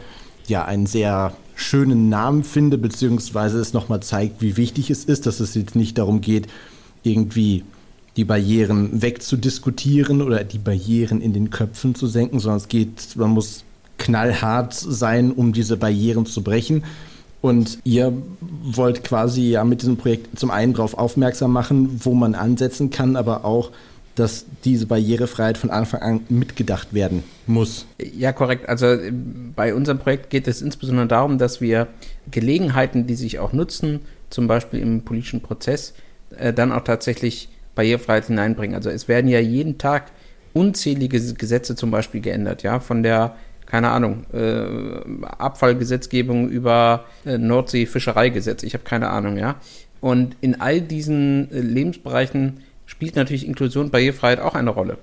ja 0.48 0.64
einen 0.64 0.86
sehr 0.86 1.34
schönen 1.56 2.08
Namen 2.08 2.44
finde, 2.44 2.78
beziehungsweise 2.78 3.60
es 3.60 3.74
nochmal 3.74 4.02
zeigt, 4.02 4.42
wie 4.42 4.56
wichtig 4.56 4.90
es 4.90 5.04
ist, 5.04 5.26
dass 5.26 5.42
es 5.42 5.56
jetzt 5.56 5.76
nicht 5.76 5.98
darum 5.98 6.22
geht, 6.22 6.48
irgendwie 7.04 7.66
die 8.20 8.26
Barrieren 8.26 9.02
wegzudiskutieren 9.02 10.22
oder 10.22 10.44
die 10.44 10.58
Barrieren 10.58 11.22
in 11.22 11.32
den 11.32 11.52
Köpfen 11.52 11.96
zu 11.96 12.06
senken, 12.06 12.42
sondern 12.42 12.58
es 12.58 12.68
geht, 12.68 13.16
man 13.16 13.30
muss 13.30 13.64
knallhart 13.98 14.74
sein, 14.74 15.32
um 15.32 15.54
diese 15.54 15.78
Barrieren 15.78 16.26
zu 16.26 16.44
brechen. 16.44 16.84
Und 17.40 17.80
ihr 17.86 18.12
wollt 18.42 19.06
quasi 19.06 19.52
ja 19.52 19.64
mit 19.64 19.84
diesem 19.84 19.96
Projekt 19.96 20.38
zum 20.38 20.52
einen 20.52 20.74
darauf 20.74 20.98
aufmerksam 20.98 21.54
machen, 21.54 22.02
wo 22.04 22.14
man 22.14 22.36
ansetzen 22.36 22.90
kann, 22.90 23.16
aber 23.16 23.46
auch, 23.46 23.72
dass 24.16 24.46
diese 24.66 24.86
Barrierefreiheit 24.86 25.58
von 25.58 25.70
Anfang 25.70 26.02
an 26.02 26.20
mitgedacht 26.28 26.94
werden 26.94 27.24
muss. 27.48 27.86
Ja, 28.18 28.34
korrekt. 28.34 28.68
Also 28.68 28.98
bei 29.56 29.74
unserem 29.74 30.00
Projekt 30.00 30.30
geht 30.30 30.50
es 30.50 30.62
insbesondere 30.62 31.08
darum, 31.08 31.38
dass 31.38 31.62
wir 31.62 31.88
Gelegenheiten, 32.30 33.08
die 33.08 33.16
sich 33.16 33.40
auch 33.40 33.54
nutzen, 33.54 34.02
zum 34.30 34.48
Beispiel 34.48 34.82
im 34.82 35.04
politischen 35.04 35.40
Prozess, 35.40 35.94
äh, 36.36 36.52
dann 36.52 36.74
auch 36.74 36.84
tatsächlich 36.84 37.48
Barrierefreiheit 37.80 38.26
hineinbringen. 38.26 38.76
Also 38.76 38.90
es 38.90 39.08
werden 39.08 39.30
ja 39.30 39.40
jeden 39.40 39.78
Tag 39.78 40.12
unzählige 40.52 41.18
Gesetze 41.34 41.78
zum 41.78 41.92
Beispiel 41.92 42.20
geändert, 42.20 42.62
ja, 42.62 42.82
von 42.82 43.04
der, 43.04 43.38
keine 43.66 43.90
Ahnung, 43.92 44.26
äh, 44.34 45.26
Abfallgesetzgebung 45.26 46.50
über 46.50 47.06
äh, 47.26 47.38
Nordsee-Fischereigesetz, 47.38 48.64
ich 48.64 48.74
habe 48.74 48.84
keine 48.84 49.10
Ahnung, 49.10 49.38
ja. 49.38 49.56
Und 50.02 50.36
in 50.42 50.60
all 50.60 50.82
diesen 50.82 51.50
äh, 51.54 51.62
Lebensbereichen 51.62 52.64
spielt 52.86 53.16
natürlich 53.16 53.48
Inklusion 53.48 53.86
und 53.86 53.92
Barrierefreiheit 53.92 54.42
auch 54.42 54.56
eine 54.56 54.72
Rolle. 54.72 54.98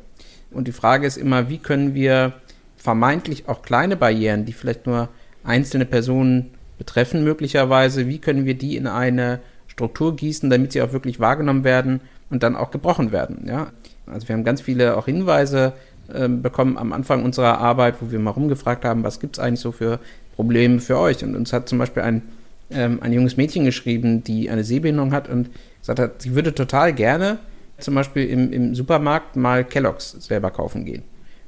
Und 0.50 0.68
die 0.68 0.72
Frage 0.72 1.06
ist 1.06 1.16
immer, 1.16 1.48
wie 1.48 1.58
können 1.58 1.94
wir 1.94 2.34
vermeintlich 2.76 3.48
auch 3.48 3.62
kleine 3.62 3.96
Barrieren, 3.96 4.44
die 4.44 4.52
vielleicht 4.52 4.86
nur 4.86 5.08
einzelne 5.44 5.86
Personen 5.86 6.50
betreffen 6.76 7.24
möglicherweise, 7.24 8.06
wie 8.06 8.18
können 8.18 8.44
wir 8.44 8.54
die 8.54 8.76
in 8.76 8.86
eine 8.86 9.40
Struktur 9.66 10.14
gießen, 10.14 10.50
damit 10.50 10.72
sie 10.72 10.82
auch 10.82 10.92
wirklich 10.92 11.20
wahrgenommen 11.20 11.64
werden 11.64 12.00
und 12.30 12.42
dann 12.42 12.56
auch 12.56 12.70
gebrochen 12.70 13.12
werden. 13.12 13.46
Ja? 13.46 13.68
Also 14.06 14.28
wir 14.28 14.34
haben 14.34 14.44
ganz 14.44 14.60
viele 14.60 14.96
auch 14.96 15.06
Hinweise 15.06 15.72
äh, 16.12 16.28
bekommen 16.28 16.78
am 16.78 16.92
Anfang 16.92 17.24
unserer 17.24 17.58
Arbeit, 17.58 17.96
wo 18.00 18.10
wir 18.10 18.18
mal 18.18 18.30
rumgefragt 18.30 18.84
haben, 18.84 19.02
was 19.04 19.20
gibt 19.20 19.36
es 19.36 19.42
eigentlich 19.42 19.60
so 19.60 19.72
für 19.72 19.98
Probleme 20.34 20.80
für 20.80 20.98
euch? 20.98 21.24
Und 21.24 21.34
uns 21.34 21.52
hat 21.52 21.68
zum 21.68 21.78
Beispiel 21.78 22.02
ein, 22.02 22.22
ähm, 22.70 22.98
ein 23.02 23.12
junges 23.12 23.36
Mädchen 23.36 23.64
geschrieben, 23.64 24.22
die 24.22 24.50
eine 24.50 24.64
Sehbehinderung 24.64 25.12
hat 25.12 25.28
und 25.28 25.50
gesagt 25.80 25.98
hat, 25.98 26.22
sie 26.22 26.34
würde 26.34 26.54
total 26.54 26.92
gerne 26.92 27.38
zum 27.78 27.94
Beispiel 27.94 28.26
im, 28.26 28.52
im 28.52 28.74
Supermarkt 28.74 29.36
mal 29.36 29.64
Kelloggs 29.64 30.12
selber 30.12 30.50
kaufen 30.50 30.84
gehen. 30.84 31.02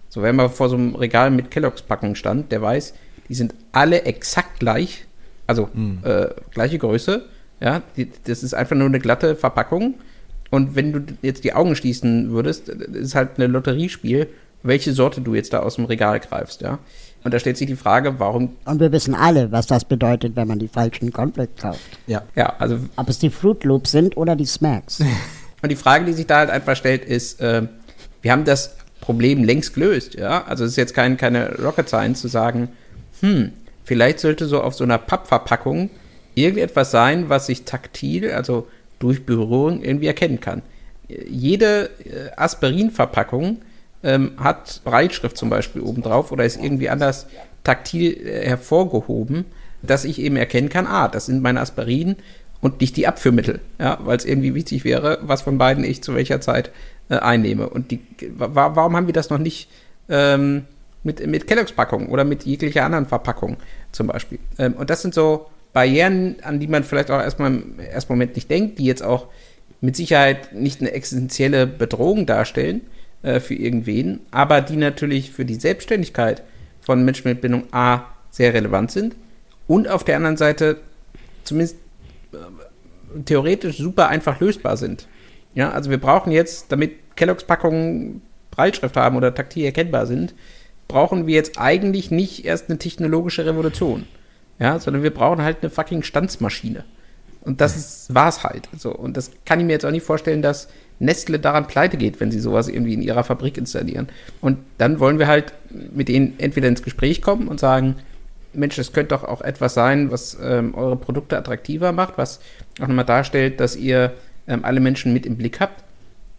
So, 0.09 0.23
wenn 0.23 0.37
man 0.37 0.51
vor 0.51 0.69
so 0.69 0.77
einem 0.77 0.95
Regal 0.95 1.31
mit 1.31 1.51
Kelloggs-Packungen 1.51 2.17
stand, 2.17 2.51
der 2.53 2.62
weiß, 2.62 2.95
die 3.29 3.35
sind 3.35 3.55
alle 3.73 4.03
exakt 4.03 4.61
gleich, 4.61 5.07
also 5.47 5.69
mhm. 5.73 6.01
äh, 6.03 6.29
gleiche 6.51 6.79
Größe. 6.79 7.27
Ja, 7.61 7.83
die, 7.97 8.11
das 8.25 8.43
ist 8.43 8.55
einfach 8.55 8.77
nur 8.77 8.87
eine 8.87 9.01
glatte 9.01 9.35
Verpackung 9.37 9.95
und 10.50 10.76
wenn 10.76 10.92
du 10.92 11.00
jetzt 11.22 11.44
die 11.44 11.52
Augen 11.52 11.76
schließen 11.76 12.30
würdest, 12.30 12.68
ist 12.68 13.14
halt 13.14 13.38
ein 13.38 13.51
Lotteriespiel, 13.51 14.28
welche 14.62 14.92
Sorte 14.92 15.20
du 15.20 15.34
jetzt 15.34 15.53
da 15.53 15.61
aus 15.61 15.76
dem 15.76 15.84
Regal 15.84 16.20
greifst, 16.20 16.62
ja. 16.62 16.78
Und 17.24 17.34
da 17.34 17.38
stellt 17.38 17.57
sich 17.57 17.66
die 17.66 17.76
Frage, 17.76 18.18
warum. 18.18 18.57
Und 18.64 18.80
wir 18.80 18.92
wissen 18.92 19.14
alle, 19.14 19.51
was 19.51 19.66
das 19.66 19.84
bedeutet, 19.84 20.36
wenn 20.36 20.46
man 20.46 20.59
die 20.59 20.68
falschen 20.68 21.12
Conflict 21.12 21.61
kauft. 21.61 21.80
Ja. 22.07 22.22
Ja, 22.36 22.55
also. 22.59 22.78
Ob 22.96 23.09
es 23.09 23.18
die 23.18 23.30
Fruit 23.30 23.64
Loops 23.64 23.90
sind 23.90 24.16
oder 24.16 24.36
die 24.36 24.46
Smacks. 24.46 25.01
Und 25.62 25.70
die 25.70 25.76
Frage, 25.76 26.05
die 26.05 26.12
sich 26.12 26.26
da 26.26 26.38
halt 26.38 26.51
einfach 26.51 26.76
stellt, 26.76 27.05
ist, 27.05 27.40
äh, 27.40 27.66
wir 28.22 28.32
haben 28.32 28.44
das 28.44 28.76
Problem 29.01 29.42
längst 29.42 29.74
gelöst, 29.74 30.14
ja. 30.14 30.44
Also 30.44 30.64
es 30.64 30.72
ist 30.72 30.76
jetzt 30.76 30.94
kein, 30.94 31.16
keine 31.16 31.57
Rocket 31.59 31.88
Science 31.88 32.20
zu 32.20 32.28
sagen, 32.28 32.68
hm, 33.20 33.53
vielleicht 33.84 34.20
sollte 34.20 34.46
so 34.46 34.62
auf 34.62 34.74
so 34.74 34.84
einer 34.84 34.99
Pappverpackung 34.99 35.90
irgendetwas 36.34 36.92
sein, 36.92 37.28
was 37.28 37.46
sich 37.46 37.64
taktil, 37.64 38.30
also 38.30 38.68
durch 38.99 39.24
Berührung 39.24 39.82
irgendwie 39.82 40.07
erkennen 40.07 40.40
kann. 40.40 40.62
Jede 41.09 41.90
äh, 42.05 42.30
Aspirinverpackung 42.36 43.59
ähm, 44.03 44.32
hat 44.38 44.82
Breitschrift 44.84 45.36
zum 45.36 45.51
Beispiel 45.51 45.82
obendrauf 45.82 46.32
oder 46.32 46.44
ist 46.44 46.62
irgendwie 46.62 46.90
anders 46.90 47.26
taktil 47.64 48.12
äh, 48.26 48.46
hervorgehoben, 48.46 49.44
dass 49.82 50.05
ich 50.05 50.20
eben 50.20 50.36
erkennen 50.36 50.68
kann, 50.68 50.86
ah, 50.86 51.09
das 51.09 51.26
sind 51.26 51.42
meine 51.42 51.61
Aspirin 51.61 52.16
und 52.61 52.80
nicht 52.80 52.96
die 52.96 53.07
Abführmittel, 53.07 53.61
ja, 53.78 53.99
weil 54.03 54.16
es 54.16 54.24
irgendwie 54.24 54.55
wichtig 54.55 54.84
wäre, 54.84 55.18
was 55.22 55.42
von 55.42 55.59
beiden 55.59 55.84
ich 55.84 56.03
zu 56.03 56.14
welcher 56.14 56.40
Zeit 56.40 56.70
äh, 57.09 57.16
einnehme. 57.16 57.68
Und 57.68 57.90
die, 57.90 58.01
warum 58.36 58.96
haben 58.96 59.07
wir 59.07 59.14
das 59.14 59.30
noch 59.30 59.38
nicht 59.38 59.70
ähm, 60.09 60.64
mit, 61.05 61.24
mit 61.26 61.46
Kelloggs-Packungen 61.46 62.09
oder 62.09 62.24
mit 62.24 62.44
jeglicher 62.44 62.84
anderen 62.84 63.07
Verpackung 63.07 63.57
zum 63.92 64.09
Beispiel? 64.09 64.40
Ähm, 64.59 64.74
und 64.74 64.90
das 64.90 65.03
sind 65.03 65.14
so 65.14 65.46
Barrieren, 65.73 66.37
an 66.43 66.61
die 66.61 66.66
man 66.66 66.85
vielleicht 66.85 67.11
auch 67.11 67.21
erstmal 67.21 67.53
im 67.53 67.79
ersten 67.79 68.12
Moment 68.12 68.35
nicht 68.35 68.51
denkt, 68.51 68.79
die 68.79 68.85
jetzt 68.85 69.03
auch 69.03 69.27
mit 69.81 69.97
Sicherheit 69.97 70.53
nicht 70.53 70.81
eine 70.81 70.93
existenzielle 70.93 71.66
Bedrohung 71.66 72.27
darstellen 72.27 72.83
äh, 73.23 73.41
für 73.41 73.55
irgendwen, 73.55 74.21
aber 74.31 74.61
die 74.61 74.77
natürlich 74.77 75.31
für 75.31 75.45
die 75.45 75.55
Selbstständigkeit 75.55 76.43
von 76.81 77.05
Menschen 77.05 77.29
mit 77.29 77.41
Bindung 77.41 77.64
A 77.73 78.07
sehr 78.31 78.55
relevant 78.55 78.91
sind 78.91 79.14
und 79.66 79.89
auf 79.89 80.05
der 80.05 80.16
anderen 80.16 80.37
Seite 80.37 80.79
zumindest 81.45 81.77
äh, 82.33 83.21
theoretisch 83.25 83.79
super 83.79 84.09
einfach 84.09 84.41
lösbar 84.41 84.77
sind. 84.77 85.07
Ja, 85.55 85.71
also 85.71 85.91
wir 85.91 85.99
brauchen 85.99 86.33
jetzt, 86.33 86.71
damit 86.73 87.16
Kelloggs 87.16 87.45
Packungen 87.45 88.23
Breitschrift 88.51 88.97
haben 88.97 89.16
oder 89.16 89.35
taktil 89.35 89.64
erkennbar 89.64 90.07
sind, 90.07 90.35
brauchen 90.89 91.27
wir 91.27 91.35
jetzt 91.35 91.59
eigentlich 91.59 92.11
nicht 92.11 92.45
erst 92.45 92.69
eine 92.69 92.79
technologische 92.79 93.47
Revolution. 93.47 94.07
Ja, 94.59 94.78
sondern 94.78 95.02
wir 95.02 95.14
brauchen 95.14 95.42
halt 95.42 95.59
eine 95.62 95.70
fucking 95.70 96.02
Stanzmaschine. 96.02 96.84
Und 97.42 97.61
das 97.61 98.12
war 98.12 98.28
es 98.28 98.44
halt. 98.44 98.68
So. 98.76 98.92
Und 98.92 99.16
das 99.16 99.30
kann 99.44 99.61
ich 99.61 99.66
mir 99.66 99.72
jetzt 99.72 99.86
auch 99.86 99.90
nicht 99.90 100.04
vorstellen, 100.04 100.42
dass 100.42 100.68
Nestle 100.98 101.38
daran 101.38 101.66
pleite 101.66 101.96
geht, 101.96 102.20
wenn 102.20 102.30
sie 102.30 102.40
sowas 102.40 102.68
irgendwie 102.68 102.94
in 102.94 103.02
ihrer 103.02 103.24
Fabrik 103.24 103.56
installieren. 103.56 104.09
Und 104.40 104.59
dann 104.78 104.98
wollen 104.98 105.18
wir 105.18 105.28
halt 105.28 105.52
mit 105.70 106.09
ihnen 106.09 106.34
entweder 106.38 106.68
ins 106.68 106.82
Gespräch 106.82 107.22
kommen 107.22 107.48
und 107.48 107.61
sagen, 107.61 107.96
Mensch, 108.52 108.76
das 108.76 108.92
könnte 108.92 109.14
doch 109.14 109.24
auch 109.24 109.40
etwas 109.40 109.74
sein, 109.74 110.11
was 110.11 110.36
ähm, 110.42 110.74
eure 110.74 110.96
Produkte 110.96 111.38
attraktiver 111.38 111.92
macht, 111.92 112.18
was 112.18 112.40
auch 112.80 112.88
nochmal 112.88 113.04
darstellt, 113.04 113.61
dass 113.61 113.76
ihr 113.76 114.14
ähm, 114.48 114.64
alle 114.64 114.80
Menschen 114.80 115.12
mit 115.12 115.26
im 115.26 115.36
Blick 115.36 115.61
habt. 115.61 115.84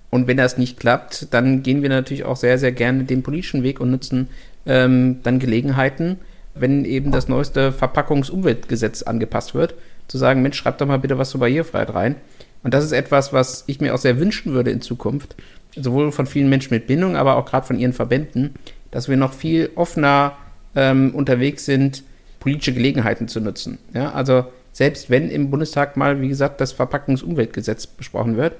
Und 0.09 0.27
wenn 0.27 0.37
das 0.37 0.57
nicht 0.57 0.79
klappt, 0.79 1.27
dann 1.33 1.63
gehen 1.63 1.81
wir 1.81 1.89
natürlich 1.89 2.25
auch 2.25 2.35
sehr, 2.35 2.57
sehr 2.57 2.71
gerne 2.71 3.03
den 3.03 3.23
politischen 3.23 3.63
Weg 3.63 3.79
und 3.79 3.91
nutzen 3.91 4.27
ähm, 4.65 5.19
dann 5.23 5.39
Gelegenheiten, 5.39 6.17
wenn 6.61 6.85
eben 6.85 7.11
das 7.11 7.27
neueste 7.27 7.71
Verpackungsumweltgesetz 7.71 9.03
angepasst 9.03 9.53
wird, 9.53 9.75
zu 10.07 10.17
sagen, 10.17 10.41
Mensch, 10.41 10.57
schreibt 10.57 10.81
doch 10.81 10.87
mal 10.87 10.99
bitte 10.99 11.17
was 11.17 11.29
zur 11.29 11.39
Barrierefreiheit 11.39 11.93
rein. 11.93 12.15
Und 12.63 12.73
das 12.73 12.83
ist 12.83 12.91
etwas, 12.91 13.31
was 13.31 13.63
ich 13.67 13.79
mir 13.79 13.93
auch 13.93 13.99
sehr 13.99 14.19
wünschen 14.19 14.53
würde 14.53 14.71
in 14.71 14.81
Zukunft, 14.81 15.35
sowohl 15.75 16.11
von 16.11 16.25
vielen 16.25 16.49
Menschen 16.49 16.73
mit 16.73 16.87
Bindung, 16.87 17.15
aber 17.15 17.37
auch 17.37 17.45
gerade 17.45 17.65
von 17.65 17.79
ihren 17.79 17.93
Verbänden, 17.93 18.55
dass 18.91 19.07
wir 19.07 19.17
noch 19.17 19.33
viel 19.33 19.69
offener 19.75 20.33
ähm, 20.75 21.13
unterwegs 21.15 21.65
sind, 21.65 22.03
politische 22.39 22.73
Gelegenheiten 22.73 23.27
zu 23.27 23.39
nutzen. 23.39 23.77
Ja, 23.93 24.11
also 24.11 24.45
selbst 24.71 25.09
wenn 25.09 25.29
im 25.29 25.49
Bundestag 25.49 25.97
mal, 25.97 26.21
wie 26.21 26.29
gesagt, 26.29 26.61
das 26.61 26.71
Verpackungsumweltgesetz 26.71 27.87
besprochen 27.87 28.37
wird, 28.37 28.53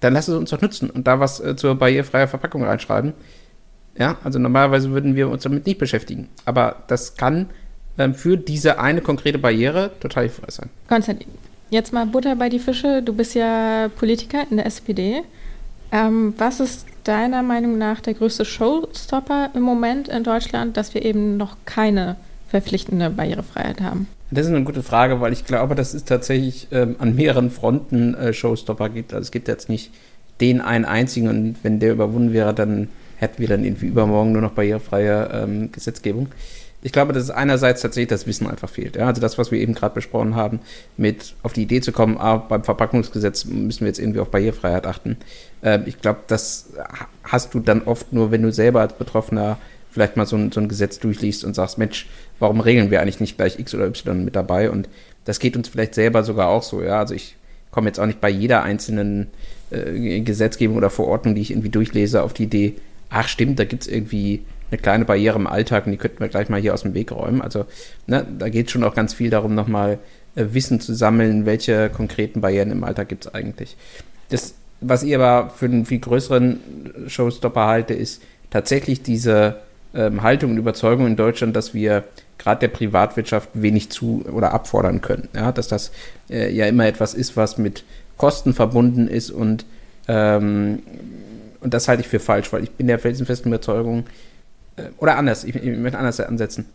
dann 0.00 0.12
lass 0.12 0.28
es 0.28 0.36
uns 0.36 0.50
doch 0.50 0.60
nutzen 0.60 0.90
und 0.90 1.06
da 1.06 1.20
was 1.20 1.40
äh, 1.40 1.56
zur 1.56 1.74
barrierefreier 1.74 2.28
Verpackung 2.28 2.64
reinschreiben. 2.64 3.14
Ja, 3.98 4.18
also 4.24 4.38
normalerweise 4.38 4.90
würden 4.90 5.16
wir 5.16 5.28
uns 5.28 5.42
damit 5.42 5.66
nicht 5.66 5.78
beschäftigen. 5.78 6.28
Aber 6.44 6.82
das 6.88 7.16
kann 7.16 7.46
ähm, 7.98 8.14
für 8.14 8.36
diese 8.36 8.78
eine 8.78 9.00
konkrete 9.00 9.38
Barriere 9.38 9.92
total 10.00 10.24
hilfreich 10.24 10.50
sein. 10.50 10.70
Konstantin, 10.88 11.28
jetzt 11.70 11.92
mal 11.92 12.06
Butter 12.06 12.36
bei 12.36 12.48
die 12.48 12.58
Fische. 12.58 13.02
Du 13.02 13.14
bist 13.14 13.34
ja 13.34 13.88
Politiker 13.96 14.44
in 14.50 14.58
der 14.58 14.66
SPD. 14.66 15.22
Ähm, 15.92 16.34
was 16.36 16.60
ist 16.60 16.86
deiner 17.04 17.42
Meinung 17.42 17.78
nach 17.78 18.00
der 18.00 18.14
größte 18.14 18.44
Showstopper 18.44 19.50
im 19.54 19.62
Moment 19.62 20.08
in 20.08 20.24
Deutschland, 20.24 20.76
dass 20.76 20.94
wir 20.94 21.04
eben 21.04 21.36
noch 21.36 21.56
keine 21.64 22.16
verpflichtende 22.48 23.10
Barrierefreiheit 23.10 23.80
haben? 23.80 24.08
Das 24.30 24.46
ist 24.46 24.52
eine 24.52 24.64
gute 24.64 24.82
Frage, 24.82 25.20
weil 25.20 25.32
ich 25.32 25.44
glaube, 25.44 25.76
dass 25.76 25.94
es 25.94 26.04
tatsächlich 26.04 26.66
ähm, 26.72 26.96
an 26.98 27.14
mehreren 27.14 27.50
Fronten 27.50 28.14
äh, 28.14 28.32
Showstopper 28.32 28.88
gibt. 28.88 29.14
Also 29.14 29.22
es 29.22 29.30
gibt 29.30 29.46
jetzt 29.46 29.68
nicht 29.68 29.92
den 30.40 30.60
einen 30.60 30.84
einzigen 30.84 31.28
und 31.28 31.56
wenn 31.62 31.78
der 31.78 31.92
überwunden 31.92 32.32
wäre, 32.32 32.52
dann 32.52 32.88
hätten 33.16 33.38
wir 33.38 33.48
dann 33.48 33.64
irgendwie 33.64 33.86
übermorgen 33.86 34.32
nur 34.32 34.42
noch 34.42 34.52
barrierefreie 34.52 35.30
ähm, 35.32 35.72
Gesetzgebung. 35.72 36.28
Ich 36.82 36.92
glaube, 36.92 37.12
dass 37.12 37.30
einerseits 37.30 37.82
tatsächlich 37.82 38.10
das 38.10 38.26
Wissen 38.26 38.46
einfach 38.46 38.68
fehlt. 38.68 38.96
Ja? 38.96 39.06
Also 39.06 39.20
das, 39.20 39.38
was 39.38 39.50
wir 39.50 39.58
eben 39.58 39.74
gerade 39.74 39.94
besprochen 39.94 40.36
haben, 40.36 40.60
mit 40.96 41.34
auf 41.42 41.52
die 41.52 41.62
Idee 41.62 41.80
zu 41.80 41.90
kommen, 41.90 42.16
ah, 42.18 42.36
beim 42.36 42.62
Verpackungsgesetz 42.62 43.44
müssen 43.46 43.80
wir 43.80 43.88
jetzt 43.88 43.98
irgendwie 43.98 44.20
auf 44.20 44.30
Barrierefreiheit 44.30 44.86
achten. 44.86 45.16
Ähm, 45.62 45.82
ich 45.86 46.00
glaube, 46.00 46.20
das 46.26 46.70
hast 47.24 47.54
du 47.54 47.60
dann 47.60 47.82
oft 47.82 48.12
nur, 48.12 48.30
wenn 48.30 48.42
du 48.42 48.52
selber 48.52 48.82
als 48.82 48.92
Betroffener 48.92 49.58
vielleicht 49.90 50.16
mal 50.16 50.26
so 50.26 50.36
ein, 50.36 50.52
so 50.52 50.60
ein 50.60 50.68
Gesetz 50.68 50.98
durchliest 50.98 51.44
und 51.44 51.54
sagst, 51.54 51.78
Mensch, 51.78 52.06
warum 52.38 52.60
regeln 52.60 52.90
wir 52.90 53.00
eigentlich 53.00 53.20
nicht 53.20 53.38
gleich 53.38 53.58
X 53.58 53.74
oder 53.74 53.86
Y 53.86 54.24
mit 54.24 54.36
dabei? 54.36 54.70
Und 54.70 54.88
das 55.24 55.40
geht 55.40 55.56
uns 55.56 55.68
vielleicht 55.68 55.94
selber 55.94 56.22
sogar 56.22 56.48
auch 56.48 56.62
so. 56.62 56.82
Ja, 56.82 57.00
also 57.00 57.14
ich 57.14 57.34
komme 57.70 57.88
jetzt 57.88 57.98
auch 57.98 58.06
nicht 58.06 58.20
bei 58.20 58.28
jeder 58.28 58.62
einzelnen 58.62 59.28
äh, 59.70 60.20
Gesetzgebung 60.20 60.76
oder 60.76 60.90
Verordnung, 60.90 61.34
die 61.34 61.40
ich 61.40 61.50
irgendwie 61.50 61.70
durchlese, 61.70 62.22
auf 62.22 62.34
die 62.34 62.44
Idee, 62.44 62.74
ach 63.10 63.28
stimmt, 63.28 63.58
da 63.58 63.64
gibt 63.64 63.82
es 63.82 63.88
irgendwie 63.88 64.42
eine 64.70 64.78
kleine 64.78 65.04
Barriere 65.04 65.38
im 65.38 65.46
Alltag 65.46 65.86
und 65.86 65.92
die 65.92 65.98
könnten 65.98 66.20
wir 66.20 66.28
gleich 66.28 66.48
mal 66.48 66.60
hier 66.60 66.74
aus 66.74 66.82
dem 66.82 66.94
Weg 66.94 67.12
räumen. 67.12 67.40
Also 67.40 67.66
ne, 68.06 68.26
da 68.38 68.48
geht 68.48 68.70
schon 68.70 68.84
auch 68.84 68.94
ganz 68.94 69.14
viel 69.14 69.30
darum, 69.30 69.54
nochmal 69.54 69.98
äh, 70.34 70.46
Wissen 70.52 70.80
zu 70.80 70.94
sammeln, 70.94 71.46
welche 71.46 71.88
konkreten 71.88 72.40
Barrieren 72.40 72.70
im 72.70 72.84
Alltag 72.84 73.08
gibt 73.08 73.26
es 73.26 73.34
eigentlich. 73.34 73.76
Das, 74.28 74.54
was 74.80 75.02
ich 75.02 75.14
aber 75.14 75.50
für 75.50 75.66
einen 75.66 75.86
viel 75.86 76.00
größeren 76.00 76.60
Showstopper 77.06 77.66
halte, 77.66 77.94
ist 77.94 78.22
tatsächlich 78.50 79.02
diese 79.02 79.56
ähm, 79.94 80.22
Haltung 80.22 80.52
und 80.52 80.58
Überzeugung 80.58 81.06
in 81.06 81.16
Deutschland, 81.16 81.54
dass 81.54 81.72
wir 81.72 82.04
gerade 82.38 82.60
der 82.60 82.68
Privatwirtschaft 82.68 83.50
wenig 83.54 83.90
zu 83.90 84.24
oder 84.32 84.52
abfordern 84.52 85.00
können. 85.00 85.28
Ja, 85.34 85.52
dass 85.52 85.68
das 85.68 85.92
äh, 86.28 86.52
ja 86.52 86.66
immer 86.66 86.86
etwas 86.86 87.14
ist, 87.14 87.36
was 87.36 87.56
mit 87.56 87.84
Kosten 88.16 88.52
verbunden 88.52 89.08
ist 89.08 89.30
und, 89.30 89.64
ähm, 90.08 90.82
und 91.66 91.74
das 91.74 91.88
halte 91.88 92.00
ich 92.02 92.08
für 92.08 92.20
falsch, 92.20 92.52
weil 92.52 92.62
ich 92.62 92.70
bin 92.70 92.86
der 92.86 93.00
felsenfesten 93.00 93.50
Überzeugung, 93.50 94.04
äh, 94.76 94.84
oder 94.98 95.18
anders, 95.18 95.42
ich, 95.42 95.56
ich 95.56 95.76
möchte 95.76 95.98
anders 95.98 96.20
ansetzen. 96.20 96.66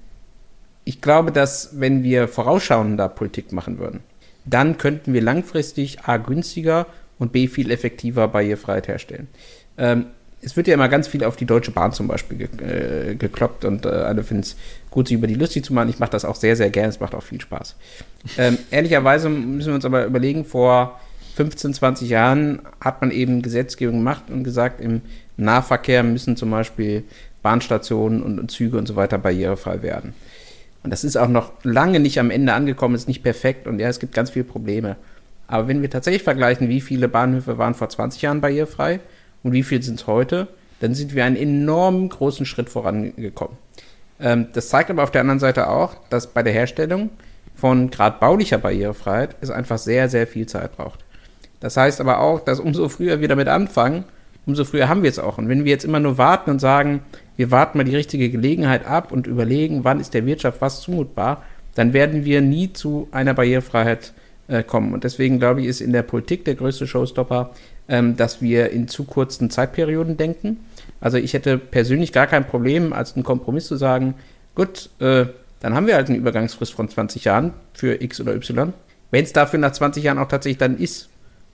Ich 0.83 0.99
glaube, 0.99 1.31
dass 1.31 1.79
wenn 1.79 2.03
wir 2.03 2.27
vorausschauender 2.27 3.07
Politik 3.07 3.53
machen 3.53 3.79
würden, 3.79 4.01
dann 4.43 4.77
könnten 4.77 5.13
wir 5.13 5.21
langfristig 5.21 6.01
A 6.01 6.17
günstiger 6.17 6.87
und 7.19 7.31
B 7.31 7.47
viel 7.47 7.71
effektiver 7.71 8.27
Barrierefreiheit 8.27 8.89
herstellen. 8.89 9.29
Ähm, 9.77 10.07
es 10.41 10.57
wird 10.57 10.67
ja 10.67 10.73
immer 10.73 10.89
ganz 10.89 11.07
viel 11.07 11.23
auf 11.23 11.37
die 11.37 11.45
Deutsche 11.45 11.71
Bahn 11.71 11.93
zum 11.93 12.09
Beispiel 12.09 12.37
ge 12.39 13.11
äh, 13.11 13.15
gekloppt 13.15 13.63
und 13.63 13.85
äh, 13.85 13.89
alle 13.89 14.25
finden 14.25 14.43
es 14.43 14.57
gut, 14.89 15.07
sich 15.07 15.15
über 15.15 15.27
die 15.27 15.35
lustig 15.35 15.63
zu 15.63 15.73
machen. 15.73 15.87
Ich 15.87 15.99
mache 15.99 16.11
das 16.11 16.25
auch 16.25 16.35
sehr, 16.35 16.57
sehr 16.57 16.69
gerne. 16.69 16.89
Es 16.89 16.99
macht 16.99 17.15
auch 17.15 17.23
viel 17.23 17.39
Spaß. 17.39 17.77
Ähm, 18.37 18.57
ehrlicherweise 18.71 19.29
müssen 19.29 19.69
wir 19.69 19.75
uns 19.75 19.85
aber 19.85 20.03
überlegen, 20.05 20.43
vor 20.43 20.99
15, 21.41 21.73
20 21.73 22.09
Jahren 22.09 22.59
hat 22.79 23.01
man 23.01 23.09
eben 23.09 23.41
Gesetzgebung 23.41 23.97
gemacht 23.97 24.23
und 24.29 24.43
gesagt, 24.43 24.79
im 24.79 25.01
Nahverkehr 25.37 26.03
müssen 26.03 26.37
zum 26.37 26.51
Beispiel 26.51 27.03
Bahnstationen 27.41 28.21
und, 28.21 28.51
Züge 28.51 28.77
und 28.77 28.87
so 28.87 28.95
weiter 28.95 29.17
barrierefrei 29.17 29.81
werden. 29.81 30.13
Und 30.83 30.91
das 30.91 31.03
ist 31.03 31.17
auch 31.17 31.27
noch 31.27 31.51
lange 31.63 31.99
nicht 31.99 32.19
am 32.19 32.29
Ende 32.29 32.53
angekommen, 32.53 32.93
ist 32.93 33.07
nicht 33.07 33.23
perfekt 33.23 33.65
und 33.65 33.79
ja, 33.79 33.87
es 33.87 33.99
gibt 33.99 34.13
ganz 34.13 34.29
viele 34.29 34.45
Probleme. 34.45 34.97
Aber 35.47 35.67
wenn 35.67 35.81
wir 35.81 35.89
tatsächlich 35.89 36.23
vergleichen, 36.23 36.69
wie 36.69 36.79
viele 36.79 37.07
Bahnhöfe 37.07 37.57
waren 37.57 37.73
vor 37.73 37.89
20 37.89 38.21
Jahren 38.21 38.41
barrierefrei 38.41 38.99
und 39.41 39.51
wie 39.51 39.63
viel 39.63 39.81
sind 39.81 39.99
es 39.99 40.07
heute, 40.07 40.47
dann 40.79 40.93
sind 40.93 41.15
wir 41.15 41.25
einen 41.25 41.35
enorm 41.35 42.07
großen 42.07 42.45
Schritt 42.45 42.69
vorangekommen. 42.69 43.57
Ähm, 44.19 44.47
das 44.53 44.69
zeigt 44.69 44.91
aber 44.91 45.01
auf 45.01 45.11
der 45.11 45.21
anderen 45.21 45.39
Seite 45.39 45.69
auch, 45.69 45.95
dass 46.11 46.27
bei 46.27 46.43
der 46.43 46.53
Herstellung 46.53 47.09
von 47.55 47.89
gerade 47.89 48.19
baulicher 48.19 48.59
Barrierefreiheit 48.59 49.35
es 49.41 49.49
einfach 49.49 49.77
sehr, 49.77 50.07
sehr 50.07 50.27
viel 50.27 50.45
Zeit 50.45 50.77
braucht. 50.77 50.99
Das 51.61 51.77
heißt 51.77 52.01
aber 52.01 52.19
auch, 52.19 52.41
dass 52.41 52.59
umso 52.59 52.89
früher 52.89 53.21
wir 53.21 53.29
damit 53.29 53.47
anfangen, 53.47 54.03
umso 54.45 54.65
früher 54.65 54.89
haben 54.89 55.03
wir 55.03 55.09
es 55.09 55.19
auch. 55.19 55.37
Und 55.37 55.47
wenn 55.47 55.63
wir 55.63 55.71
jetzt 55.71 55.85
immer 55.85 56.01
nur 56.01 56.17
warten 56.17 56.51
und 56.51 56.59
sagen, 56.59 57.01
wir 57.37 57.51
warten 57.51 57.77
mal 57.77 57.85
die 57.85 57.95
richtige 57.95 58.29
Gelegenheit 58.29 58.85
ab 58.85 59.13
und 59.13 59.27
überlegen, 59.27 59.83
wann 59.83 59.99
ist 60.01 60.13
der 60.13 60.25
Wirtschaft 60.25 60.59
was 60.59 60.81
zumutbar, 60.81 61.43
dann 61.75 61.93
werden 61.93 62.25
wir 62.25 62.41
nie 62.41 62.73
zu 62.73 63.07
einer 63.11 63.33
Barrierefreiheit 63.33 64.11
äh, 64.49 64.63
kommen. 64.63 64.93
Und 64.93 65.05
deswegen 65.05 65.39
glaube 65.39 65.61
ich, 65.61 65.67
ist 65.67 65.79
in 65.79 65.93
der 65.93 66.03
Politik 66.03 66.43
der 66.43 66.55
größte 66.55 66.85
Showstopper 66.85 67.51
ähm, 67.91 68.15
dass 68.15 68.41
wir 68.41 68.71
in 68.71 68.87
zu 68.87 69.03
kurzen 69.03 69.49
Zeitperioden 69.49 70.15
denken. 70.15 70.57
Also 71.01 71.17
ich 71.17 71.33
hätte 71.33 71.57
persönlich 71.57 72.13
gar 72.13 72.25
kein 72.25 72.47
Problem, 72.47 72.93
als 72.93 73.15
einen 73.15 73.23
Kompromiss 73.23 73.67
zu 73.67 73.75
sagen, 73.75 74.15
gut, 74.55 74.89
äh, 74.99 75.25
dann 75.59 75.75
haben 75.75 75.87
wir 75.87 75.95
halt 75.95 76.07
eine 76.07 76.17
Übergangsfrist 76.17 76.73
von 76.73 76.87
20 76.87 77.25
Jahren 77.25 77.53
für 77.73 78.01
X 78.01 78.21
oder 78.21 78.33
Y. 78.33 78.73
Wenn 79.11 79.25
es 79.25 79.33
dafür 79.33 79.59
nach 79.59 79.73
20 79.73 80.05
Jahren 80.05 80.19
auch 80.19 80.29
tatsächlich 80.29 80.57
dann 80.57 80.77
ist. 80.77 81.09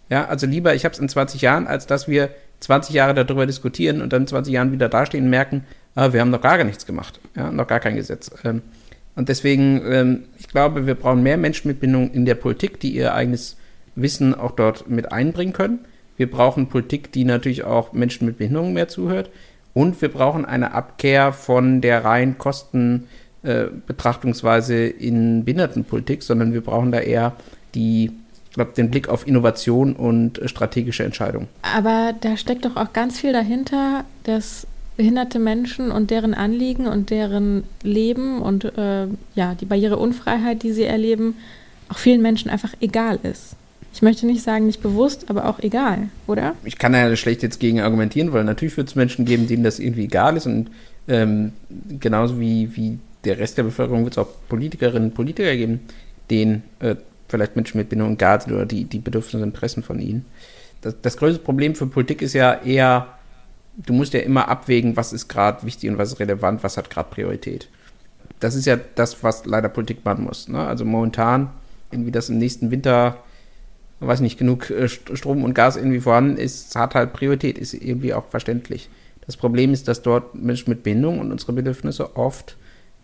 Ja, 0.10 0.26
also 0.26 0.48
lieber, 0.48 0.74
ich 0.74 0.86
habe 0.86 0.94
es 0.94 1.00
in 1.00 1.10
20 1.10 1.42
Jahren, 1.42 1.68
als 1.68 1.86
dass 1.86 2.08
wir 2.08 2.30
20 2.62 2.96
Jahre 2.96 3.14
darüber 3.14 3.46
diskutieren 3.46 4.02
und 4.02 4.14
dann 4.14 4.24
in 4.24 4.28
20 4.28 4.54
Jahren 4.54 4.72
wieder 4.72 4.90
dastehen 4.90 5.26
und 5.26 5.30
merken, 5.30 5.66
ah, 5.96 6.14
wir 6.14 6.22
haben 6.22 6.32
noch 6.32 6.42
gar 6.42 6.64
nichts 6.64 6.86
gemacht, 6.86 7.20
ja, 7.36 7.52
noch 7.52 7.68
gar 7.68 7.80
kein 7.80 7.96
Gesetz. 7.96 8.32
Ähm, 8.44 8.62
und 9.16 9.30
deswegen, 9.30 9.82
ähm, 9.86 10.24
ich 10.38 10.48
glaube, 10.48 10.86
wir 10.86 10.96
brauchen 10.96 11.24
mehr 11.24 11.38
Menschenmitbindung 11.38 12.12
in 12.12 12.26
der 12.26 12.36
Politik, 12.36 12.80
die 12.80 12.92
ihr 12.92 13.14
eigenes 13.14 13.58
Wissen 13.96 14.36
auch 14.36 14.52
dort 14.52 14.90
mit 14.90 15.12
einbringen 15.12 15.54
können. 15.54 15.80
Wir 16.18 16.30
brauchen 16.30 16.70
Politik, 16.70 17.12
die 17.12 17.26
natürlich 17.26 17.64
auch 17.64 17.94
Menschen 17.94 18.28
mit 18.28 18.38
Behinderungen 18.38 18.74
mehr 18.74 18.88
zuhört. 18.88 19.32
Und 19.74 20.00
wir 20.02 20.10
brauchen 20.10 20.46
eine 20.46 20.74
Abkehr 20.74 21.34
von 21.34 21.82
der 21.82 22.06
reinen 22.06 22.38
Kostenbetrachtungsweise 22.38 24.76
äh, 24.76 24.90
in 24.90 25.46
Behindertenpolitik, 25.46 26.22
sondern 26.24 26.54
wir 26.54 26.62
brauchen 26.62 26.92
da 26.92 27.00
eher 27.00 27.34
die 27.76 28.12
den 28.66 28.90
Blick 28.90 29.10
auf 29.10 29.28
Innovation 29.28 29.94
und 29.94 30.40
äh, 30.40 30.48
strategische 30.48 31.04
Entscheidungen. 31.04 31.48
Aber 31.62 32.14
da 32.20 32.38
steckt 32.38 32.66
doch 32.66 32.76
auch 32.76 32.94
ganz 32.94 33.20
viel 33.20 33.34
dahinter, 33.34 34.04
dass 34.24 34.68
behinderte 34.98 35.38
Menschen 35.38 35.92
und 35.92 36.10
deren 36.10 36.34
Anliegen 36.34 36.88
und 36.88 37.12
deren 37.12 37.64
Leben 37.84 38.42
und 38.42 38.66
äh, 38.66 39.08
ja, 39.36 39.54
die 39.54 39.66
Barriereunfreiheit, 39.66 40.64
die 40.64 40.72
sie 40.72 40.86
erleben, 40.86 41.36
auch 41.90 41.98
vielen 41.98 42.22
Menschen 42.22 42.50
einfach 42.50 42.74
egal 42.82 43.20
ist. 43.24 43.56
Ich 43.94 44.02
möchte 44.02 44.26
nicht 44.26 44.44
sagen, 44.44 44.66
nicht 44.66 44.82
bewusst, 44.82 45.30
aber 45.30 45.48
auch 45.48 45.60
egal, 45.60 46.10
oder? 46.26 46.56
Ich 46.64 46.78
kann 46.78 46.94
ja 46.94 47.16
schlecht 47.16 47.42
jetzt 47.44 47.60
gegen 47.60 47.80
argumentieren, 47.80 48.34
weil 48.34 48.44
natürlich 48.44 48.76
wird 48.76 48.90
es 48.90 48.96
Menschen 48.96 49.26
geben, 49.26 49.48
denen 49.48 49.64
das 49.64 49.80
irgendwie 49.80 50.04
egal 50.04 50.36
ist 50.36 50.46
und 50.46 50.70
ähm, 51.08 51.54
genauso 52.00 52.40
wie, 52.40 52.76
wie 52.76 53.00
der 53.24 53.40
Rest 53.40 53.58
der 53.58 53.64
Bevölkerung 53.64 54.04
wird 54.04 54.14
es 54.14 54.18
auch 54.18 54.28
Politikerinnen 54.50 55.10
und 55.10 55.16
Politiker 55.16 55.56
geben, 55.56 55.80
denen 56.30 56.64
äh, 56.80 56.96
vielleicht 57.28 57.56
Menschen 57.56 57.78
mit 57.78 57.90
Bindung 57.90 58.14
egal 58.14 58.42
sind 58.42 58.54
oder 58.54 58.66
die, 58.66 58.86
die 58.86 59.00
Bedürfnisse 59.00 59.38
und 59.38 59.44
Interessen 59.44 59.84
von 59.84 60.00
ihnen. 60.00 60.26
Das, 60.82 60.96
das 61.02 61.18
größte 61.18 61.44
Problem 61.44 61.76
für 61.76 61.88
Politik 61.88 62.22
ist 62.22 62.34
ja 62.34 62.54
eher, 62.54 63.08
du 63.78 63.94
musst 63.94 64.14
ja 64.14 64.22
immer 64.22 64.48
abwägen, 64.48 64.96
was 64.96 65.14
ist 65.14 65.28
gerade 65.28 65.66
wichtig 65.66 65.90
und 65.90 65.98
was 65.98 66.14
ist 66.14 66.20
relevant, 66.20 66.64
was 66.64 66.78
hat 66.78 66.90
gerade 66.90 67.10
Priorität. 67.10 67.70
Das 68.40 68.56
ist 68.56 68.66
ja 68.66 68.78
das, 68.96 69.24
was 69.24 69.46
leider 69.46 69.70
Politik 69.70 70.06
machen 70.06 70.24
muss. 70.24 70.48
Ne? 70.48 70.60
Also 70.60 70.86
momentan, 70.86 71.50
irgendwie 71.92 72.12
das 72.12 72.30
im 72.30 72.38
nächsten 72.38 72.72
Winter, 72.72 73.18
weiß 74.00 74.20
nicht, 74.20 74.38
genug 74.38 74.70
äh, 74.70 74.88
Strom 74.88 75.44
und 75.44 75.54
Gas 75.54 75.76
irgendwie 75.76 76.00
vorhanden 76.00 76.38
ist, 76.38 76.76
hat 76.76 76.96
halt 76.96 77.14
Priorität, 77.14 77.58
ist 77.58 77.74
irgendwie 77.74 78.14
auch 78.14 78.28
verständlich. 78.28 78.90
Das 79.26 79.36
Problem 79.36 79.74
ist, 79.74 79.88
dass 79.88 80.02
dort 80.02 80.36
Menschen 80.36 80.70
mit 80.70 80.84
Bindung 80.84 81.20
und 81.20 81.32
unsere 81.32 81.54
Bedürfnisse 81.54 82.16
oft 82.16 82.56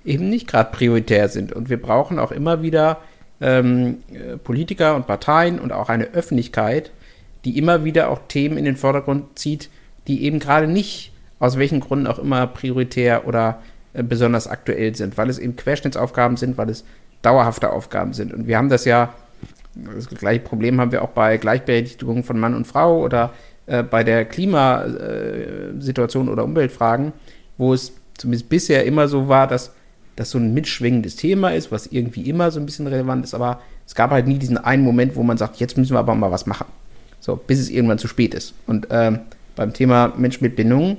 eben 0.05 0.29
nicht 0.29 0.47
gerade 0.47 0.71
prioritär 0.71 1.29
sind. 1.29 1.51
Und 1.53 1.69
wir 1.69 1.81
brauchen 1.81 2.19
auch 2.19 2.31
immer 2.31 2.61
wieder 2.61 2.99
ähm, 3.41 3.97
äh, 4.13 4.37
Politiker 4.37 4.95
und 4.95 5.07
Parteien 5.07 5.59
und 5.59 5.71
auch 5.71 5.89
eine 5.89 6.13
Öffentlichkeit, 6.13 6.91
die 7.45 7.57
immer 7.57 7.83
wieder 7.83 8.09
auch 8.09 8.21
Themen 8.27 8.57
in 8.57 8.65
den 8.65 8.77
Vordergrund 8.77 9.37
zieht, 9.37 9.69
die 10.07 10.23
eben 10.23 10.39
gerade 10.39 10.67
nicht 10.67 11.11
aus 11.39 11.57
welchen 11.57 11.81
Gründen 11.81 12.07
auch 12.07 12.19
immer 12.19 12.47
prioritär 12.47 13.27
oder 13.27 13.59
äh, 13.93 14.03
besonders 14.03 14.47
aktuell 14.47 14.95
sind, 14.95 15.17
weil 15.17 15.29
es 15.29 15.39
eben 15.39 15.55
Querschnittsaufgaben 15.55 16.37
sind, 16.37 16.57
weil 16.57 16.69
es 16.69 16.85
dauerhafte 17.21 17.71
Aufgaben 17.71 18.13
sind. 18.13 18.33
Und 18.33 18.47
wir 18.47 18.57
haben 18.57 18.69
das 18.69 18.85
ja, 18.85 19.13
das 19.75 20.07
gleiche 20.07 20.41
Problem 20.41 20.79
haben 20.79 20.91
wir 20.91 21.01
auch 21.01 21.09
bei 21.09 21.37
Gleichberechtigung 21.37 22.23
von 22.23 22.39
Mann 22.39 22.55
und 22.55 22.65
Frau 22.65 23.01
oder 23.01 23.33
äh, 23.65 23.83
bei 23.83 24.03
der 24.03 24.25
Klimasituation 24.25 26.29
oder 26.29 26.43
Umweltfragen, 26.43 27.13
wo 27.57 27.73
es 27.73 27.93
zumindest 28.17 28.49
bisher 28.49 28.85
immer 28.85 29.07
so 29.07 29.27
war, 29.27 29.47
dass 29.47 29.73
das 30.15 30.31
so 30.31 30.37
ein 30.37 30.53
mitschwingendes 30.53 31.15
Thema 31.15 31.49
ist, 31.49 31.71
was 31.71 31.87
irgendwie 31.87 32.29
immer 32.29 32.51
so 32.51 32.59
ein 32.59 32.65
bisschen 32.65 32.87
relevant 32.87 33.23
ist, 33.23 33.33
aber 33.33 33.61
es 33.85 33.95
gab 33.95 34.11
halt 34.11 34.27
nie 34.27 34.37
diesen 34.37 34.57
einen 34.57 34.83
Moment, 34.83 35.15
wo 35.15 35.23
man 35.23 35.37
sagt, 35.37 35.57
jetzt 35.57 35.77
müssen 35.77 35.93
wir 35.93 35.99
aber 35.99 36.15
mal 36.15 36.31
was 36.31 36.45
machen. 36.45 36.67
So, 37.19 37.35
bis 37.35 37.59
es 37.59 37.69
irgendwann 37.69 37.97
zu 37.97 38.07
spät 38.07 38.33
ist. 38.33 38.53
Und 38.67 38.87
ähm, 38.91 39.19
beim 39.55 39.73
Thema 39.73 40.13
Mensch 40.17 40.41
mit 40.41 40.55
Bindungen 40.55 40.97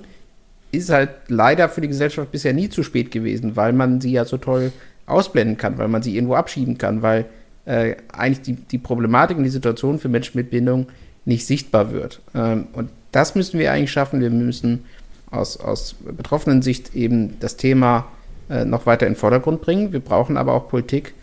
ist 0.73 0.91
halt 0.91 1.11
leider 1.29 1.69
für 1.69 1.81
die 1.81 1.89
Gesellschaft 1.89 2.33
bisher 2.33 2.53
nie 2.53 2.69
zu 2.69 2.83
spät 2.83 3.11
gewesen, 3.11 3.57
weil 3.57 3.73
man 3.73 4.01
sie 4.01 4.13
ja 4.13 4.25
so 4.25 4.39
toll 4.39 4.73
ausblenden 5.07 5.57
kann, 5.57 5.79
weil 5.79 5.89
man 5.89 6.03
sie 6.03 6.15
irgendwo 6.15 6.35
abschieben 6.35 6.79
kann, 6.79 7.03
weil 7.03 7.27
äh, 7.67 7.97
eigentlich 8.13 8.43
die, 8.43 8.55
die 8.55 8.79
Problematik 8.79 9.37
und 9.37 9.45
die 9.45 9.51
Situation 9.51 9.99
für 9.99 10.09
Menschen 10.09 10.39
mit 10.39 10.51
Bindung 10.51 10.87
nicht 11.25 11.47
sichtbar 11.47 11.93
wird. 11.93 12.21
Ähm, 12.35 12.69
und 12.73 12.91
das 13.13 13.35
müssen 13.35 13.59
wir 13.59 13.73
eigentlich 13.73 13.93
schaffen. 13.93 14.21
Wir 14.21 14.31
müssen 14.31 14.85
aus, 15.31 15.59
aus 15.59 15.95
betroffenen 15.95 16.63
Sicht 16.63 16.95
eben 16.95 17.39
das 17.41 17.57
Thema 17.57 18.07
äh, 18.51 18.65
noch 18.65 18.87
weiter 18.87 19.07
in 19.07 19.15
den 19.15 19.19
Vordergrund 19.19 19.61
bringen. 19.61 19.93
Wir 19.93 20.01
brauchen 20.01 20.37
aber 20.37 20.53
auch 20.53 20.69
Politik, 20.69 21.15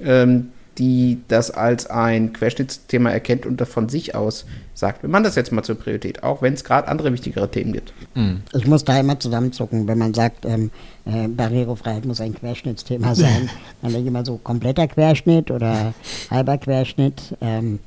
ähm, 0.00 0.48
die 0.78 1.18
das 1.28 1.50
als 1.50 1.86
ein 1.86 2.32
Querschnittsthema 2.32 3.10
erkennt 3.10 3.46
und 3.46 3.60
von 3.66 3.88
sich 3.88 4.14
aus 4.14 4.46
sagt, 4.74 5.02
wir 5.02 5.10
machen 5.10 5.24
das 5.24 5.34
jetzt 5.34 5.50
mal 5.50 5.64
zur 5.64 5.74
Priorität, 5.74 6.22
auch 6.22 6.40
wenn 6.40 6.54
es 6.54 6.62
gerade 6.62 6.86
andere 6.86 7.12
wichtigere 7.12 7.50
Themen 7.50 7.72
gibt. 7.72 7.92
Mhm. 8.14 8.42
Ich 8.54 8.66
muss 8.66 8.84
da 8.84 8.98
immer 9.00 9.18
zusammenzucken, 9.18 9.88
wenn 9.88 9.98
man 9.98 10.14
sagt, 10.14 10.44
ähm, 10.44 10.70
äh, 11.04 11.26
Barrierefreiheit 11.26 12.04
muss 12.04 12.20
ein 12.20 12.34
Querschnittsthema 12.34 13.14
sein. 13.14 13.50
Dann 13.82 13.90
denke 13.90 14.02
ich 14.02 14.06
immer 14.06 14.24
so 14.24 14.36
kompletter 14.36 14.86
Querschnitt 14.86 15.50
oder 15.50 15.94
halber 16.30 16.58
Querschnitt. 16.58 17.36
Ähm, 17.40 17.80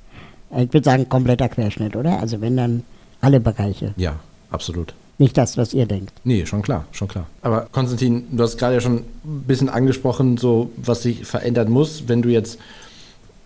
ich 0.58 0.74
würde 0.74 0.84
sagen 0.84 1.08
kompletter 1.08 1.48
Querschnitt, 1.48 1.96
oder? 1.96 2.20
Also 2.20 2.42
wenn 2.42 2.58
dann 2.58 2.84
alle 3.22 3.40
Bereiche. 3.40 3.94
Ja, 3.96 4.20
absolut. 4.50 4.94
Nicht 5.22 5.38
das, 5.38 5.56
was 5.56 5.76
ihr 5.76 5.86
denkt. 5.86 6.14
Nee, 6.24 6.48
schon 6.48 6.64
klar, 6.64 6.88
schon 6.94 7.08
klar. 7.08 7.28
Aber 7.44 7.68
Konstantin, 7.72 8.24
du 8.32 8.42
hast 8.42 8.58
gerade 8.58 8.74
ja 8.74 8.82
schon 8.82 9.04
ein 9.24 9.44
bisschen 9.46 9.70
angesprochen, 9.70 10.38
so 10.38 10.72
was 10.78 11.04
sich 11.04 11.26
verändern 11.28 11.70
muss, 11.70 12.06
wenn 12.08 12.24
du 12.24 12.30
jetzt 12.30 12.58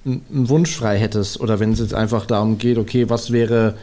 einen 0.05 0.47
Wunsch 0.47 0.73
frei 0.73 0.97
hättest 0.97 1.41
oder 1.41 1.59
wenn 1.59 1.73
es 1.73 1.79
jetzt 1.79 1.93
einfach 1.93 2.27
darum 2.27 2.59
geht, 2.59 2.77
okay, 2.77 3.09
was 3.09 3.31
wäre 3.31 3.73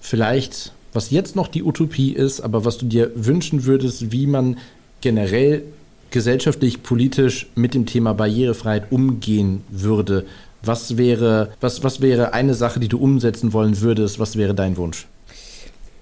vielleicht, 0.00 0.72
was 0.92 1.12
jetzt 1.12 1.36
noch 1.36 1.46
die 1.46 1.62
Utopie 1.62 2.10
ist, 2.12 2.40
aber 2.40 2.64
was 2.64 2.76
du 2.76 2.86
dir 2.86 3.12
wünschen 3.14 3.66
würdest, 3.66 4.10
wie 4.10 4.26
man 4.26 4.58
generell 5.00 5.62
gesellschaftlich, 6.10 6.82
politisch 6.82 7.46
mit 7.54 7.72
dem 7.72 7.86
Thema 7.86 8.14
Barrierefreiheit 8.14 8.90
umgehen 8.90 9.62
würde. 9.68 10.26
Was 10.64 10.96
wäre, 10.96 11.52
was, 11.60 11.84
was 11.84 12.00
wäre 12.00 12.32
eine 12.32 12.54
Sache, 12.54 12.80
die 12.80 12.88
du 12.88 12.98
umsetzen 12.98 13.52
wollen 13.52 13.80
würdest? 13.80 14.18
Was 14.18 14.34
wäre 14.34 14.56
dein 14.56 14.76
Wunsch? 14.76 15.06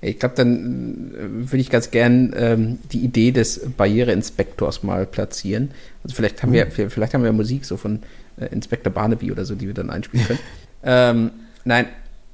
Ich 0.01 0.18
glaube, 0.18 0.34
dann 0.34 1.12
äh, 1.14 1.51
würde 1.51 1.59
ich 1.59 1.70
ganz 1.70 1.90
gern 1.90 2.34
ähm, 2.36 2.78
die 2.92 3.01
Idee 3.01 3.32
des 3.32 3.61
Barriereinspektors 3.76 4.82
mal 4.82 5.07
platzieren. 5.07 5.70
Also 6.05 6.14
vielleicht 6.14 6.42
haben 6.42 6.53
wir, 6.53 6.66
mhm. 6.66 6.90
vielleicht 6.90 7.14
haben 7.14 7.24
wir 7.24 7.32
Musik 7.32 7.64
so 7.64 7.76
von 7.76 8.01
äh, 8.38 8.47
Inspektor 8.47 8.92
Barnaby 8.92 9.32
oder 9.32 9.44
so, 9.44 9.55
die 9.55 9.66
wir 9.66 9.74
dann 9.74 9.90
einspielen 9.90 10.26
können. 10.26 10.40
ähm, 10.84 11.30
nein, 11.64 11.86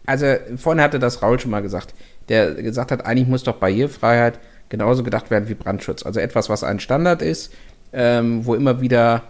also 0.07 0.27
vorhin 0.57 0.83
hatte 0.83 0.99
das 0.99 1.23
Raul 1.23 1.39
schon 1.39 1.51
mal 1.51 1.63
gesagt, 1.63 1.95
der 2.29 2.55
gesagt 2.55 2.91
hat, 2.91 3.07
eigentlich 3.07 3.29
muss 3.29 3.45
doch 3.45 3.57
Barrierefreiheit 3.57 4.39
genauso 4.69 5.03
gedacht 5.03 5.31
werden 5.31 5.49
wie 5.49 5.55
Brandschutz. 5.55 6.05
Also 6.05 6.21
etwas, 6.21 6.49
was 6.49 6.65
ein 6.65 6.81
Standard 6.81 7.23
ist, 7.23 7.53
ähm, 7.93 8.45
wo 8.47 8.55
immer 8.55 8.81
wieder 8.81 9.23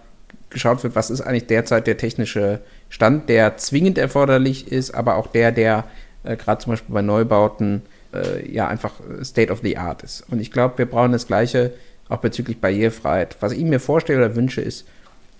geschaut 0.51 0.83
wird, 0.83 0.95
was 0.95 1.11
ist 1.11 1.21
eigentlich 1.21 1.47
derzeit 1.47 1.87
der 1.87 1.97
technische 1.97 2.61
Stand, 2.89 3.29
der 3.29 3.57
zwingend 3.57 3.99
erforderlich 3.99 4.71
ist, 4.71 4.95
aber 4.95 5.17
auch 5.17 5.27
der, 5.27 5.51
der 5.51 5.85
äh, 6.25 6.37
gerade 6.37 6.63
zum 6.63 6.73
Beispiel 6.73 6.95
bei 6.95 7.03
Neubauten 7.03 7.83
äh, 8.15 8.51
ja 8.51 8.69
einfach 8.69 8.93
State 9.23 9.53
of 9.53 9.61
the 9.63 9.77
Art 9.77 10.03
ist. 10.03 10.25
Und 10.31 10.41
ich 10.41 10.51
glaube, 10.51 10.79
wir 10.79 10.87
brauchen 10.87 11.13
das 11.13 11.27
Gleiche 11.27 11.73
auch 12.09 12.19
bezüglich 12.19 12.61
Barrierefreiheit. 12.61 13.37
Was 13.41 13.53
ich 13.53 13.65
mir 13.65 13.81
vorstelle 13.81 14.19
oder 14.19 14.37
wünsche, 14.37 14.61
ist 14.61 14.87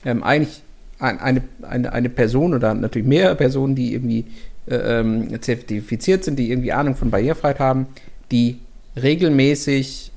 ähm, 0.05 0.23
eigentlich 0.23 0.63
ein, 0.99 1.19
eine, 1.21 1.43
eine, 1.63 1.93
eine 1.93 2.09
Person 2.09 2.55
oder 2.55 2.75
natürlich 2.75 3.07
mehrere 3.07 3.35
Personen, 3.35 3.75
die 3.75 3.93
irgendwie 3.93 4.27
äh, 4.67 5.01
ähm, 5.01 5.41
zertifiziert 5.43 6.25
sind, 6.25 6.39
die 6.39 6.51
irgendwie 6.51 6.73
Ahnung 6.73 6.95
von 6.95 7.11
Barrierefreiheit 7.11 7.59
haben, 7.59 7.87
die 8.31 8.59
regelmäßig, 9.01 10.13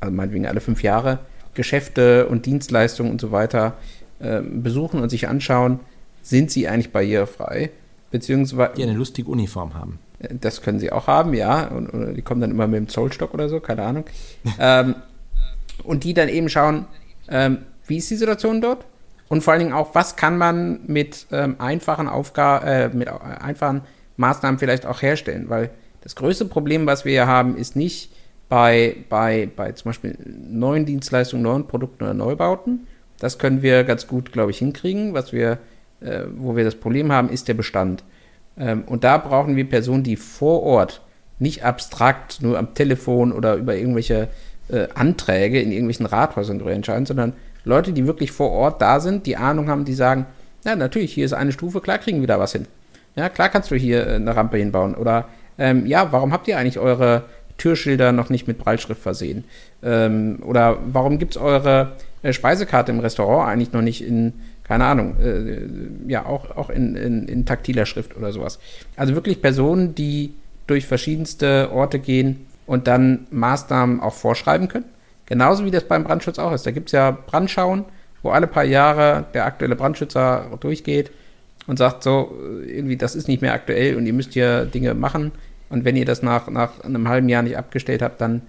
also 0.00 0.14
meinetwegen 0.14 0.46
alle 0.46 0.60
fünf 0.60 0.82
Jahre, 0.82 1.20
Geschäfte 1.54 2.26
und 2.26 2.46
Dienstleistungen 2.46 3.10
und 3.10 3.20
so 3.20 3.32
weiter 3.32 3.76
äh, 4.20 4.40
besuchen 4.42 5.00
und 5.00 5.08
sich 5.08 5.28
anschauen, 5.28 5.80
sind 6.22 6.50
sie 6.50 6.68
eigentlich 6.68 6.92
barrierefrei? 6.92 7.70
Beziehungsweise. 8.10 8.72
Die 8.76 8.82
eine 8.82 8.92
lustige 8.92 9.30
Uniform 9.30 9.74
haben. 9.74 9.98
Das 10.18 10.62
können 10.62 10.78
sie 10.78 10.92
auch 10.92 11.06
haben, 11.06 11.34
ja. 11.34 11.66
Und, 11.66 11.88
und 11.90 12.14
die 12.14 12.22
kommen 12.22 12.40
dann 12.40 12.50
immer 12.50 12.66
mit 12.66 12.78
dem 12.78 12.88
Zollstock 12.88 13.34
oder 13.34 13.48
so, 13.48 13.60
keine 13.60 13.82
Ahnung. 13.82 14.04
ähm, 14.58 14.94
und 15.84 16.04
die 16.04 16.14
dann 16.14 16.28
eben 16.28 16.48
schauen, 16.48 16.86
ähm, 17.28 17.58
wie 17.86 17.98
ist 17.98 18.10
die 18.10 18.16
Situation 18.16 18.60
dort? 18.60 18.84
Und 19.28 19.42
vor 19.42 19.52
allen 19.52 19.60
Dingen 19.60 19.72
auch, 19.72 19.94
was 19.94 20.16
kann 20.16 20.38
man 20.38 20.80
mit 20.86 21.26
ähm, 21.32 21.56
einfachen 21.58 22.08
Aufgaben, 22.08 22.66
äh, 22.66 22.88
mit 22.88 23.08
einfachen 23.08 23.82
Maßnahmen 24.16 24.58
vielleicht 24.58 24.86
auch 24.86 25.02
herstellen? 25.02 25.48
Weil 25.48 25.70
das 26.02 26.14
größte 26.14 26.44
Problem, 26.44 26.86
was 26.86 27.04
wir 27.04 27.12
hier 27.12 27.26
haben, 27.26 27.56
ist 27.56 27.74
nicht 27.74 28.12
bei, 28.48 28.96
bei, 29.08 29.48
bei 29.54 29.72
zum 29.72 29.90
Beispiel 29.90 30.16
neuen 30.24 30.86
Dienstleistungen, 30.86 31.42
neuen 31.42 31.66
Produkten 31.66 32.04
oder 32.04 32.14
Neubauten. 32.14 32.86
Das 33.18 33.38
können 33.38 33.62
wir 33.62 33.82
ganz 33.84 34.06
gut, 34.06 34.32
glaube 34.32 34.52
ich, 34.52 34.58
hinkriegen. 34.58 35.14
Was 35.14 35.32
wir, 35.32 35.58
äh, 36.00 36.22
wo 36.36 36.54
wir 36.54 36.64
das 36.64 36.76
Problem 36.76 37.10
haben, 37.10 37.28
ist 37.28 37.48
der 37.48 37.54
Bestand. 37.54 38.04
Ähm, 38.58 38.84
und 38.86 39.04
da 39.04 39.18
brauchen 39.18 39.56
wir 39.56 39.68
Personen, 39.68 40.02
die 40.02 40.16
vor 40.16 40.62
Ort, 40.62 41.02
nicht 41.38 41.64
abstrakt, 41.64 42.40
nur 42.40 42.58
am 42.58 42.74
Telefon 42.74 43.32
oder 43.32 43.56
über 43.56 43.76
irgendwelche 43.76 44.28
äh, 44.68 44.88
Anträge 44.94 45.60
in 45.60 45.70
irgendwelchen 45.70 46.06
Rathäusern 46.06 46.58
drüber 46.58 46.72
entscheiden, 46.72 47.06
sondern 47.06 47.34
Leute, 47.64 47.92
die 47.92 48.06
wirklich 48.06 48.32
vor 48.32 48.50
Ort 48.52 48.80
da 48.80 49.00
sind, 49.00 49.26
die 49.26 49.36
Ahnung 49.36 49.68
haben, 49.68 49.84
die 49.84 49.94
sagen, 49.94 50.26
ja, 50.64 50.74
natürlich, 50.76 51.12
hier 51.12 51.24
ist 51.24 51.32
eine 51.32 51.52
Stufe, 51.52 51.80
klar 51.80 51.98
kriegen 51.98 52.20
wir 52.20 52.26
da 52.26 52.38
was 52.38 52.52
hin. 52.52 52.66
Ja, 53.16 53.28
klar 53.28 53.48
kannst 53.48 53.70
du 53.70 53.76
hier 53.76 54.06
äh, 54.06 54.14
eine 54.14 54.34
Rampe 54.34 54.58
hinbauen. 54.58 54.94
Oder, 54.94 55.28
ähm, 55.58 55.86
ja, 55.86 56.12
warum 56.12 56.32
habt 56.32 56.48
ihr 56.48 56.58
eigentlich 56.58 56.78
eure 56.78 57.24
Türschilder 57.58 58.12
noch 58.12 58.30
nicht 58.30 58.46
mit 58.46 58.58
Breitschrift 58.58 59.00
versehen? 59.00 59.44
Ähm, 59.82 60.42
oder 60.44 60.78
warum 60.86 61.18
gibt 61.18 61.36
es 61.36 61.40
eure 61.40 61.92
äh, 62.22 62.32
Speisekarte 62.32 62.92
im 62.92 63.00
Restaurant 63.00 63.48
eigentlich 63.48 63.72
noch 63.72 63.82
nicht 63.82 64.04
in 64.04 64.34
keine 64.66 64.84
Ahnung, 64.84 65.16
äh, 65.20 66.10
ja, 66.10 66.26
auch, 66.26 66.56
auch 66.56 66.70
in, 66.70 66.96
in, 66.96 67.28
in 67.28 67.46
taktiler 67.46 67.86
Schrift 67.86 68.16
oder 68.16 68.32
sowas. 68.32 68.58
Also 68.96 69.14
wirklich 69.14 69.40
Personen, 69.40 69.94
die 69.94 70.34
durch 70.66 70.86
verschiedenste 70.86 71.70
Orte 71.72 72.00
gehen 72.00 72.46
und 72.66 72.88
dann 72.88 73.28
Maßnahmen 73.30 74.00
auch 74.00 74.14
vorschreiben 74.14 74.66
können. 74.66 74.86
Genauso 75.26 75.64
wie 75.64 75.70
das 75.70 75.84
beim 75.84 76.02
Brandschutz 76.02 76.40
auch 76.40 76.52
ist. 76.52 76.66
Da 76.66 76.72
gibt 76.72 76.88
es 76.88 76.92
ja 76.92 77.12
Brandschauen, 77.12 77.84
wo 78.22 78.30
alle 78.30 78.48
paar 78.48 78.64
Jahre 78.64 79.26
der 79.34 79.46
aktuelle 79.46 79.76
Brandschützer 79.76 80.58
durchgeht 80.58 81.12
und 81.68 81.78
sagt 81.78 82.02
so, 82.02 82.36
äh, 82.64 82.76
irgendwie, 82.76 82.96
das 82.96 83.14
ist 83.14 83.28
nicht 83.28 83.42
mehr 83.42 83.52
aktuell 83.52 83.96
und 83.96 84.04
ihr 84.04 84.12
müsst 84.12 84.32
hier 84.32 84.64
Dinge 84.64 84.94
machen. 84.94 85.30
Und 85.68 85.84
wenn 85.84 85.94
ihr 85.94 86.04
das 86.04 86.22
nach, 86.22 86.48
nach 86.48 86.80
einem 86.80 87.08
halben 87.08 87.28
Jahr 87.28 87.42
nicht 87.42 87.56
abgestellt 87.56 88.02
habt, 88.02 88.20
dann 88.20 88.42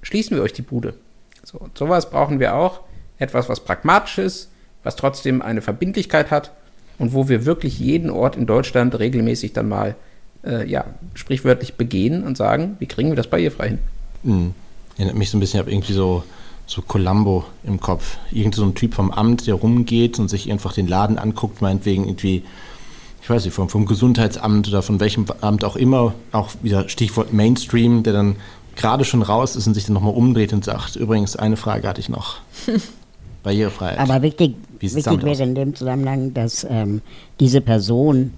schließen 0.00 0.36
wir 0.36 0.42
euch 0.42 0.54
die 0.54 0.62
Bude. 0.62 0.94
So, 1.42 1.58
und 1.58 1.76
sowas 1.76 2.08
brauchen 2.08 2.40
wir 2.40 2.54
auch. 2.54 2.80
Etwas, 3.18 3.50
was 3.50 3.60
pragmatisch 3.60 4.16
ist, 4.16 4.50
was 4.82 4.96
trotzdem 4.96 5.42
eine 5.42 5.62
Verbindlichkeit 5.62 6.30
hat 6.30 6.52
und 6.98 7.12
wo 7.12 7.28
wir 7.28 7.44
wirklich 7.44 7.78
jeden 7.78 8.10
Ort 8.10 8.36
in 8.36 8.46
Deutschland 8.46 8.98
regelmäßig 8.98 9.52
dann 9.52 9.68
mal, 9.68 9.96
äh, 10.44 10.68
ja, 10.68 10.84
sprichwörtlich 11.14 11.74
begehen 11.74 12.24
und 12.24 12.36
sagen, 12.36 12.76
wie 12.78 12.86
kriegen 12.86 13.10
wir 13.10 13.16
das 13.16 13.28
barrierefrei 13.28 13.68
hin? 13.68 13.78
Mhm. 14.22 14.54
Erinnert 14.96 15.16
mich 15.16 15.30
so 15.30 15.36
ein 15.36 15.40
bisschen, 15.40 15.58
ich 15.58 15.62
habe 15.62 15.72
irgendwie 15.72 15.92
so, 15.92 16.24
so 16.66 16.82
Columbo 16.82 17.44
im 17.64 17.80
Kopf. 17.80 18.18
Irgend 18.30 18.54
so 18.54 18.64
ein 18.64 18.74
Typ 18.74 18.94
vom 18.94 19.10
Amt, 19.10 19.46
der 19.46 19.54
rumgeht 19.54 20.18
und 20.18 20.28
sich 20.28 20.50
einfach 20.50 20.72
den 20.72 20.86
Laden 20.86 21.18
anguckt, 21.18 21.62
meinetwegen 21.62 22.04
irgendwie, 22.04 22.42
ich 23.22 23.30
weiß 23.30 23.44
nicht, 23.44 23.54
vom, 23.54 23.68
vom 23.68 23.86
Gesundheitsamt 23.86 24.68
oder 24.68 24.82
von 24.82 25.00
welchem 25.00 25.26
Amt 25.40 25.64
auch 25.64 25.76
immer, 25.76 26.14
auch 26.32 26.50
wieder 26.62 26.88
Stichwort 26.88 27.32
Mainstream, 27.32 28.02
der 28.02 28.12
dann 28.12 28.36
gerade 28.76 29.04
schon 29.04 29.22
raus 29.22 29.56
ist 29.56 29.66
und 29.66 29.74
sich 29.74 29.86
dann 29.86 29.94
nochmal 29.94 30.14
umdreht 30.14 30.52
und 30.52 30.64
sagt, 30.64 30.96
übrigens, 30.96 31.36
eine 31.36 31.56
Frage 31.56 31.88
hatte 31.88 32.00
ich 32.00 32.08
noch. 32.08 32.38
Barrierefreiheit. 33.42 33.98
Aber 33.98 34.22
wichtig, 34.22 34.54
wichtig 34.82 35.22
wäre 35.22 35.42
in 35.42 35.54
dem 35.54 35.74
Zusammenhang, 35.74 36.34
dass 36.34 36.66
ähm, 36.68 37.02
diese 37.38 37.60
Person 37.60 38.34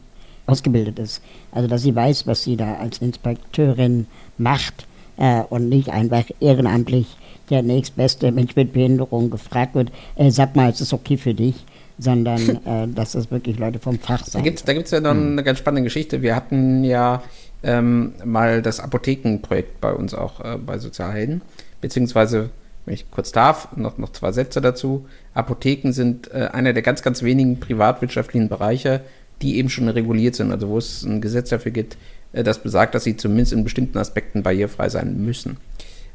ausgebildet 0.46 0.98
ist. 0.98 1.22
Also 1.52 1.68
dass 1.68 1.82
sie 1.82 1.94
weiß, 1.94 2.26
was 2.26 2.42
sie 2.42 2.56
da 2.56 2.74
als 2.74 2.98
Inspekteurin 2.98 4.06
macht 4.38 4.86
äh, 5.16 5.42
und 5.48 5.68
nicht 5.68 5.90
einfach 5.90 6.24
ehrenamtlich 6.40 7.06
der 7.50 7.62
nächstbeste 7.62 8.32
Mensch 8.32 8.56
mit 8.56 8.72
Behinderung 8.72 9.30
gefragt 9.30 9.74
wird, 9.74 9.92
äh, 10.16 10.30
sag 10.30 10.56
mal, 10.56 10.70
ist 10.70 10.80
es 10.80 10.92
okay 10.92 11.16
für 11.16 11.34
dich? 11.34 11.64
sondern 11.98 12.48
äh, 12.66 12.88
dass 12.88 13.12
das 13.12 13.30
wirklich 13.30 13.58
Leute 13.58 13.78
vom 13.78 13.98
Fach 13.98 14.24
sind. 14.24 14.34
Da 14.34 14.72
gibt 14.72 14.86
es 14.86 14.90
ja 14.90 15.00
noch 15.00 15.12
hm. 15.12 15.32
eine 15.32 15.42
ganz 15.42 15.58
spannende 15.58 15.84
Geschichte. 15.84 16.22
Wir 16.22 16.34
hatten 16.34 16.84
ja 16.84 17.22
ähm, 17.62 18.12
mal 18.24 18.62
das 18.62 18.80
Apothekenprojekt 18.80 19.80
bei 19.80 19.92
uns 19.92 20.14
auch 20.14 20.40
äh, 20.40 20.58
bei 20.58 20.78
Sozialhelden, 20.78 21.42
beziehungsweise, 21.80 22.50
wenn 22.84 22.94
ich 22.94 23.10
kurz 23.10 23.32
darf, 23.32 23.76
noch, 23.76 23.98
noch 23.98 24.12
zwei 24.12 24.32
Sätze 24.32 24.60
dazu. 24.60 25.06
Apotheken 25.34 25.92
sind 25.92 26.32
äh, 26.32 26.48
einer 26.52 26.72
der 26.72 26.82
ganz, 26.82 27.02
ganz 27.02 27.22
wenigen 27.22 27.60
privatwirtschaftlichen 27.60 28.48
Bereiche, 28.48 29.02
die 29.40 29.56
eben 29.56 29.68
schon 29.68 29.88
reguliert 29.88 30.34
sind, 30.34 30.52
also 30.52 30.68
wo 30.68 30.78
es 30.78 31.02
ein 31.02 31.20
Gesetz 31.20 31.50
dafür 31.50 31.72
gibt, 31.72 31.96
äh, 32.32 32.42
das 32.42 32.62
besagt, 32.62 32.94
dass 32.94 33.04
sie 33.04 33.16
zumindest 33.16 33.52
in 33.52 33.64
bestimmten 33.64 33.98
Aspekten 33.98 34.42
barrierefrei 34.42 34.88
sein 34.88 35.24
müssen. 35.24 35.58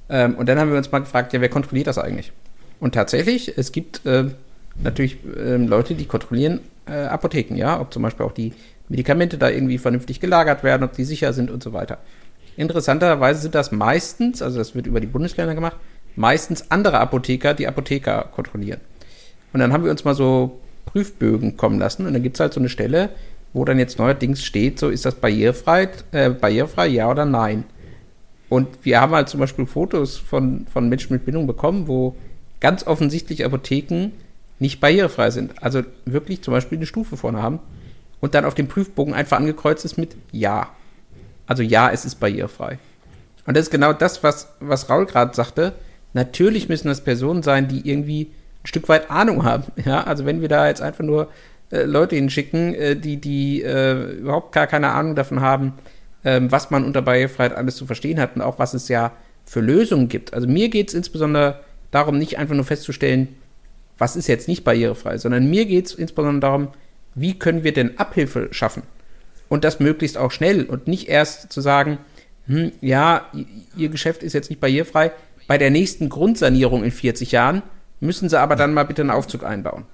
Ähm, 0.10 0.36
und 0.36 0.48
dann 0.50 0.60
haben 0.60 0.72
wir 0.72 0.78
uns 0.78 0.92
mal 0.92 1.00
gefragt, 1.00 1.34
ja, 1.34 1.42
wer 1.42 1.50
kontrolliert 1.50 1.88
das 1.88 1.98
eigentlich? 1.98 2.32
Und 2.80 2.94
tatsächlich, 2.94 3.58
es 3.58 3.72
gibt 3.72 4.06
äh, 4.06 4.26
natürlich 4.82 5.18
ähm, 5.38 5.68
Leute, 5.68 5.96
die 5.96 6.06
kontrollieren 6.06 6.60
äh, 6.86 6.94
Apotheken, 6.94 7.56
ja, 7.56 7.80
ob 7.80 7.94
zum 7.94 8.04
Beispiel 8.04 8.26
auch 8.26 8.32
die 8.32 8.54
Medikamente 8.90 9.38
da 9.38 9.50
irgendwie 9.50 9.78
vernünftig 9.78 10.20
gelagert 10.20 10.64
werden, 10.64 10.84
ob 10.84 10.94
die 10.94 11.04
sicher 11.04 11.34
sind 11.34 11.52
und 11.52 11.64
so 11.64 11.74
weiter. 11.74 11.98
Interessanterweise 12.56 13.42
sind 13.42 13.56
das 13.56 13.72
meistens, 13.72 14.42
also 14.42 14.58
das 14.58 14.74
wird 14.74 14.88
über 14.88 15.00
die 15.00 15.08
Bundesländer 15.08 15.54
gemacht, 15.54 15.76
meistens 16.18 16.72
andere 16.72 17.00
Apotheker, 17.00 17.54
die 17.54 17.68
Apotheker 17.68 18.30
kontrollieren. 18.34 18.82
Und 19.54 19.62
dann 19.62 19.72
haben 19.72 19.84
wir 19.84 19.92
uns 19.92 20.04
mal 20.04 20.16
so 20.16 20.60
Prüfbögen 20.86 21.56
kommen 21.56 21.80
lassen 21.80 22.06
und 22.06 22.14
dann 22.14 22.24
gibt 22.24 22.36
es 22.36 22.40
halt 22.40 22.54
so 22.54 22.60
eine 22.60 22.70
Stelle, 22.70 23.10
wo 23.54 23.64
dann 23.64 23.80
jetzt 23.80 24.00
neuerdings 24.00 24.44
steht, 24.44 24.80
so 24.80 24.90
ist 24.90 25.06
das 25.06 25.16
barrierefrei, 25.16 25.90
äh, 26.12 26.30
barrierefrei, 26.30 26.88
ja 26.88 27.10
oder 27.10 27.26
nein. 27.26 27.64
Und 28.50 28.68
wir 28.84 29.00
haben 29.00 29.14
halt 29.14 29.30
zum 29.30 29.40
Beispiel 29.40 29.66
Fotos 29.66 30.18
von, 30.18 30.66
von 30.72 30.90
Menschen 30.90 31.14
mit 31.14 31.26
Bindung 31.26 31.48
bekommen, 31.48 31.88
wo 31.88 32.16
ganz 32.60 32.86
offensichtlich 32.88 33.46
Apotheken 33.46 34.12
nicht 34.60 34.80
barrierefrei 34.80 35.32
sind. 35.32 35.62
Also 35.62 35.84
wirklich 36.06 36.42
zum 36.42 36.54
Beispiel 36.54 36.78
eine 36.78 36.86
Stufe 36.86 37.18
vorne 37.18 37.42
haben 37.42 37.60
und 38.20 38.34
dann 38.34 38.46
auf 38.46 38.56
dem 38.56 38.68
Prüfbogen 38.68 39.14
einfach 39.14 39.38
angekreuzt 39.38 39.86
ist 39.86 39.98
mit 39.98 40.16
Ja. 40.32 40.70
Also 41.46 41.64
ja, 41.64 41.90
es 41.90 42.06
ist 42.06 42.16
barrierefrei. 42.16 42.80
Und 43.46 43.56
das 43.56 43.66
ist 43.66 43.72
genau 43.72 43.94
das, 43.94 44.24
was, 44.24 44.50
was 44.60 44.90
Raul 44.90 45.06
gerade 45.06 45.34
sagte. 45.34 45.74
Natürlich 46.18 46.68
müssen 46.68 46.88
das 46.88 47.02
Personen 47.02 47.44
sein, 47.44 47.68
die 47.68 47.88
irgendwie 47.88 48.32
ein 48.64 48.68
Stück 48.68 48.90
weit 48.90 49.12
Ahnung 49.12 49.44
haben. 49.44 49.66
Ja, 49.86 50.04
also 50.04 50.26
wenn 50.26 50.42
wir 50.42 50.50
da 50.50 50.68
jetzt 50.68 50.82
einfach 50.82 51.04
nur 51.04 51.30
äh, 51.72 51.84
Leute 51.84 52.16
hinschicken, 52.16 52.74
äh, 52.74 52.96
die, 52.96 53.18
die 53.18 53.62
äh, 53.62 54.14
überhaupt 54.14 54.52
gar 54.52 54.66
keine 54.66 54.90
Ahnung 54.90 55.14
davon 55.14 55.42
haben, 55.42 55.74
ähm, 56.26 56.52
was 56.52 56.72
man 56.72 56.86
unter 56.86 57.04
Barrierefreiheit 57.04 57.56
alles 57.56 57.76
zu 57.76 57.86
verstehen 57.86 58.20
hat 58.20 58.36
und 58.36 58.42
auch 58.42 58.58
was 58.58 58.74
es 58.74 58.88
ja 58.88 59.12
für 59.46 59.60
Lösungen 59.60 60.10
gibt. 60.10 60.34
Also 60.34 60.48
mir 60.48 60.70
geht 60.70 60.88
es 60.88 60.96
insbesondere 60.96 61.60
darum, 61.92 62.18
nicht 62.18 62.40
einfach 62.40 62.56
nur 62.56 62.66
festzustellen, 62.66 63.28
was 64.00 64.16
ist 64.16 64.28
jetzt 64.28 64.48
nicht 64.48 64.64
barrierefrei, 64.64 65.20
sondern 65.20 65.48
mir 65.48 65.66
geht 65.68 65.86
es 65.86 65.94
insbesondere 65.94 66.40
darum, 66.42 66.70
wie 67.14 67.38
können 67.38 67.64
wir 67.64 67.74
denn 67.74 68.00
Abhilfe 68.00 68.48
schaffen? 68.50 68.82
Und 69.50 69.64
das 69.64 69.80
möglichst 69.80 70.18
auch 70.18 70.32
schnell 70.32 70.64
und 70.64 70.88
nicht 70.88 71.10
erst 71.10 71.54
zu 71.54 71.62
sagen, 71.62 72.00
hm, 72.48 72.72
ja, 72.82 73.28
Ihr 73.76 73.90
Geschäft 73.90 74.24
ist 74.24 74.34
jetzt 74.34 74.50
nicht 74.50 74.60
barrierefrei, 74.60 75.12
bei 75.48 75.58
der 75.58 75.70
nächsten 75.70 76.10
Grundsanierung 76.10 76.84
in 76.84 76.92
40 76.92 77.32
Jahren 77.32 77.64
müssen 78.00 78.30
Sie 78.30 78.40
aber 78.40 78.56
dann 78.56 78.74
mal 78.74 78.84
bitte 78.84 79.02
einen 79.02 79.12
Aufzug 79.12 79.44
einbauen. 79.44 79.86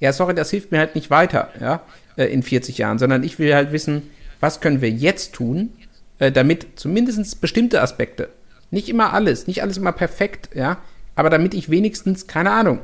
Ja, 0.00 0.12
sorry, 0.12 0.34
das 0.34 0.50
hilft 0.50 0.72
mir 0.72 0.78
halt 0.78 0.94
nicht 0.94 1.10
weiter, 1.10 1.48
ja, 1.60 1.80
äh, 2.16 2.26
in 2.26 2.42
40 2.42 2.76
Jahren, 2.78 2.98
sondern 2.98 3.22
ich 3.22 3.38
will 3.38 3.54
halt 3.54 3.72
wissen, 3.72 4.02
was 4.40 4.60
können 4.60 4.82
wir 4.82 4.90
jetzt 4.90 5.34
tun, 5.34 5.70
äh, 6.18 6.30
damit 6.30 6.66
zumindest 6.76 7.40
bestimmte 7.40 7.80
Aspekte, 7.80 8.28
nicht 8.70 8.88
immer 8.88 9.14
alles, 9.14 9.46
nicht 9.46 9.62
alles 9.62 9.78
immer 9.78 9.92
perfekt, 9.92 10.50
ja, 10.54 10.78
aber 11.14 11.30
damit 11.30 11.54
ich 11.54 11.70
wenigstens, 11.70 12.26
keine 12.26 12.50
Ahnung, 12.50 12.80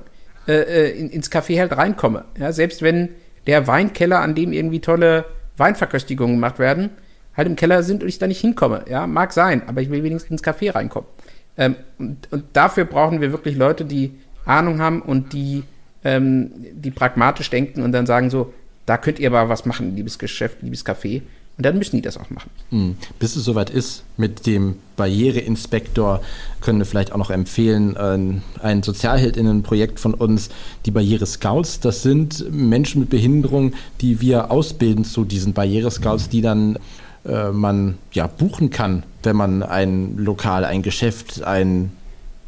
äh, 0.48 0.90
in, 0.92 1.10
ins 1.10 1.30
Café 1.30 1.58
halt 1.60 1.76
reinkomme. 1.76 2.24
Ja, 2.38 2.52
selbst 2.52 2.82
wenn 2.82 3.10
der 3.46 3.66
Weinkeller, 3.66 4.20
an 4.20 4.34
dem 4.34 4.52
irgendwie 4.52 4.80
tolle 4.80 5.26
Weinverköstigungen 5.56 6.36
gemacht 6.36 6.58
werden, 6.58 6.90
halt 7.36 7.48
im 7.48 7.56
Keller 7.56 7.82
sind 7.82 8.02
und 8.02 8.08
ich 8.08 8.18
da 8.18 8.26
nicht 8.26 8.40
hinkomme. 8.40 8.84
Ja, 8.88 9.06
mag 9.06 9.32
sein, 9.32 9.62
aber 9.68 9.80
ich 9.82 9.90
will 9.90 10.02
wenigstens 10.02 10.30
ins 10.30 10.44
Café 10.44 10.74
reinkommen. 10.74 11.08
Ähm, 11.56 11.76
und, 11.98 12.32
und, 12.32 12.44
dafür 12.52 12.84
brauchen 12.84 13.20
wir 13.20 13.32
wirklich 13.32 13.56
Leute, 13.56 13.84
die 13.84 14.12
Ahnung 14.44 14.80
haben 14.80 15.02
und 15.02 15.32
die, 15.32 15.64
ähm, 16.04 16.50
die 16.72 16.90
pragmatisch 16.90 17.50
denken 17.50 17.82
und 17.82 17.92
dann 17.92 18.06
sagen 18.06 18.30
so, 18.30 18.52
da 18.86 18.96
könnt 18.96 19.18
ihr 19.18 19.28
aber 19.28 19.48
was 19.48 19.66
machen, 19.66 19.94
liebes 19.94 20.18
Geschäft, 20.18 20.62
liebes 20.62 20.84
Café. 20.84 21.22
Und 21.58 21.66
dann 21.66 21.76
müssen 21.76 21.96
die 21.96 22.02
das 22.02 22.16
auch 22.16 22.30
machen. 22.30 22.50
Mhm. 22.70 22.96
Bis 23.18 23.36
es 23.36 23.44
soweit 23.44 23.68
ist 23.68 24.04
mit 24.16 24.46
dem 24.46 24.76
Barriereinspektor, 24.96 26.22
können 26.62 26.78
wir 26.78 26.86
vielleicht 26.86 27.12
auch 27.12 27.18
noch 27.18 27.30
empfehlen, 27.30 27.94
äh, 27.94 28.64
ein 28.64 28.82
Sozialheldinnenprojekt 28.82 30.00
von 30.00 30.14
uns, 30.14 30.48
die 30.86 30.90
Barriere 30.90 31.26
Scouts. 31.26 31.80
Das 31.80 32.02
sind 32.02 32.50
Menschen 32.50 33.00
mit 33.00 33.10
Behinderung, 33.10 33.74
die 34.00 34.22
wir 34.22 34.50
ausbilden 34.50 35.04
zu 35.04 35.26
diesen 35.26 35.52
Barriere 35.52 35.90
Scouts, 35.90 36.30
die 36.30 36.40
dann 36.40 36.78
äh, 37.24 37.50
man 37.50 37.98
ja 38.12 38.26
buchen 38.26 38.70
kann, 38.70 39.02
wenn 39.22 39.36
man 39.36 39.62
ein 39.62 40.16
Lokal, 40.16 40.64
ein 40.64 40.82
Geschäft, 40.82 41.42
ein 41.42 41.92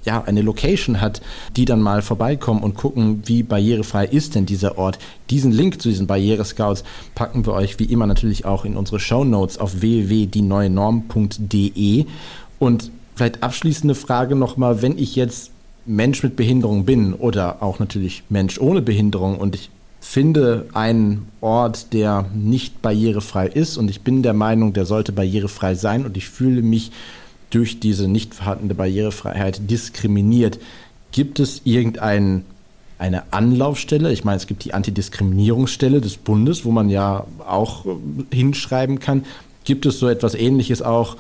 ja, 0.05 0.23
eine 0.23 0.43
Location 0.43 1.01
hat, 1.01 1.23
die 1.57 1.65
dann 1.65 1.81
mal 1.81 2.03
vorbeikommen 2.03 2.63
und 2.63 2.75
gucken, 2.75 3.23
wie 3.25 3.43
barrierefrei 3.43 4.05
ist 4.05 4.35
denn 4.35 4.45
dieser 4.45 4.77
Ort. 4.79 4.99
Diesen 5.31 5.51
Link 5.51 5.81
zu 5.81 5.89
diesen 5.89 6.07
Barrierescouts 6.07 6.85
packen 7.15 7.47
wir 7.47 7.55
euch 7.55 7.79
wie 7.79 7.85
immer 7.85 8.07
natürlich 8.07 8.45
auch 8.45 8.67
in 8.67 8.77
unsere 8.77 9.01
Show 9.01 9.25
Notes 9.25 9.57
auf 9.59 9.81
www.dieneuenorm.de. 9.81 12.05
Und 12.59 12.91
vielleicht 13.15 13.43
abschließende 13.43 13.95
Frage 13.95 14.37
nochmal, 14.37 14.83
wenn 14.83 14.99
ich 14.99 15.17
jetzt 15.17 15.53
Mensch 15.87 16.23
mit 16.23 16.37
Behinderung 16.37 16.85
bin 16.85 17.15
oder 17.15 17.63
auch 17.63 17.79
natürlich 17.79 18.25
Mensch 18.29 18.59
ohne 18.59 18.83
Behinderung 18.83 19.39
und 19.39 19.55
ich 19.55 19.71
finde 20.05 20.67
einen 20.75 21.29
Ort, 21.41 21.93
der 21.95 22.27
nicht 22.35 22.83
barrierefrei 22.83 23.47
ist 23.49 23.79
und 23.79 23.91
ich 23.91 24.03
bin 24.03 24.23
der 24.23 24.35
Meinung, 24.35 24.75
der 24.75 24.85
sollte 24.85 25.13
barrierefrei 25.13 25.75
sein 25.75 26.05
und 26.05 26.17
ich 26.17 26.29
fühle 26.29 26.63
mich 26.63 26.93
durch 27.49 27.81
diese 27.81 28.07
nicht 28.07 28.35
vorhandene 28.35 28.75
Barrierefreiheit 28.75 29.71
diskriminiert. 29.71 30.61
Gibt 31.11 31.41
es 31.41 31.63
irgendeine 31.65 32.43
Anlaufstelle? 33.31 34.13
Ich 34.13 34.25
meine, 34.25 34.37
es 34.37 34.47
gibt 34.47 34.65
die 34.65 34.75
Antidiskriminierungsstelle 34.75 36.01
des 36.03 36.19
Bundes, 36.19 36.65
wo 36.65 36.71
man 36.71 36.91
ja 36.91 37.27
auch 37.49 37.87
äh, 37.87 37.91
hinschreiben 38.31 39.01
kann. 39.01 39.25
Gibt 39.65 39.87
es 39.87 39.99
so 39.99 40.09
etwas 40.09 40.35
Ähnliches 40.35 40.83
auch 40.83 41.17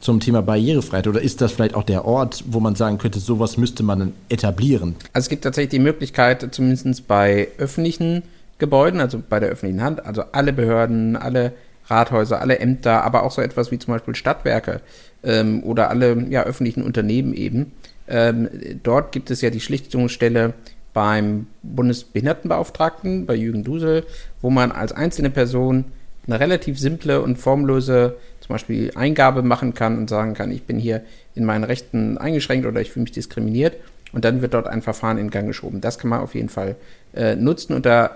zum 0.00 0.20
Thema 0.20 0.42
Barrierefreiheit? 0.42 1.06
Oder 1.06 1.20
ist 1.20 1.40
das 1.40 1.52
vielleicht 1.52 1.74
auch 1.74 1.82
der 1.82 2.04
Ort, 2.04 2.44
wo 2.46 2.60
man 2.60 2.74
sagen 2.74 2.98
könnte, 2.98 3.18
sowas 3.18 3.56
müsste 3.56 3.82
man 3.82 4.12
etablieren? 4.28 4.94
Also 5.12 5.26
es 5.26 5.28
gibt 5.28 5.44
tatsächlich 5.44 5.70
die 5.70 5.78
Möglichkeit, 5.78 6.46
zumindest 6.54 7.06
bei 7.08 7.48
öffentlichen 7.58 8.22
Gebäuden, 8.58 9.00
also 9.00 9.22
bei 9.26 9.40
der 9.40 9.50
öffentlichen 9.50 9.82
Hand, 9.82 10.04
also 10.04 10.22
alle 10.32 10.52
Behörden, 10.52 11.16
alle 11.16 11.52
Rathäuser, 11.86 12.40
alle 12.40 12.58
Ämter, 12.58 13.04
aber 13.04 13.22
auch 13.22 13.30
so 13.30 13.40
etwas 13.40 13.70
wie 13.70 13.78
zum 13.78 13.94
Beispiel 13.94 14.14
Stadtwerke 14.14 14.80
ähm, 15.22 15.62
oder 15.62 15.90
alle 15.90 16.26
ja, 16.28 16.44
öffentlichen 16.44 16.82
Unternehmen 16.82 17.34
eben. 17.34 17.72
Ähm, 18.08 18.48
dort 18.82 19.12
gibt 19.12 19.30
es 19.30 19.40
ja 19.40 19.50
die 19.50 19.60
Schlichtungsstelle 19.60 20.54
beim 20.92 21.46
Bundesbehindertenbeauftragten, 21.62 23.26
bei 23.26 23.34
Jürgen 23.34 23.64
Dusel, 23.64 24.04
wo 24.42 24.50
man 24.50 24.72
als 24.72 24.92
einzelne 24.92 25.30
Person 25.30 25.84
eine 26.26 26.40
relativ 26.40 26.78
simple 26.78 27.22
und 27.22 27.36
formlose 27.36 28.16
zum 28.48 28.54
Beispiel 28.54 28.90
Eingabe 28.94 29.42
machen 29.42 29.74
kann 29.74 29.98
und 29.98 30.08
sagen 30.08 30.32
kann, 30.32 30.50
ich 30.50 30.62
bin 30.62 30.78
hier 30.78 31.02
in 31.34 31.44
meinen 31.44 31.64
Rechten 31.64 32.16
eingeschränkt 32.16 32.66
oder 32.66 32.80
ich 32.80 32.90
fühle 32.90 33.02
mich 33.02 33.12
diskriminiert. 33.12 33.76
Und 34.10 34.24
dann 34.24 34.40
wird 34.40 34.54
dort 34.54 34.66
ein 34.66 34.80
Verfahren 34.80 35.18
in 35.18 35.28
Gang 35.28 35.46
geschoben. 35.46 35.82
Das 35.82 35.98
kann 35.98 36.08
man 36.08 36.20
auf 36.20 36.34
jeden 36.34 36.48
Fall 36.48 36.76
äh, 37.12 37.36
nutzen 37.36 37.74
und 37.74 37.84
da 37.84 38.06
äh, 38.06 38.10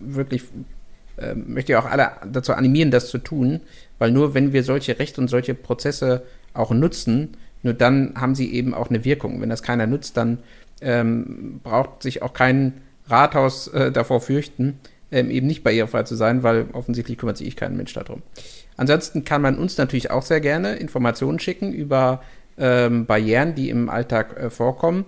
wirklich 0.00 0.42
äh, 1.16 1.34
möchte 1.34 1.72
ja 1.72 1.80
auch 1.80 1.84
alle 1.84 2.10
dazu 2.32 2.54
animieren, 2.54 2.90
das 2.90 3.08
zu 3.08 3.18
tun, 3.18 3.60
weil 4.00 4.10
nur 4.10 4.34
wenn 4.34 4.52
wir 4.52 4.64
solche 4.64 4.98
Rechte 4.98 5.20
und 5.20 5.28
solche 5.28 5.54
Prozesse 5.54 6.22
auch 6.54 6.72
nutzen, 6.72 7.36
nur 7.62 7.72
dann 7.72 8.14
haben 8.16 8.34
sie 8.34 8.52
eben 8.52 8.74
auch 8.74 8.90
eine 8.90 9.04
Wirkung. 9.04 9.40
Wenn 9.40 9.48
das 9.48 9.62
keiner 9.62 9.86
nutzt, 9.86 10.16
dann 10.16 10.38
ähm, 10.80 11.60
braucht 11.62 12.02
sich 12.02 12.22
auch 12.22 12.32
kein 12.32 12.72
Rathaus 13.06 13.68
äh, 13.68 13.92
davor 13.92 14.20
fürchten, 14.20 14.80
ähm, 15.12 15.30
eben 15.30 15.46
nicht 15.46 15.62
barrierefrei 15.62 16.02
zu 16.02 16.16
sein, 16.16 16.42
weil 16.42 16.66
offensichtlich 16.72 17.16
kümmert 17.16 17.36
sich 17.36 17.54
kein 17.54 17.76
Mensch 17.76 17.92
darum. 17.92 18.22
Ansonsten 18.78 19.24
kann 19.24 19.42
man 19.42 19.58
uns 19.58 19.76
natürlich 19.76 20.10
auch 20.10 20.22
sehr 20.22 20.40
gerne 20.40 20.76
Informationen 20.76 21.38
schicken 21.38 21.72
über 21.72 22.22
ähm, 22.56 23.04
Barrieren, 23.06 23.54
die 23.54 23.68
im 23.68 23.90
Alltag 23.90 24.38
äh, 24.38 24.50
vorkommen. 24.50 25.04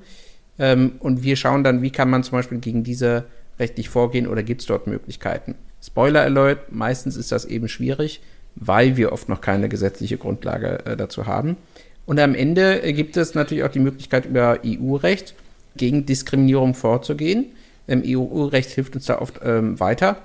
Ähm, 0.58 0.92
und 0.98 1.22
wir 1.22 1.36
schauen 1.36 1.64
dann, 1.64 1.80
wie 1.80 1.90
kann 1.90 2.10
man 2.10 2.22
zum 2.22 2.36
Beispiel 2.36 2.58
gegen 2.58 2.84
diese 2.84 3.24
rechtlich 3.58 3.88
vorgehen 3.88 4.26
oder 4.26 4.42
gibt 4.42 4.60
es 4.62 4.66
dort 4.66 4.86
Möglichkeiten. 4.86 5.54
Spoiler 5.82 6.22
Alert, 6.22 6.72
meistens 6.72 7.16
ist 7.16 7.30
das 7.30 7.44
eben 7.44 7.68
schwierig, 7.68 8.20
weil 8.56 8.96
wir 8.96 9.12
oft 9.12 9.28
noch 9.28 9.40
keine 9.40 9.68
gesetzliche 9.68 10.18
Grundlage 10.18 10.84
äh, 10.84 10.96
dazu 10.96 11.26
haben. 11.26 11.56
Und 12.06 12.18
am 12.18 12.34
Ende 12.34 12.82
äh, 12.82 12.92
gibt 12.92 13.16
es 13.16 13.34
natürlich 13.34 13.62
auch 13.62 13.70
die 13.70 13.78
Möglichkeit, 13.78 14.26
über 14.26 14.58
EU-Recht 14.66 15.34
gegen 15.76 16.06
Diskriminierung 16.06 16.74
vorzugehen. 16.74 17.52
Ähm, 17.86 18.02
EU-Recht 18.04 18.70
hilft 18.70 18.96
uns 18.96 19.06
da 19.06 19.20
oft 19.20 19.40
ähm, 19.44 19.78
weiter. 19.78 20.16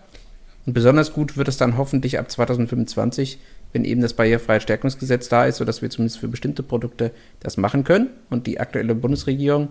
Und 0.66 0.74
besonders 0.74 1.13
gut 1.13 1.38
wird 1.38 1.47
es 1.47 1.57
dann 1.57 1.78
hoffentlich 1.78 2.18
ab 2.18 2.30
2025, 2.30 3.39
wenn 3.74 3.86
eben 3.86 4.01
das 4.01 4.13
Barrierefreiheitsstärkungsgesetz 4.13 5.30
da 5.30 5.45
ist, 5.45 5.57
sodass 5.57 5.82
wir 5.82 5.89
zumindest 5.89 6.20
für 6.20 6.28
bestimmte 6.28 6.63
Produkte 6.63 7.11
das 7.39 7.57
machen 7.57 7.84
können. 7.84 8.09
Und 8.30 8.47
die 8.47 8.59
aktuelle 8.59 8.95
Bundesregierung 8.95 9.70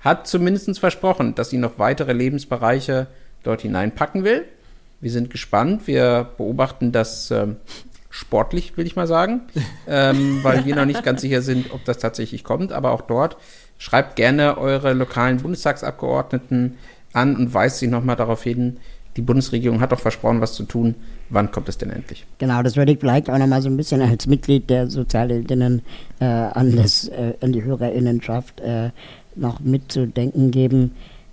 hat 0.00 0.26
zumindest 0.26 0.78
versprochen, 0.80 1.34
dass 1.34 1.50
sie 1.50 1.58
noch 1.58 1.78
weitere 1.78 2.12
Lebensbereiche 2.12 3.06
dort 3.44 3.62
hineinpacken 3.62 4.24
will. 4.24 4.44
Wir 5.00 5.10
sind 5.10 5.30
gespannt. 5.30 5.86
Wir 5.86 6.30
beobachten 6.36 6.92
das 6.92 7.30
ähm, 7.30 7.56
sportlich, 8.10 8.76
will 8.76 8.86
ich 8.86 8.96
mal 8.96 9.06
sagen, 9.06 9.42
ähm, 9.88 10.40
weil 10.42 10.64
wir 10.64 10.76
noch 10.76 10.84
nicht 10.84 11.02
ganz 11.02 11.20
sicher 11.20 11.42
sind, 11.42 11.72
ob 11.72 11.84
das 11.84 11.98
tatsächlich 11.98 12.44
kommt. 12.44 12.72
Aber 12.72 12.90
auch 12.90 13.02
dort 13.02 13.36
schreibt 13.78 14.16
gerne 14.16 14.58
eure 14.58 14.92
lokalen 14.92 15.38
Bundestagsabgeordneten 15.38 16.78
an 17.12 17.36
und 17.36 17.52
weist 17.52 17.78
sie 17.78 17.88
nochmal 17.88 18.16
darauf 18.16 18.42
hin, 18.42 18.78
die 19.16 19.22
Bundesregierung 19.22 19.80
hat 19.80 19.92
doch 19.92 20.00
versprochen, 20.00 20.40
was 20.40 20.54
zu 20.54 20.64
tun. 20.64 20.94
Wann 21.28 21.50
kommt 21.50 21.68
es 21.68 21.78
denn 21.78 21.90
endlich? 21.90 22.26
Genau, 22.38 22.62
das 22.62 22.76
würde 22.76 22.92
ich 22.92 23.00
vielleicht 23.00 23.28
auch 23.28 23.38
nochmal 23.38 23.62
so 23.62 23.68
ein 23.68 23.76
bisschen 23.76 24.00
als 24.00 24.26
Mitglied 24.26 24.70
der 24.70 24.88
Sozialheldinnen 24.88 25.82
äh, 26.20 26.24
an, 26.24 26.78
äh, 26.78 27.34
an 27.40 27.52
die 27.52 27.62
Hörerinnenschaft 27.62 28.60
äh, 28.60 28.90
noch 29.36 29.60
mitzudenken 29.60 30.50
geben. 30.50 30.92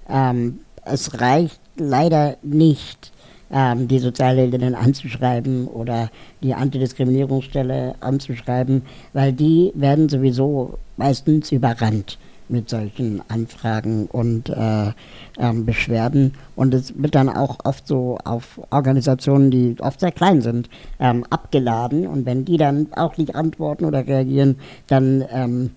Ähm, 0.09 0.59
es 0.85 1.19
reicht 1.19 1.59
leider 1.77 2.37
nicht, 2.41 3.11
ähm, 3.51 3.87
die 3.87 3.99
Sozialheldinnen 3.99 4.75
anzuschreiben 4.75 5.67
oder 5.67 6.09
die 6.41 6.53
Antidiskriminierungsstelle 6.53 7.95
anzuschreiben, 7.99 8.83
weil 9.13 9.33
die 9.33 9.71
werden 9.75 10.09
sowieso 10.09 10.77
meistens 10.97 11.51
überrannt 11.51 12.17
mit 12.49 12.69
solchen 12.69 13.21
Anfragen 13.27 14.07
und 14.07 14.49
äh, 14.49 14.91
ähm, 15.37 15.65
Beschwerden. 15.65 16.33
Und 16.55 16.73
es 16.73 16.93
wird 17.01 17.15
dann 17.15 17.29
auch 17.29 17.57
oft 17.63 17.87
so 17.87 18.17
auf 18.23 18.59
Organisationen, 18.71 19.51
die 19.51 19.75
oft 19.79 19.99
sehr 19.99 20.11
klein 20.11 20.41
sind, 20.41 20.69
ähm, 20.99 21.25
abgeladen. 21.29 22.07
Und 22.07 22.25
wenn 22.25 22.45
die 22.45 22.57
dann 22.57 22.87
auch 22.95 23.17
nicht 23.17 23.35
antworten 23.35 23.85
oder 23.85 24.05
reagieren, 24.05 24.57
dann 24.87 25.23
ähm, 25.31 25.71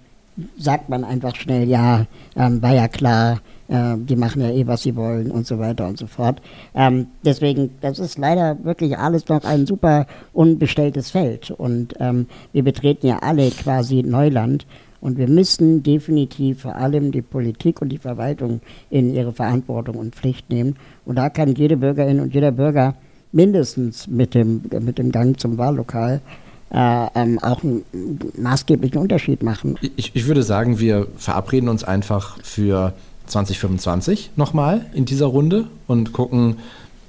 sagt 0.58 0.88
man 0.88 1.04
einfach 1.04 1.36
schnell, 1.36 1.68
ja, 1.68 2.06
ähm, 2.36 2.62
war 2.62 2.74
ja 2.74 2.88
klar, 2.88 3.40
äh, 3.68 3.96
die 3.96 4.16
machen 4.16 4.42
ja 4.42 4.50
eh, 4.50 4.66
was 4.66 4.82
sie 4.82 4.96
wollen 4.96 5.30
und 5.30 5.46
so 5.46 5.58
weiter 5.58 5.86
und 5.86 5.98
so 5.98 6.06
fort. 6.06 6.40
Ähm, 6.74 7.08
deswegen, 7.24 7.70
das 7.80 7.98
ist 7.98 8.18
leider 8.18 8.62
wirklich 8.64 8.96
alles 8.98 9.28
noch 9.28 9.44
ein 9.44 9.66
super 9.66 10.06
unbestelltes 10.32 11.10
Feld. 11.10 11.50
Und 11.50 11.94
ähm, 12.00 12.26
wir 12.52 12.64
betreten 12.64 13.06
ja 13.06 13.18
alle 13.18 13.50
quasi 13.50 14.02
Neuland. 14.02 14.66
Und 15.02 15.18
wir 15.18 15.28
müssen 15.28 15.82
definitiv 15.82 16.62
vor 16.62 16.76
allem 16.76 17.10
die 17.10 17.22
Politik 17.22 17.82
und 17.82 17.88
die 17.88 17.98
Verwaltung 17.98 18.60
in 18.88 19.12
ihre 19.12 19.32
Verantwortung 19.32 19.96
und 19.96 20.14
Pflicht 20.14 20.48
nehmen. 20.48 20.76
Und 21.04 21.16
da 21.16 21.28
kann 21.28 21.54
jede 21.54 21.76
Bürgerin 21.76 22.20
und 22.20 22.32
jeder 22.32 22.52
Bürger 22.52 22.94
mindestens 23.32 24.06
mit 24.06 24.34
dem, 24.34 24.62
mit 24.80 24.98
dem 24.98 25.10
Gang 25.10 25.38
zum 25.40 25.58
Wahllokal 25.58 26.20
äh, 26.72 27.06
ähm, 27.16 27.38
auch 27.40 27.64
einen 27.64 27.82
maßgeblichen 28.38 28.98
Unterschied 28.98 29.42
machen. 29.42 29.76
Ich, 29.96 30.12
ich 30.14 30.26
würde 30.26 30.44
sagen, 30.44 30.78
wir 30.78 31.08
verabreden 31.16 31.68
uns 31.68 31.82
einfach 31.82 32.38
für 32.44 32.94
2025 33.26 34.30
nochmal 34.36 34.86
in 34.94 35.04
dieser 35.04 35.26
Runde 35.26 35.66
und 35.88 36.12
gucken, 36.12 36.58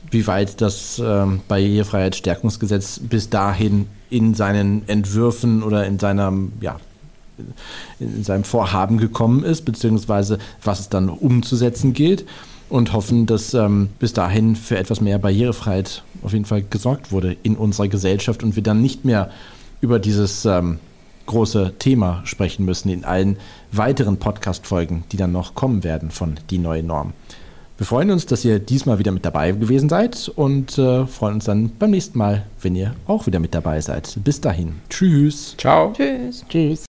wie 0.10 0.26
weit 0.26 0.62
das 0.62 1.02
ähm, 1.04 1.42
Barrierefreiheitsstärkungsgesetz 1.48 3.00
bis 3.00 3.30
dahin 3.30 3.86
in 4.10 4.34
seinen 4.34 4.88
Entwürfen 4.88 5.62
oder 5.62 5.86
in 5.86 6.00
seinem, 6.00 6.54
ja, 6.60 6.80
in 8.00 8.24
seinem 8.24 8.44
Vorhaben 8.44 8.98
gekommen 8.98 9.44
ist, 9.44 9.66
beziehungsweise 9.66 10.38
was 10.64 10.80
es 10.80 10.90
dann 10.90 11.10
umzusetzen 11.10 11.94
gilt 11.94 12.26
und 12.70 12.94
hoffen, 12.94 13.26
dass 13.26 13.54
ähm, 13.54 13.90
bis 14.00 14.14
dahin 14.14 14.56
für 14.56 14.78
etwas 14.78 15.02
mehr 15.02 15.20
Barrierefreiheit 15.20 16.04
auf 16.24 16.34
jeden 16.34 16.46
Fall 16.46 16.64
gesorgt 16.64 17.12
wurde 17.12 17.36
in 17.44 17.56
unserer 17.56 17.88
Gesellschaft 17.88 18.44
und 18.44 18.56
wir 18.56 18.64
dann 18.64 18.82
nicht 18.82 19.06
mehr 19.06 19.30
über 19.82 20.00
dieses 20.00 20.46
ähm, 20.46 20.80
große 21.26 21.74
Thema 21.80 22.22
sprechen 22.26 22.66
müssen 22.66 22.90
in 22.90 23.06
allen 23.06 23.38
weiteren 23.72 24.18
Podcast-Folgen, 24.18 25.04
die 25.12 25.18
dann 25.18 25.32
noch 25.32 25.56
kommen 25.56 25.84
werden 25.84 26.12
von 26.12 26.40
Die 26.50 26.58
neue 26.58 26.84
Norm. 26.84 27.14
Wir 27.78 27.88
freuen 27.88 28.12
uns, 28.12 28.26
dass 28.26 28.46
ihr 28.46 28.60
diesmal 28.60 29.00
wieder 29.00 29.12
mit 29.12 29.26
dabei 29.26 29.52
gewesen 29.52 29.90
seid 29.90 30.32
und 30.36 30.78
äh, 30.78 31.06
freuen 31.08 31.36
uns 31.36 31.46
dann 31.46 31.72
beim 31.80 31.92
nächsten 31.92 32.18
Mal, 32.18 32.46
wenn 32.62 32.76
ihr 32.76 32.96
auch 33.08 33.26
wieder 33.26 33.40
mit 33.40 33.56
dabei 33.56 33.82
seid. 33.82 34.18
Bis 34.24 34.40
dahin. 34.40 34.76
Tschüss. 34.90 35.56
Ciao. 35.58 35.92
Tschüss. 35.92 36.46
Tschüss. 36.48 36.86